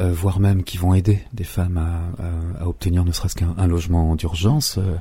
euh, 0.00 0.12
voire 0.12 0.40
même 0.40 0.64
qui 0.64 0.76
vont 0.76 0.94
aider 0.94 1.20
des 1.32 1.44
femmes 1.44 1.78
à, 1.78 2.60
à, 2.60 2.68
obtenir 2.68 3.04
ne 3.04 3.12
serait-ce 3.12 3.36
qu'un 3.36 3.66
logement 3.66 4.16
d'urgence. 4.16 4.78
Euh, 4.78 4.96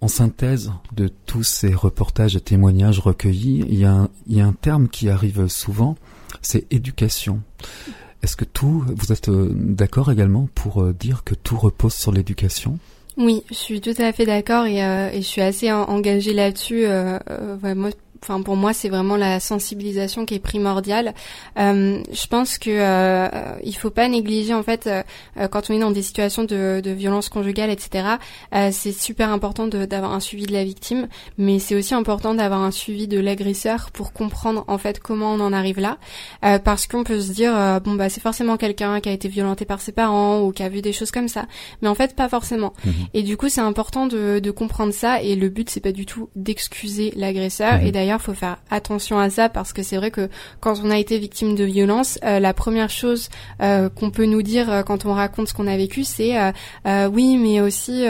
en 0.00 0.08
synthèse 0.08 0.70
de 0.94 1.08
tous 1.26 1.42
ces 1.42 1.74
reportages 1.74 2.36
et 2.36 2.40
témoignages 2.40 3.00
recueillis, 3.00 3.64
il 3.68 3.78
y 3.78 3.84
a 3.84 3.92
un, 3.92 4.08
il 4.28 4.36
y 4.36 4.40
a 4.40 4.46
un 4.46 4.52
terme 4.52 4.88
qui 4.88 5.08
arrive 5.08 5.48
souvent, 5.48 5.96
c'est 6.40 6.72
éducation. 6.72 7.42
Est-ce 8.22 8.36
que 8.36 8.44
tout, 8.44 8.84
vous 8.86 9.12
êtes 9.12 9.28
euh, 9.28 9.50
d'accord 9.54 10.10
également 10.10 10.48
pour 10.54 10.82
euh, 10.82 10.92
dire 10.92 11.22
que 11.24 11.34
tout 11.34 11.56
repose 11.56 11.94
sur 11.94 12.12
l'éducation? 12.12 12.78
Oui, 13.16 13.42
je 13.48 13.54
suis 13.54 13.80
tout 13.80 13.94
à 13.98 14.12
fait 14.12 14.26
d'accord 14.26 14.66
et, 14.66 14.84
euh, 14.84 15.12
je 15.12 15.20
suis 15.20 15.40
assez 15.40 15.72
engagée 15.72 16.32
là-dessus. 16.32 16.86
Enfin 18.22 18.42
pour 18.42 18.56
moi 18.56 18.72
c'est 18.72 18.88
vraiment 18.88 19.16
la 19.16 19.40
sensibilisation 19.40 20.26
qui 20.26 20.34
est 20.34 20.38
primordiale. 20.38 21.14
Euh, 21.58 22.02
je 22.10 22.26
pense 22.26 22.58
que 22.58 22.70
euh, 22.70 23.28
il 23.62 23.76
faut 23.76 23.90
pas 23.90 24.08
négliger 24.08 24.54
en 24.54 24.62
fait 24.62 24.86
euh, 24.86 25.48
quand 25.48 25.70
on 25.70 25.74
est 25.74 25.78
dans 25.78 25.90
des 25.90 26.02
situations 26.02 26.44
de, 26.44 26.80
de 26.82 26.90
violence 26.90 27.28
conjugale, 27.28 27.70
etc. 27.70 28.04
c'est 28.70 28.92
super 28.92 29.30
important 29.30 29.66
d'avoir 29.66 30.12
un 30.12 30.20
suivi 30.20 30.46
de 30.46 30.52
la 30.52 30.64
victime, 30.64 31.08
mais 31.36 31.58
c'est 31.58 31.74
aussi 31.74 31.94
important 31.94 32.34
d'avoir 32.34 32.62
un 32.62 32.70
suivi 32.70 33.08
de 33.08 33.18
l'agresseur 33.18 33.90
pour 33.90 34.12
comprendre 34.12 34.64
en 34.68 34.78
fait 34.78 35.00
comment 35.00 35.32
on 35.32 35.40
en 35.40 35.52
arrive 35.52 35.80
là, 35.80 35.98
parce 36.64 36.86
qu'on 36.86 37.04
peut 37.04 37.20
se 37.20 37.32
dire 37.32 37.52
bon 37.82 37.94
bah 37.94 38.08
c'est 38.08 38.20
forcément 38.20 38.56
quelqu'un 38.56 39.00
qui 39.00 39.08
a 39.08 39.12
été 39.12 39.28
violenté 39.28 39.64
par 39.64 39.80
ses 39.80 39.92
parents 39.92 40.40
ou 40.40 40.52
qui 40.52 40.62
a 40.62 40.68
vu 40.68 40.82
des 40.82 40.92
choses 40.92 41.10
comme 41.10 41.28
ça, 41.28 41.46
mais 41.82 41.88
en 41.88 41.94
fait 41.94 42.14
pas 42.16 42.28
forcément. 42.28 42.72
Mhm. 42.84 42.92
Et 43.14 43.22
du 43.22 43.36
coup 43.36 43.48
c'est 43.48 43.60
important 43.60 44.06
de, 44.06 44.38
de 44.38 44.50
comprendre 44.50 44.92
ça 44.92 45.22
et 45.22 45.36
le 45.36 45.48
but 45.48 45.70
c'est 45.70 45.80
pas 45.80 45.92
du 45.92 46.06
tout 46.06 46.28
d'excuser 46.36 47.12
l'agresseur 47.16 47.78
mhm. 47.78 47.86
et 47.86 47.92
d'ailleurs 47.92 48.07
il 48.16 48.22
faut 48.22 48.34
faire 48.34 48.58
attention 48.70 49.18
à 49.18 49.30
ça 49.30 49.48
parce 49.48 49.72
que 49.72 49.82
c'est 49.82 49.96
vrai 49.96 50.10
que 50.10 50.28
quand 50.60 50.80
on 50.82 50.90
a 50.90 50.98
été 50.98 51.18
victime 51.18 51.54
de 51.54 51.64
violence, 51.64 52.18
euh, 52.24 52.40
la 52.40 52.54
première 52.54 52.90
chose 52.90 53.28
euh, 53.62 53.88
qu'on 53.88 54.10
peut 54.10 54.24
nous 54.24 54.42
dire 54.42 54.70
euh, 54.70 54.82
quand 54.82 55.06
on 55.06 55.12
raconte 55.12 55.48
ce 55.48 55.54
qu'on 55.54 55.66
a 55.66 55.76
vécu, 55.76 56.04
c'est 56.04 56.36
oui, 57.10 57.36
mais 57.36 57.60
aussi 57.60 58.04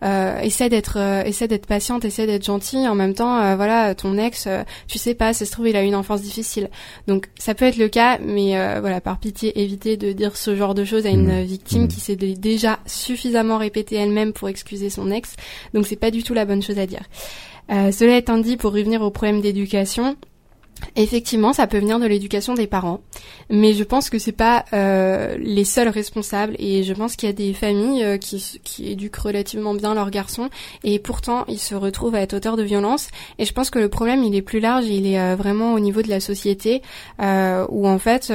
essaie 0.00 0.68
d'être 0.68 0.98
essaie 1.26 1.48
d'être 1.48 1.66
patiente, 1.66 2.04
essaie 2.04 2.26
d'être 2.26 2.44
gentille. 2.44 2.86
En 2.88 2.94
même 2.94 3.14
temps, 3.14 3.56
voilà, 3.56 3.94
ton 3.94 4.16
ex, 4.18 4.48
tu 4.88 4.98
sais 4.98 5.14
pas, 5.14 5.32
ça 5.32 5.44
se 5.44 5.52
trouve 5.52 5.68
il 5.68 5.76
a 5.76 5.82
eu 5.82 5.86
une 5.86 5.94
enfance 5.94 6.22
difficile. 6.22 6.70
Donc 7.06 7.28
ça 7.38 7.54
peut 7.54 7.64
être 7.64 7.76
le 7.76 7.88
cas, 7.88 8.18
mais 8.18 8.52
voilà, 8.80 9.00
par 9.00 9.18
pitié, 9.18 9.60
évitez 9.60 9.96
de 9.96 10.12
dire 10.12 10.36
ce 10.36 10.54
genre 10.56 10.74
de 10.74 10.84
choses 10.84 11.06
à 11.06 11.10
une 11.10 11.40
mmh. 11.40 11.44
victime 11.44 11.84
mmh. 11.84 11.88
qui 11.88 12.00
s'est 12.00 12.16
déjà 12.16 12.78
suffisamment 12.86 13.58
répété 13.58 13.96
elle-même 13.96 14.32
pour 14.32 14.48
excuser 14.48 14.90
son 14.90 15.10
ex. 15.10 15.34
Donc 15.72 15.86
c'est 15.86 15.96
pas 15.96 16.10
du 16.10 16.22
tout 16.22 16.34
la 16.34 16.44
bonne 16.44 16.62
chose 16.62 16.78
à 16.78 16.86
dire. 16.86 17.02
Euh, 17.70 17.90
cela 17.92 18.16
étant 18.16 18.38
dit, 18.38 18.56
pour 18.56 18.72
revenir 18.72 19.02
au 19.02 19.10
problème 19.10 19.40
d'éducation, 19.40 20.16
Effectivement, 20.96 21.52
ça 21.52 21.66
peut 21.66 21.78
venir 21.78 21.98
de 21.98 22.06
l'éducation 22.06 22.54
des 22.54 22.66
parents, 22.66 23.00
mais 23.50 23.74
je 23.74 23.84
pense 23.84 24.10
que 24.10 24.18
c'est 24.18 24.32
pas 24.32 24.64
euh, 24.72 25.36
les 25.38 25.64
seuls 25.64 25.88
responsables 25.88 26.54
et 26.58 26.84
je 26.84 26.92
pense 26.92 27.16
qu'il 27.16 27.28
y 27.28 27.30
a 27.30 27.34
des 27.34 27.52
familles 27.52 28.04
euh, 28.04 28.16
qui, 28.16 28.60
qui 28.62 28.90
éduquent 28.90 29.16
relativement 29.16 29.74
bien 29.74 29.94
leurs 29.94 30.10
garçons 30.10 30.50
et 30.84 30.98
pourtant 30.98 31.44
ils 31.48 31.58
se 31.58 31.74
retrouvent 31.74 32.14
à 32.14 32.20
être 32.20 32.34
auteurs 32.34 32.56
de 32.56 32.62
violences. 32.62 33.08
Et 33.38 33.44
je 33.44 33.52
pense 33.52 33.70
que 33.70 33.78
le 33.78 33.88
problème 33.88 34.22
il 34.22 34.34
est 34.34 34.42
plus 34.42 34.60
large, 34.60 34.86
il 34.86 35.06
est 35.06 35.18
euh, 35.18 35.34
vraiment 35.36 35.74
au 35.74 35.80
niveau 35.80 36.02
de 36.02 36.08
la 36.08 36.20
société 36.20 36.82
où 37.18 37.88
en 37.88 37.98
fait 37.98 38.32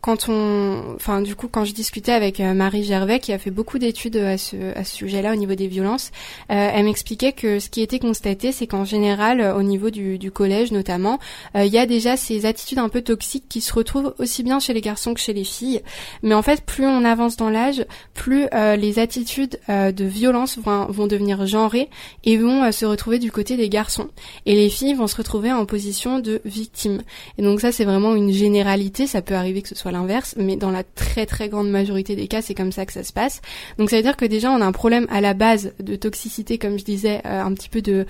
quand 0.00 0.28
on, 0.28 0.94
enfin 0.96 1.20
du 1.20 1.34
coup 1.34 1.48
quand 1.48 1.64
je 1.64 1.72
discutais 1.72 2.12
avec 2.12 2.40
Marie 2.40 2.84
Gervais 2.84 3.20
qui 3.20 3.32
a 3.32 3.38
fait 3.38 3.50
beaucoup 3.50 3.78
d'études 3.78 4.16
à 4.16 4.38
ce, 4.38 4.76
à 4.76 4.84
ce 4.84 4.94
sujet-là 4.94 5.32
au 5.32 5.36
niveau 5.36 5.54
des 5.54 5.66
violences, 5.66 6.10
elle 6.48 6.84
m'expliquait 6.84 7.32
que 7.32 7.58
ce 7.58 7.68
qui 7.68 7.82
était 7.82 7.98
constaté 7.98 8.52
c'est 8.52 8.66
qu'en 8.66 8.84
général 8.84 9.40
au 9.56 9.62
niveau 9.62 9.90
du, 9.90 10.18
du 10.18 10.30
collège 10.30 10.72
notamment 10.72 11.15
il 11.54 11.60
euh, 11.60 11.64
y 11.64 11.78
a 11.78 11.86
déjà 11.86 12.16
ces 12.16 12.46
attitudes 12.46 12.78
un 12.78 12.88
peu 12.88 13.02
toxiques 13.02 13.46
qui 13.48 13.60
se 13.60 13.72
retrouvent 13.72 14.14
aussi 14.18 14.42
bien 14.42 14.60
chez 14.60 14.72
les 14.72 14.80
garçons 14.80 15.14
que 15.14 15.20
chez 15.20 15.32
les 15.32 15.44
filles. 15.44 15.82
Mais 16.22 16.34
en 16.34 16.42
fait, 16.42 16.62
plus 16.62 16.86
on 16.86 17.04
avance 17.04 17.36
dans 17.36 17.50
l'âge, 17.50 17.84
plus 18.14 18.46
euh, 18.54 18.76
les 18.76 18.98
attitudes 18.98 19.58
euh, 19.68 19.92
de 19.92 20.04
violence 20.04 20.58
vont, 20.58 21.06
devenir 21.06 21.46
genrées 21.46 21.88
et 22.24 22.36
vont 22.36 22.70
se 22.72 22.84
retrouver 22.84 23.18
du 23.18 23.30
côté 23.30 23.56
des 23.56 23.68
garçons. 23.68 24.08
Et 24.44 24.54
les 24.54 24.70
filles 24.70 24.94
vont 24.94 25.06
se 25.06 25.16
retrouver 25.16 25.52
en 25.52 25.66
position 25.66 26.18
de 26.18 26.40
victime. 26.44 27.02
Et 27.38 27.42
donc 27.42 27.60
ça, 27.60 27.70
c'est 27.70 27.84
vraiment 27.84 28.14
une 28.14 28.32
généralité. 28.32 29.06
Ça 29.06 29.22
peut 29.22 29.34
arriver 29.34 29.62
que 29.62 29.68
ce 29.68 29.76
soit 29.76 29.92
l'inverse, 29.92 30.34
mais 30.36 30.56
dans 30.56 30.70
la 30.70 30.82
très 30.82 31.26
très 31.26 31.48
grande 31.48 31.70
majorité 31.70 32.16
des 32.16 32.26
cas, 32.26 32.42
c'est 32.42 32.54
comme 32.54 32.72
ça 32.72 32.86
que 32.86 32.92
ça 32.92 33.04
se 33.04 33.12
passe. 33.12 33.40
Donc 33.78 33.90
ça 33.90 33.96
veut 33.96 34.02
dire 34.02 34.16
que 34.16 34.24
déjà, 34.24 34.50
on 34.50 34.60
a 34.60 34.66
un 34.66 34.72
problème 34.72 35.06
à 35.10 35.20
la 35.20 35.34
base 35.34 35.72
de 35.80 35.96
toxicité, 35.96 36.58
comme 36.58 36.78
je 36.78 36.84
disais, 36.84 37.20
un 37.24 37.52
petit 37.54 37.68
peu 37.68 37.82
de 37.82 38.06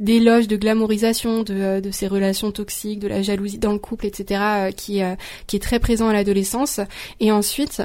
d'éloge, 0.00 0.48
de, 0.48 0.56
glamourisation 0.56 1.42
de, 1.42 1.85
de 1.86 1.90
ces 1.90 2.08
relations 2.08 2.50
toxiques, 2.52 2.98
de 2.98 3.08
la 3.08 3.22
jalousie 3.22 3.58
dans 3.58 3.72
le 3.72 3.78
couple, 3.78 4.06
etc., 4.06 4.40
euh, 4.42 4.70
qui, 4.70 5.02
euh, 5.02 5.14
qui 5.46 5.56
est 5.56 5.60
très 5.60 5.78
présent 5.78 6.08
à 6.08 6.12
l'adolescence. 6.12 6.80
Et 7.20 7.32
ensuite, 7.32 7.82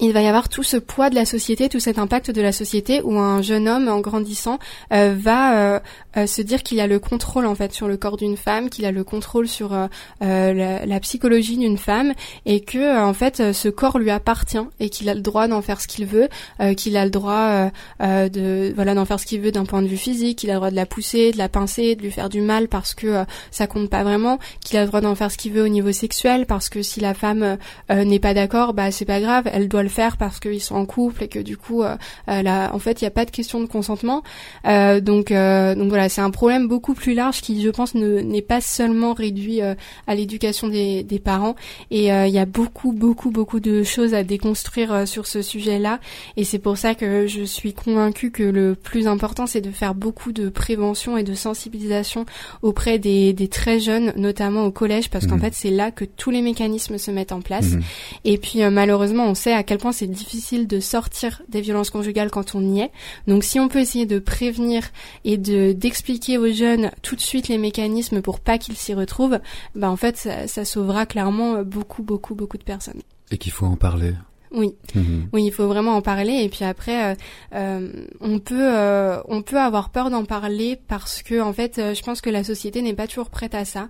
il 0.00 0.12
va 0.12 0.22
y 0.22 0.26
avoir 0.26 0.48
tout 0.48 0.62
ce 0.62 0.76
poids 0.76 1.10
de 1.10 1.14
la 1.14 1.24
société, 1.24 1.68
tout 1.68 1.80
cet 1.80 1.98
impact 1.98 2.30
de 2.30 2.42
la 2.42 2.52
société 2.52 3.00
où 3.02 3.18
un 3.18 3.42
jeune 3.42 3.68
homme 3.68 3.88
en 3.88 4.00
grandissant 4.00 4.58
euh, 4.92 5.14
va 5.18 5.56
euh, 5.56 5.80
euh, 6.16 6.26
se 6.26 6.42
dire 6.42 6.62
qu'il 6.62 6.80
a 6.80 6.86
le 6.86 6.98
contrôle 6.98 7.46
en 7.46 7.54
fait 7.54 7.72
sur 7.72 7.88
le 7.88 7.96
corps 7.96 8.16
d'une 8.16 8.36
femme, 8.36 8.70
qu'il 8.70 8.84
a 8.86 8.92
le 8.92 9.04
contrôle 9.04 9.48
sur 9.48 9.76
la, 10.20 10.86
la, 10.86 11.00
psychologie 11.00 11.56
d'une 11.56 11.76
femme 11.76 12.14
et 12.46 12.60
que 12.60 12.98
en 12.98 13.12
fait 13.12 13.52
ce 13.52 13.68
corps 13.68 13.98
lui 13.98 14.10
appartient 14.10 14.58
et 14.80 14.88
qu'il 14.88 15.08
a 15.08 15.14
le 15.14 15.20
droit 15.20 15.48
d'en 15.48 15.60
faire 15.60 15.80
ce 15.80 15.86
qu'il 15.86 16.06
veut, 16.06 16.28
qu'il 16.76 16.96
a 16.96 17.04
le 17.04 17.10
droit 17.10 17.70
de 18.00 18.72
voilà 18.74 18.94
d'en 18.94 19.04
faire 19.04 19.20
ce 19.20 19.26
qu'il 19.26 19.40
veut 19.40 19.52
d'un 19.52 19.64
point 19.64 19.82
de 19.82 19.88
vue 19.88 19.96
physique, 19.96 20.38
qu'il 20.38 20.50
a 20.50 20.54
le 20.54 20.58
droit 20.58 20.70
de 20.70 20.76
la 20.76 20.86
pousser, 20.86 21.32
de 21.32 21.38
la 21.38 21.48
pincer, 21.48 21.94
de 21.96 22.02
lui 22.02 22.10
faire 22.10 22.28
du 22.28 22.40
mal 22.40 22.68
parce 22.68 22.94
que 22.94 23.24
ça 23.50 23.66
compte 23.66 23.90
pas 23.90 24.02
vraiment, 24.02 24.38
qu'il 24.60 24.78
a 24.78 24.82
le 24.82 24.86
droit 24.86 25.00
d'en 25.00 25.14
faire 25.14 25.30
ce 25.30 25.36
qu'il 25.36 25.52
veut 25.52 25.64
au 25.64 25.68
niveau 25.68 25.92
sexuel 25.92 26.46
parce 26.46 26.68
que 26.68 26.82
si 26.82 27.00
la 27.00 27.14
femme 27.14 27.58
n'est 27.90 28.20
pas 28.20 28.34
d'accord, 28.34 28.72
bah 28.72 28.90
c'est 28.90 29.04
pas 29.04 29.20
grave, 29.20 29.48
elle 29.52 29.68
doit 29.68 29.83
le 29.84 29.88
faire 29.88 30.16
parce 30.16 30.40
qu'ils 30.40 30.60
sont 30.60 30.74
en 30.74 30.86
couple 30.86 31.24
et 31.24 31.28
que 31.28 31.38
du 31.38 31.56
coup, 31.56 31.82
euh, 31.82 31.96
euh 32.28 32.42
en 32.44 32.78
fait, 32.78 33.00
il 33.00 33.04
n'y 33.04 33.08
a 33.08 33.12
pas 33.12 33.24
de 33.24 33.30
question 33.30 33.60
de 33.60 33.66
consentement. 33.66 34.22
Euh, 34.66 35.00
donc, 35.00 35.28
donc 35.28 35.88
voilà, 35.88 36.08
c'est 36.08 36.20
un 36.20 36.30
problème 36.30 36.68
beaucoup 36.68 36.94
plus 36.94 37.14
large 37.14 37.40
qui, 37.40 37.62
je 37.62 37.70
pense, 37.70 37.94
n'est 37.94 38.42
pas 38.42 38.60
seulement 38.60 39.12
réduit 39.12 39.60
à 39.60 40.14
l'éducation 40.14 40.68
des, 40.68 41.02
des, 41.02 41.18
parents. 41.18 41.54
Et 41.90 42.06
il 42.08 42.30
y 42.30 42.38
a 42.38 42.46
beaucoup, 42.46 42.92
beaucoup, 42.92 43.30
beaucoup 43.30 43.60
de 43.60 43.82
choses 43.82 44.14
à 44.14 44.24
déconstruire 44.24 45.06
sur 45.06 45.26
ce 45.26 45.42
sujet-là. 45.42 46.00
Et 46.36 46.44
c'est 46.44 46.58
pour 46.58 46.76
ça 46.76 46.94
que 46.94 47.26
je 47.26 47.44
suis 47.44 47.72
convaincue 47.72 48.30
que 48.30 48.42
le 48.42 48.74
plus 48.74 49.06
important, 49.06 49.46
c'est 49.46 49.60
de 49.60 49.70
faire 49.70 49.94
beaucoup 49.94 50.32
de 50.32 50.48
prévention 50.48 51.16
et 51.16 51.22
de 51.22 51.34
sensibilisation 51.34 52.26
auprès 52.62 52.98
des, 52.98 53.32
des 53.32 53.48
très 53.48 53.80
jeunes, 53.80 54.12
notamment 54.16 54.64
au 54.64 54.70
collège, 54.70 55.10
parce 55.10 55.26
qu'en 55.26 55.36
mmh. 55.36 55.40
fait, 55.40 55.54
c'est 55.54 55.70
là 55.70 55.90
que 55.90 56.04
tous 56.04 56.30
les 56.30 56.42
mécanismes 56.42 56.98
se 56.98 57.10
mettent 57.10 57.32
en 57.32 57.40
place. 57.40 57.72
Mmh. 57.72 57.80
Et 58.24 58.38
puis, 58.38 58.60
malheureusement, 58.70 59.26
on 59.26 59.34
sait 59.34 59.52
à 59.52 59.62
quel 59.62 59.73
point 59.78 59.92
c'est 59.92 60.06
difficile 60.06 60.66
de 60.66 60.80
sortir 60.80 61.42
des 61.48 61.60
violences 61.60 61.90
conjugales 61.90 62.30
quand 62.30 62.54
on 62.54 62.74
y 62.74 62.80
est. 62.80 62.90
Donc 63.26 63.44
si 63.44 63.60
on 63.60 63.68
peut 63.68 63.80
essayer 63.80 64.06
de 64.06 64.18
prévenir 64.18 64.90
et 65.24 65.36
de 65.36 65.72
d'expliquer 65.72 66.38
aux 66.38 66.52
jeunes 66.52 66.90
tout 67.02 67.16
de 67.16 67.20
suite 67.20 67.48
les 67.48 67.58
mécanismes 67.58 68.22
pour 68.22 68.40
pas 68.40 68.58
qu'ils 68.58 68.76
s'y 68.76 68.94
retrouvent, 68.94 69.40
bah 69.74 69.90
en 69.90 69.96
fait 69.96 70.16
ça, 70.16 70.46
ça 70.46 70.64
sauvera 70.64 71.06
clairement 71.06 71.62
beaucoup 71.62 72.02
beaucoup 72.02 72.34
beaucoup 72.34 72.58
de 72.58 72.64
personnes. 72.64 73.02
Et 73.30 73.38
qu'il 73.38 73.52
faut 73.52 73.66
en 73.66 73.76
parler. 73.76 74.14
Oui, 74.54 74.76
mhm. 74.94 75.28
oui, 75.32 75.44
il 75.46 75.52
faut 75.52 75.66
vraiment 75.66 75.96
en 75.96 76.00
parler. 76.00 76.42
Et 76.42 76.48
puis 76.48 76.64
après, 76.64 77.12
euh, 77.12 77.14
euh 77.54 78.06
on 78.20 78.38
peut, 78.38 78.72
euh, 78.72 79.20
on 79.28 79.42
peut 79.42 79.58
avoir 79.58 79.90
peur 79.90 80.10
d'en 80.10 80.24
parler 80.24 80.78
parce 80.88 81.22
que 81.22 81.40
en 81.40 81.52
fait, 81.52 81.76
je 81.76 82.02
pense 82.02 82.20
que 82.20 82.30
la 82.30 82.44
société 82.44 82.80
n'est 82.80 82.94
pas 82.94 83.08
toujours 83.08 83.30
prête 83.30 83.54
à 83.54 83.64
ça. 83.64 83.88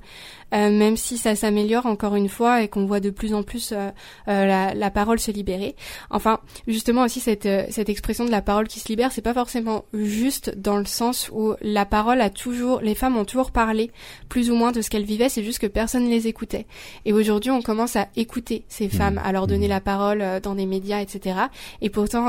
Euh, 0.54 0.70
même 0.70 0.96
si 0.96 1.18
ça 1.18 1.34
s'améliore 1.34 1.86
encore 1.86 2.14
une 2.14 2.28
fois 2.28 2.62
et 2.62 2.68
qu'on 2.68 2.86
voit 2.86 3.00
de 3.00 3.10
plus 3.10 3.34
en 3.34 3.42
plus 3.42 3.72
euh, 3.72 3.90
euh, 4.28 4.46
la, 4.46 4.72
la, 4.72 4.90
parole 4.90 5.18
se 5.18 5.32
libérer. 5.32 5.74
Enfin, 6.10 6.38
justement 6.68 7.02
aussi 7.02 7.18
cette, 7.18 7.48
cette 7.70 7.88
expression 7.88 8.24
de 8.24 8.30
la 8.30 8.40
parole 8.40 8.68
qui 8.68 8.78
se 8.78 8.88
libère, 8.88 9.10
c'est 9.10 9.22
pas 9.22 9.34
forcément 9.34 9.84
juste 9.92 10.56
dans 10.56 10.76
le 10.76 10.84
sens 10.84 11.28
où 11.32 11.54
la 11.60 11.84
parole 11.86 12.20
a 12.20 12.30
toujours, 12.30 12.80
les 12.82 12.94
femmes 12.94 13.16
ont 13.16 13.24
toujours 13.24 13.50
parlé 13.50 13.90
plus 14.28 14.50
ou 14.50 14.54
moins 14.54 14.70
de 14.70 14.80
ce 14.80 14.90
qu'elles 14.90 15.04
vivaient, 15.04 15.28
c'est 15.28 15.42
juste 15.42 15.58
que 15.58 15.66
personne 15.66 16.04
ne 16.04 16.10
les 16.10 16.28
écoutait. 16.28 16.66
Et 17.04 17.12
aujourd'hui, 17.12 17.50
on 17.50 17.60
commence 17.60 17.96
à 17.96 18.06
écouter 18.14 18.64
ces 18.68 18.86
mmh. 18.86 18.90
femmes, 18.90 19.20
à 19.24 19.32
leur 19.32 19.48
donner 19.48 19.66
mmh. 19.66 19.70
la 19.70 19.80
parole 19.80 20.24
dans 20.42 20.54
des 20.54 20.66
médias, 20.66 21.00
etc. 21.00 21.36
Et 21.80 21.90
pourtant, 21.90 22.26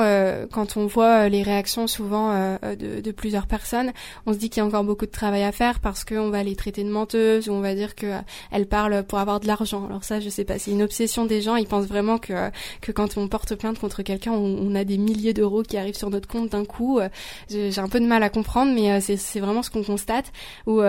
quand 0.51 0.77
on 0.77 0.87
voit 0.87 1.29
les 1.29 1.43
réactions 1.43 1.85
souvent 1.85 2.57
de, 2.63 3.01
de 3.01 3.11
plusieurs 3.11 3.45
personnes, 3.45 3.91
on 4.25 4.33
se 4.33 4.37
dit 4.39 4.49
qu'il 4.49 4.61
y 4.61 4.63
a 4.63 4.65
encore 4.65 4.83
beaucoup 4.83 5.05
de 5.05 5.11
travail 5.11 5.43
à 5.43 5.51
faire 5.51 5.79
parce 5.79 6.03
qu'on 6.03 6.29
va 6.29 6.41
les 6.43 6.55
traiter 6.55 6.83
de 6.83 6.89
menteuses 6.89 7.49
ou 7.49 7.53
on 7.53 7.61
va 7.61 7.75
dire 7.75 7.93
que 7.93 8.14
elle 8.51 8.65
parle 8.67 9.03
pour 9.03 9.19
avoir 9.19 9.39
de 9.39 9.47
l'argent. 9.47 9.85
Alors 9.85 10.03
ça, 10.03 10.19
je 10.19 10.29
sais 10.29 10.45
pas, 10.45 10.59
c'est 10.59 10.71
une 10.71 10.83
obsession 10.83 11.25
des 11.25 11.41
gens. 11.41 11.55
Ils 11.55 11.67
pensent 11.67 11.87
vraiment 11.87 12.17
que 12.17 12.33
que 12.81 12.91
quand 12.91 13.17
on 13.17 13.27
porte 13.27 13.55
plainte 13.55 13.79
contre 13.79 14.03
quelqu'un, 14.03 14.31
on, 14.31 14.75
a 14.75 14.83
des 14.83 14.97
milliers 14.97 15.33
d'euros 15.33 15.63
qui 15.63 15.77
arrivent 15.77 15.97
sur 15.97 16.09
notre 16.09 16.27
compte 16.27 16.51
d'un 16.51 16.65
coup. 16.65 16.99
J'ai 17.49 17.79
un 17.79 17.89
peu 17.89 17.99
de 17.99 18.05
mal 18.05 18.23
à 18.23 18.29
comprendre, 18.29 18.73
mais 18.73 18.91
euh, 18.91 18.99
c'est 18.99 19.39
vraiment 19.39 19.63
ce 19.63 19.69
qu'on 19.69 19.83
constate. 19.83 20.31
Ou 20.67 20.81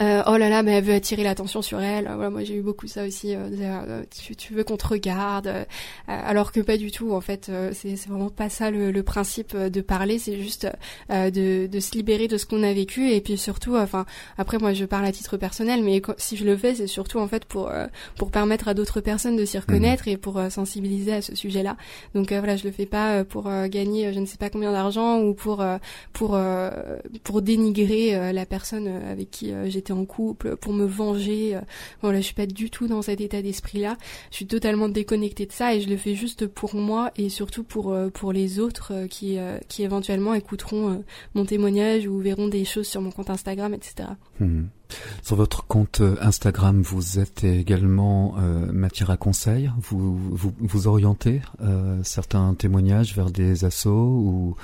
euh, 0.00 0.12
euh, 0.12 0.22
oh 0.26 0.36
là 0.36 0.48
là, 0.48 0.62
mais 0.62 0.72
elle 0.72 0.84
veut 0.84 0.94
attirer 0.94 1.22
l'attention 1.22 1.62
sur 1.62 1.80
elle. 1.80 2.04
Voilà, 2.04 2.30
moi 2.30 2.44
j'ai 2.44 2.56
eu 2.56 2.62
beaucoup 2.62 2.86
ça 2.86 3.04
aussi. 3.04 3.34
Euh, 3.34 3.48
euh, 3.60 4.02
tu, 4.10 4.36
tu, 4.36 4.54
veux 4.54 4.64
qu'on 4.64 4.76
te 4.76 4.86
regarde, 4.86 5.66
alors 6.06 6.52
que 6.52 6.60
pas 6.60 6.76
du 6.76 6.90
tout. 6.90 7.12
En 7.12 7.20
fait, 7.20 7.50
c'est 7.72 7.94
vraiment 8.08 8.30
pas 8.30 8.48
ça 8.48 8.70
le, 8.70 8.90
le 8.90 9.02
principe 9.02 9.56
de 9.56 9.80
parler. 9.80 10.18
C'est 10.18 10.38
juste 10.40 10.66
de, 11.10 11.66
de, 11.66 11.80
se 11.80 11.92
libérer 11.92 12.28
de 12.28 12.36
ce 12.36 12.46
qu'on 12.46 12.62
a 12.62 12.72
vécu 12.72 13.10
et 13.10 13.20
puis 13.20 13.36
surtout, 13.36 13.76
enfin 13.76 14.06
après 14.38 14.58
moi 14.58 14.72
je 14.72 14.84
parle 14.84 15.04
à 15.04 15.12
titre 15.12 15.36
personnel, 15.36 15.82
mais 15.82 16.00
si 16.18 16.36
je 16.36 16.44
le 16.44 16.56
fais, 16.56 16.74
c'est 16.74 16.86
surtout 16.86 17.18
en 17.18 17.28
fait 17.28 17.44
pour 17.44 17.70
pour 18.16 18.30
permettre 18.30 18.68
à 18.68 18.74
d'autres 18.74 19.00
personnes 19.00 19.36
de 19.36 19.44
s'y 19.44 19.56
mmh. 19.56 19.60
reconnaître 19.60 20.08
et 20.08 20.16
pour 20.16 20.40
sensibiliser 20.50 21.14
à 21.14 21.22
ce 21.22 21.34
sujet-là. 21.34 21.76
Donc 22.14 22.32
voilà, 22.32 22.56
je 22.56 22.64
le 22.64 22.72
fais 22.72 22.86
pas 22.86 23.24
pour 23.24 23.50
gagner 23.68 24.12
je 24.12 24.20
ne 24.20 24.26
sais 24.26 24.38
pas 24.38 24.50
combien 24.50 24.72
d'argent 24.72 25.20
ou 25.20 25.34
pour 25.34 25.64
pour 26.12 26.38
pour 27.24 27.42
dénigrer 27.42 28.32
la 28.32 28.46
personne 28.46 28.88
avec 28.88 29.30
qui 29.30 29.52
j'étais 29.72 29.92
en 29.92 30.04
couple 30.04 30.56
pour 30.56 30.72
me 30.72 30.84
venger. 30.84 31.58
voilà, 32.00 32.20
je 32.20 32.26
suis 32.26 32.34
pas 32.34 32.46
du 32.46 32.70
tout 32.70 32.86
dans 32.86 33.02
cet 33.02 33.20
état 33.20 33.42
d'esprit-là. 33.42 33.96
Je 34.30 34.36
suis 34.36 34.46
totalement 34.46 34.88
déconnectée 34.88 35.46
de 35.46 35.52
ça 35.52 35.74
et 35.74 35.80
je 35.80 35.88
le 35.88 35.96
fais 35.96 36.14
juste 36.14 36.46
pour 36.46 36.74
moi 36.74 37.10
et 37.16 37.28
surtout 37.28 37.64
pour 37.64 37.96
pour 38.14 38.32
les 38.32 38.60
autres 38.60 39.06
qui 39.08 39.38
qui 39.68 39.82
éventuellement 39.82 40.34
écouteront 40.34 41.04
mon 41.34 41.44
témoignage 41.44 42.06
ou 42.06 42.18
verront 42.18 42.48
des 42.48 42.64
choses 42.64 42.86
sur 42.86 43.00
mon 43.00 43.10
compte 43.10 43.30
Instagram, 43.30 43.74
etc. 43.74 44.10
Hmm. 44.40 44.64
Sur 45.22 45.36
votre 45.36 45.66
compte 45.66 46.02
Instagram, 46.20 46.82
vous 46.82 47.18
êtes 47.18 47.44
également 47.44 48.36
matière 48.72 49.10
à 49.10 49.16
conseil. 49.16 49.70
Vous 49.78 50.16
vous, 50.16 50.52
vous 50.60 50.86
orientez 50.86 51.40
certains 52.02 52.54
témoignages 52.54 53.14
vers 53.16 53.30
des 53.30 53.64
ou 53.90 54.56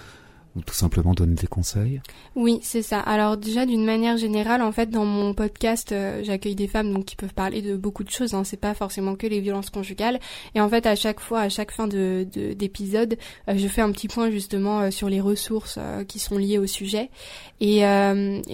ou 0.59 0.63
tout 0.63 0.75
simplement 0.75 1.15
donner 1.15 1.35
des 1.35 1.47
conseils 1.47 2.01
Oui, 2.35 2.59
c'est 2.63 2.83
ça. 2.83 2.99
Alors 2.99 3.37
déjà 3.37 3.65
d'une 3.65 3.85
manière 3.85 4.17
générale, 4.17 4.61
en 4.61 4.73
fait, 4.73 4.91
dans 4.91 5.05
mon 5.05 5.33
podcast, 5.33 5.93
euh, 5.93 6.23
j'accueille 6.25 6.57
des 6.57 6.67
femmes 6.67 7.05
qui 7.05 7.17
peuvent 7.17 7.33
parler 7.33 7.63
de 7.63 7.77
beaucoup 7.77 8.05
de 8.05 8.11
choses. 8.11 8.35
Hein. 8.35 8.43
C'est 8.45 8.59
pas 8.61 8.75
forcément 8.75 9.15
que 9.15 9.27
les 9.27 9.41
violences 9.41 9.71
conjugales. 9.71 10.19
Et 10.55 10.61
en 10.61 10.69
fait, 10.69 10.85
à 10.87 10.97
chaque 10.97 11.21
fois, 11.21 11.41
à 11.41 11.49
chaque 11.49 11.71
fin 11.71 11.87
de 11.87 12.27
d'épisode, 12.55 13.17
euh, 13.49 13.55
je 13.57 13.69
fais 13.69 13.81
un 13.81 13.93
petit 13.93 14.09
point 14.09 14.31
justement 14.31 14.81
euh, 14.81 14.91
sur 14.91 15.09
les 15.09 15.21
ressources 15.21 15.79
qui 16.09 16.19
sont 16.19 16.37
liées 16.37 16.59
au 16.59 16.67
sujet. 16.67 17.11
Et, 17.61 17.83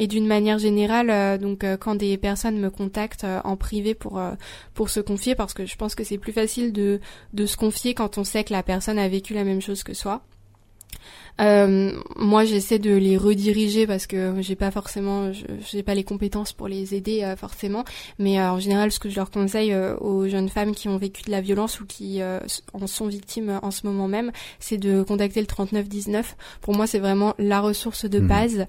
d'une 0.07 0.27
manière 0.27 0.59
générale, 0.59 1.39
donc 1.41 1.65
quand 1.81 1.95
des 1.95 2.17
personnes 2.19 2.59
me 2.59 2.71
contactent 2.71 3.27
en 3.45 3.57
privé 3.57 3.95
pour 3.95 4.21
pour 4.75 4.91
se 4.91 5.01
confier, 5.01 5.35
parce 5.35 5.55
que 5.55 5.67
je 5.67 5.77
pense 5.77 5.95
que 5.95 6.05
c'est 6.05 6.19
plus 6.19 6.33
facile 6.33 6.73
de 6.73 7.01
de 7.33 7.47
se 7.47 7.57
confier 7.57 7.95
quand 7.95 8.19
on 8.19 8.25
sait 8.25 8.45
que 8.45 8.53
la 8.53 8.63
personne 8.63 8.99
a 8.99 9.09
vécu 9.09 9.35
la 9.35 9.45
même 9.45 9.61
chose 9.61 9.83
que 9.83 9.95
soi. 9.95 10.23
Euh, 11.41 11.93
moi, 12.17 12.45
j'essaie 12.45 12.79
de 12.79 12.95
les 12.95 13.17
rediriger 13.17 13.87
parce 13.87 14.07
que 14.07 14.35
j'ai 14.41 14.55
pas 14.55 14.71
forcément, 14.71 15.33
j'ai 15.33 15.83
pas 15.83 15.95
les 15.95 16.05
compétences 16.05 16.53
pour 16.53 16.69
les 16.69 16.95
aider 16.95 17.23
euh, 17.23 17.37
forcément. 17.37 17.85
Mais 18.19 18.39
euh, 18.39 18.53
en 18.53 18.61
général, 18.61 18.93
ce 18.93 18.99
que 18.99 19.09
je 19.09 19.17
leur 19.17 19.31
conseille 19.31 19.73
euh, 19.73 19.97
aux 19.99 20.29
jeunes 20.29 20.49
femmes 20.49 20.75
qui 20.75 20.89
ont 20.89 20.97
vécu 20.97 21.23
de 21.23 21.31
la 21.31 21.41
violence 21.41 21.81
ou 21.81 21.87
qui 21.87 22.21
en 22.73 22.87
sont 22.87 23.07
victimes 23.07 23.59
en 23.63 23.71
ce 23.71 23.87
moment 23.87 24.09
même, 24.09 24.31
c'est 24.59 24.77
de 24.79 25.03
contacter 25.03 25.41
le 25.41 25.47
3919. 25.47 26.37
Pour 26.61 26.75
moi, 26.75 26.87
c'est 26.87 26.99
vraiment 26.99 27.35
la 27.39 27.61
ressource 27.61 28.05
de 28.05 28.21
mmh. 28.21 28.27
base. 28.27 28.67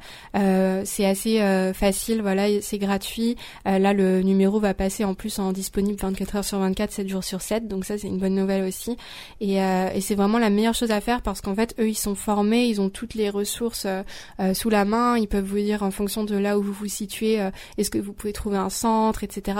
c'est 0.85 1.05
assez 1.05 1.71
facile, 1.73 2.21
voilà, 2.21 2.61
c'est 2.61 2.77
gratuit. 2.77 3.35
là, 3.65 3.93
le 3.93 4.21
numéro 4.21 4.59
va 4.59 4.73
passer 4.73 5.03
en 5.03 5.13
plus 5.13 5.39
en 5.39 5.51
disponible 5.51 5.99
24 5.99 6.35
heures 6.37 6.45
sur 6.45 6.59
24, 6.59 6.91
7 6.91 7.09
jours 7.09 7.23
sur 7.23 7.41
7. 7.41 7.67
Donc 7.67 7.85
ça, 7.85 7.97
c'est 7.97 8.07
une 8.07 8.19
bonne 8.19 8.35
nouvelle 8.35 8.63
aussi. 8.63 8.97
Et, 9.41 9.55
et 9.55 10.01
c'est 10.01 10.15
vraiment 10.15 10.39
la 10.39 10.49
meilleure 10.49 10.75
chose 10.75 10.91
à 10.91 11.01
faire 11.01 11.21
parce 11.21 11.41
qu'en 11.41 11.55
fait, 11.55 11.75
eux, 11.79 11.89
ils 11.89 11.95
sont 11.95 12.15
formés 12.15 12.54
ils 12.63 12.81
ont 12.81 12.89
toutes 12.89 13.13
les 13.13 13.29
ressources 13.29 13.85
euh, 13.85 14.03
euh, 14.39 14.53
sous 14.53 14.69
la 14.69 14.85
main, 14.85 15.17
ils 15.17 15.27
peuvent 15.27 15.45
vous 15.45 15.57
dire 15.57 15.83
en 15.83 15.91
fonction 15.91 16.23
de 16.23 16.35
là 16.35 16.57
où 16.57 16.61
vous 16.61 16.73
vous 16.73 16.87
situez, 16.87 17.41
euh, 17.41 17.49
est-ce 17.77 17.89
que 17.89 17.97
vous 17.97 18.13
pouvez 18.13 18.33
trouver 18.33 18.57
un 18.57 18.69
centre, 18.69 19.23
etc. 19.23 19.59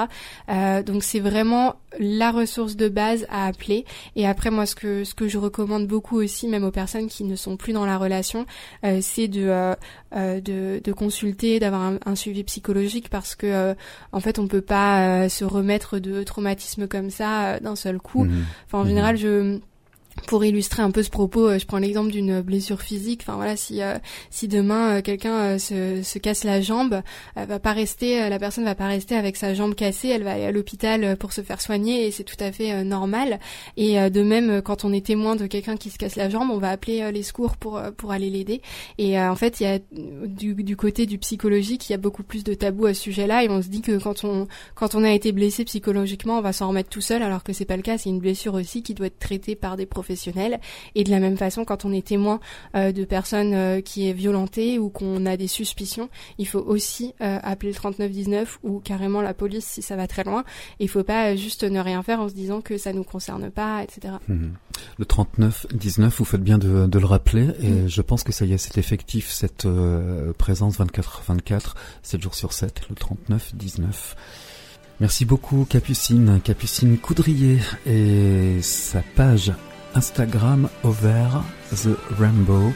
donc 0.86 1.04
c'est 1.04 1.20
vraiment 1.20 1.76
la 2.00 2.32
ressource 2.32 2.76
de 2.76 2.90
base 2.90 3.26
à 3.30 3.48
appeler. 3.48 3.86
Et 4.16 4.28
après 4.28 4.52
moi 4.52 4.66
ce 4.66 4.76
que 4.76 5.04
ce 5.04 5.14
que 5.14 5.28
je 5.28 5.38
recommande 5.38 5.88
beaucoup 5.88 6.18
aussi, 6.18 6.48
même 6.48 6.64
aux 6.64 6.72
personnes 6.72 7.08
qui 7.08 7.24
ne 7.24 7.36
sont 7.36 7.58
plus 7.58 7.74
dans 7.74 7.86
la 7.86 7.98
relation, 7.98 8.46
c'est 9.02 9.28
de, 9.28 9.76
de, 10.14 10.82
de 10.84 10.94
consulter, 10.94 11.60
d'avoir 11.60 11.94
un, 12.06 12.16
suivi 12.16 12.44
psychologique 12.44 13.10
parce 13.10 13.36
que 13.36 13.76
en 14.12 14.20
fait 14.20 14.40
on 14.40 14.48
peut 14.48 14.62
pas 14.62 15.30
se 15.30 15.46
remettre 15.46 16.00
de 16.00 16.24
traumatisme 16.24 16.88
comme 16.88 17.10
ça 17.10 17.60
d'un 17.60 17.76
seul 17.76 18.00
coup. 18.00 18.26
Mmh. 18.26 18.46
Enfin 18.66 18.80
en 18.80 18.84
mmh. 18.84 18.88
général 18.88 19.18
je 19.18 19.60
pour 20.28 20.44
illustrer 20.44 20.82
un 20.82 20.92
peu 20.92 21.04
ce 21.04 21.10
propos, 21.10 21.50
euh, 21.50 21.60
je 21.60 21.66
prends 21.66 21.78
l'exemple 21.78 22.12
d'une 22.12 22.42
blessure 22.42 22.82
physique. 22.82 23.22
Enfin 23.24 23.36
voilà, 23.36 23.56
si 23.56 23.82
euh, 23.82 23.98
si 24.30 24.48
demain 24.48 24.98
euh, 24.98 25.02
quelqu'un 25.02 25.60
se, 25.60 26.02
se 26.04 26.20
casse 26.20 26.44
la 26.44 26.62
jambe, 26.62 27.02
elle 27.36 27.48
va 27.48 27.60
pas 27.60 27.74
rester, 27.74 28.30
la 28.30 28.40
personne 28.40 28.64
va 28.64 28.76
pas 28.76 28.88
rester 28.88 29.16
avec 29.16 29.36
sa 29.36 29.54
jambe 29.54 29.76
cassée. 29.76 30.10
Elle 30.10 30.24
va 30.24 30.32
aller 30.34 30.46
à 30.46 30.52
l'hôpital 30.52 31.18
pour 31.18 31.34
se 31.34 31.42
faire 31.42 31.62
soigner 31.62 32.08
et 32.08 32.12
c'est 32.12 32.24
tout 32.24 32.36
à 32.40 32.52
fait 32.52 32.84
normal. 32.84 33.40
Et 33.78 34.10
de 34.10 34.24
même, 34.24 34.62
quand 34.62 34.86
on 34.86 34.94
est 34.94 35.06
témoin 35.06 35.36
de 35.36 35.48
quelqu'un 35.48 35.78
qui 35.78 35.90
se 35.90 35.98
casse 35.98 36.16
la 36.16 36.30
jambe, 36.30 36.50
on 36.52 36.58
va 36.58 36.70
appeler 36.70 37.12
les 37.12 37.24
secours 37.24 37.58
pour 37.58 37.82
pour 37.98 38.12
aller 38.12 38.30
l'aider. 38.30 38.62
Et 38.98 39.20
en 39.20 39.36
fait, 39.36 39.60
il 39.60 39.64
y 39.64 39.68
a 39.68 39.80
du, 39.92 40.56
du 40.56 40.76
côté 40.76 41.06
du 41.06 41.18
psychologique, 41.18 41.90
il 41.90 41.92
y 41.92 41.96
a 41.96 42.00
beaucoup 42.00 42.24
plus 42.24 42.44
de 42.44 42.54
tabous 42.54 42.88
à 42.88 42.94
ce 42.94 43.02
sujet-là 43.02 43.44
et 43.44 43.50
on 43.50 43.62
se 43.62 43.68
dit 43.68 43.82
que 43.82 43.98
quand 43.98 44.24
on 44.24 44.48
quand 44.76 44.96
on 44.96 45.04
a 45.04 45.12
été 45.12 45.32
blessé 45.32 45.66
psychologiquement, 45.66 46.40
on 46.40 46.42
va 46.42 46.54
s'en 46.54 46.70
remettre 46.70 46.90
tout 46.90 47.02
seul, 47.02 47.22
alors 47.22 47.44
que 47.44 47.54
c'est 47.54 47.66
pas 47.66 47.78
le 47.78 47.84
cas. 47.84 47.98
C'est 47.98 48.10
une 48.10 48.20
blessure 48.20 48.54
aussi 48.54 48.82
qui 48.82 48.94
doit 48.94 49.08
être 49.08 49.20
traitée 49.20 49.56
par 49.56 49.78
des 49.78 49.86
professionnels 49.86 50.05
et 50.96 51.04
de 51.04 51.12
la 51.12 51.20
même 51.20 51.38
façon, 51.38 51.66
quand 51.66 51.86
on 51.86 51.92
est 51.92 52.06
témoin 52.06 52.40
euh, 52.76 52.92
de 52.92 53.06
personnes 53.06 53.54
euh, 53.54 53.82
qui 53.82 54.10
est 54.10 54.14
violentée 54.14 54.80
ou 54.80 54.90
qu'on 54.90 55.26
a 55.26 55.38
des 55.38 55.48
suspicions, 55.48 56.10
il 56.38 56.48
faut 56.48 56.60
aussi 56.60 57.14
euh, 57.22 57.40
appeler 57.44 57.72
le 57.72 57.76
3919 57.76 58.60
ou 58.64 58.80
carrément 58.80 59.22
la 59.22 59.34
police 59.34 59.66
si 59.66 59.82
ça 59.82 59.96
va 59.96 60.08
très 60.08 60.24
loin. 60.24 60.44
Il 60.80 60.90
faut 60.90 61.04
pas 61.04 61.36
juste 61.36 61.64
ne 61.64 61.80
rien 61.80 62.04
faire 62.04 62.20
en 62.20 62.30
se 62.30 62.34
disant 62.34 62.62
que 62.62 62.78
ça 62.78 62.94
nous 62.94 63.04
concerne 63.04 63.50
pas, 63.50 63.84
etc. 63.84 64.16
Mhm. 64.28 64.54
Le 64.98 65.06
3919, 65.06 66.18
vous 66.18 66.26
faites 66.26 66.44
bien 66.44 66.58
de, 66.58 66.88
le 66.96 67.06
rappeler 67.06 67.50
et 67.62 67.70
mhm. 67.70 67.88
je 67.90 68.02
pense 68.02 68.24
que 68.24 68.32
ça 68.32 68.46
y 68.46 68.54
est, 68.54 68.58
c'est 68.58 68.78
effectif 68.78 69.30
cette 69.30 69.68
présence 70.38 70.80
24-24, 70.80 71.74
7 72.04 72.22
jours 72.22 72.36
sur 72.36 72.54
7, 72.54 72.82
le 72.90 72.96
3919. 72.96 74.16
Merci 75.02 75.26
beaucoup 75.26 75.66
Capucine, 75.70 76.40
Capucine 76.42 76.98
Coudrier 76.98 77.60
et 77.86 78.62
sa 78.62 79.02
page 79.02 79.52
Instagram 79.96 80.70
over 80.84 81.44
the 81.72 81.98
rainbow. 82.20 82.74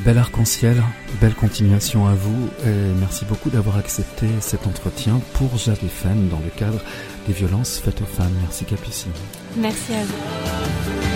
Bel 0.00 0.18
arc-en-ciel, 0.18 0.82
belle 1.20 1.34
continuation 1.34 2.06
à 2.06 2.12
vous 2.12 2.50
et 2.66 2.94
merci 3.00 3.24
beaucoup 3.24 3.48
d'avoir 3.48 3.78
accepté 3.78 4.26
cet 4.40 4.66
entretien 4.66 5.20
pour 5.34 5.56
Jade 5.56 5.82
FM 5.82 6.28
dans 6.28 6.40
le 6.40 6.50
cadre 6.54 6.80
des 7.26 7.32
violences 7.32 7.78
faites 7.78 8.02
aux 8.02 8.06
femmes. 8.06 8.34
Merci 8.42 8.66
Capucine. 8.66 9.12
Merci 9.56 9.94
à 9.94 10.04
vous. 10.04 11.15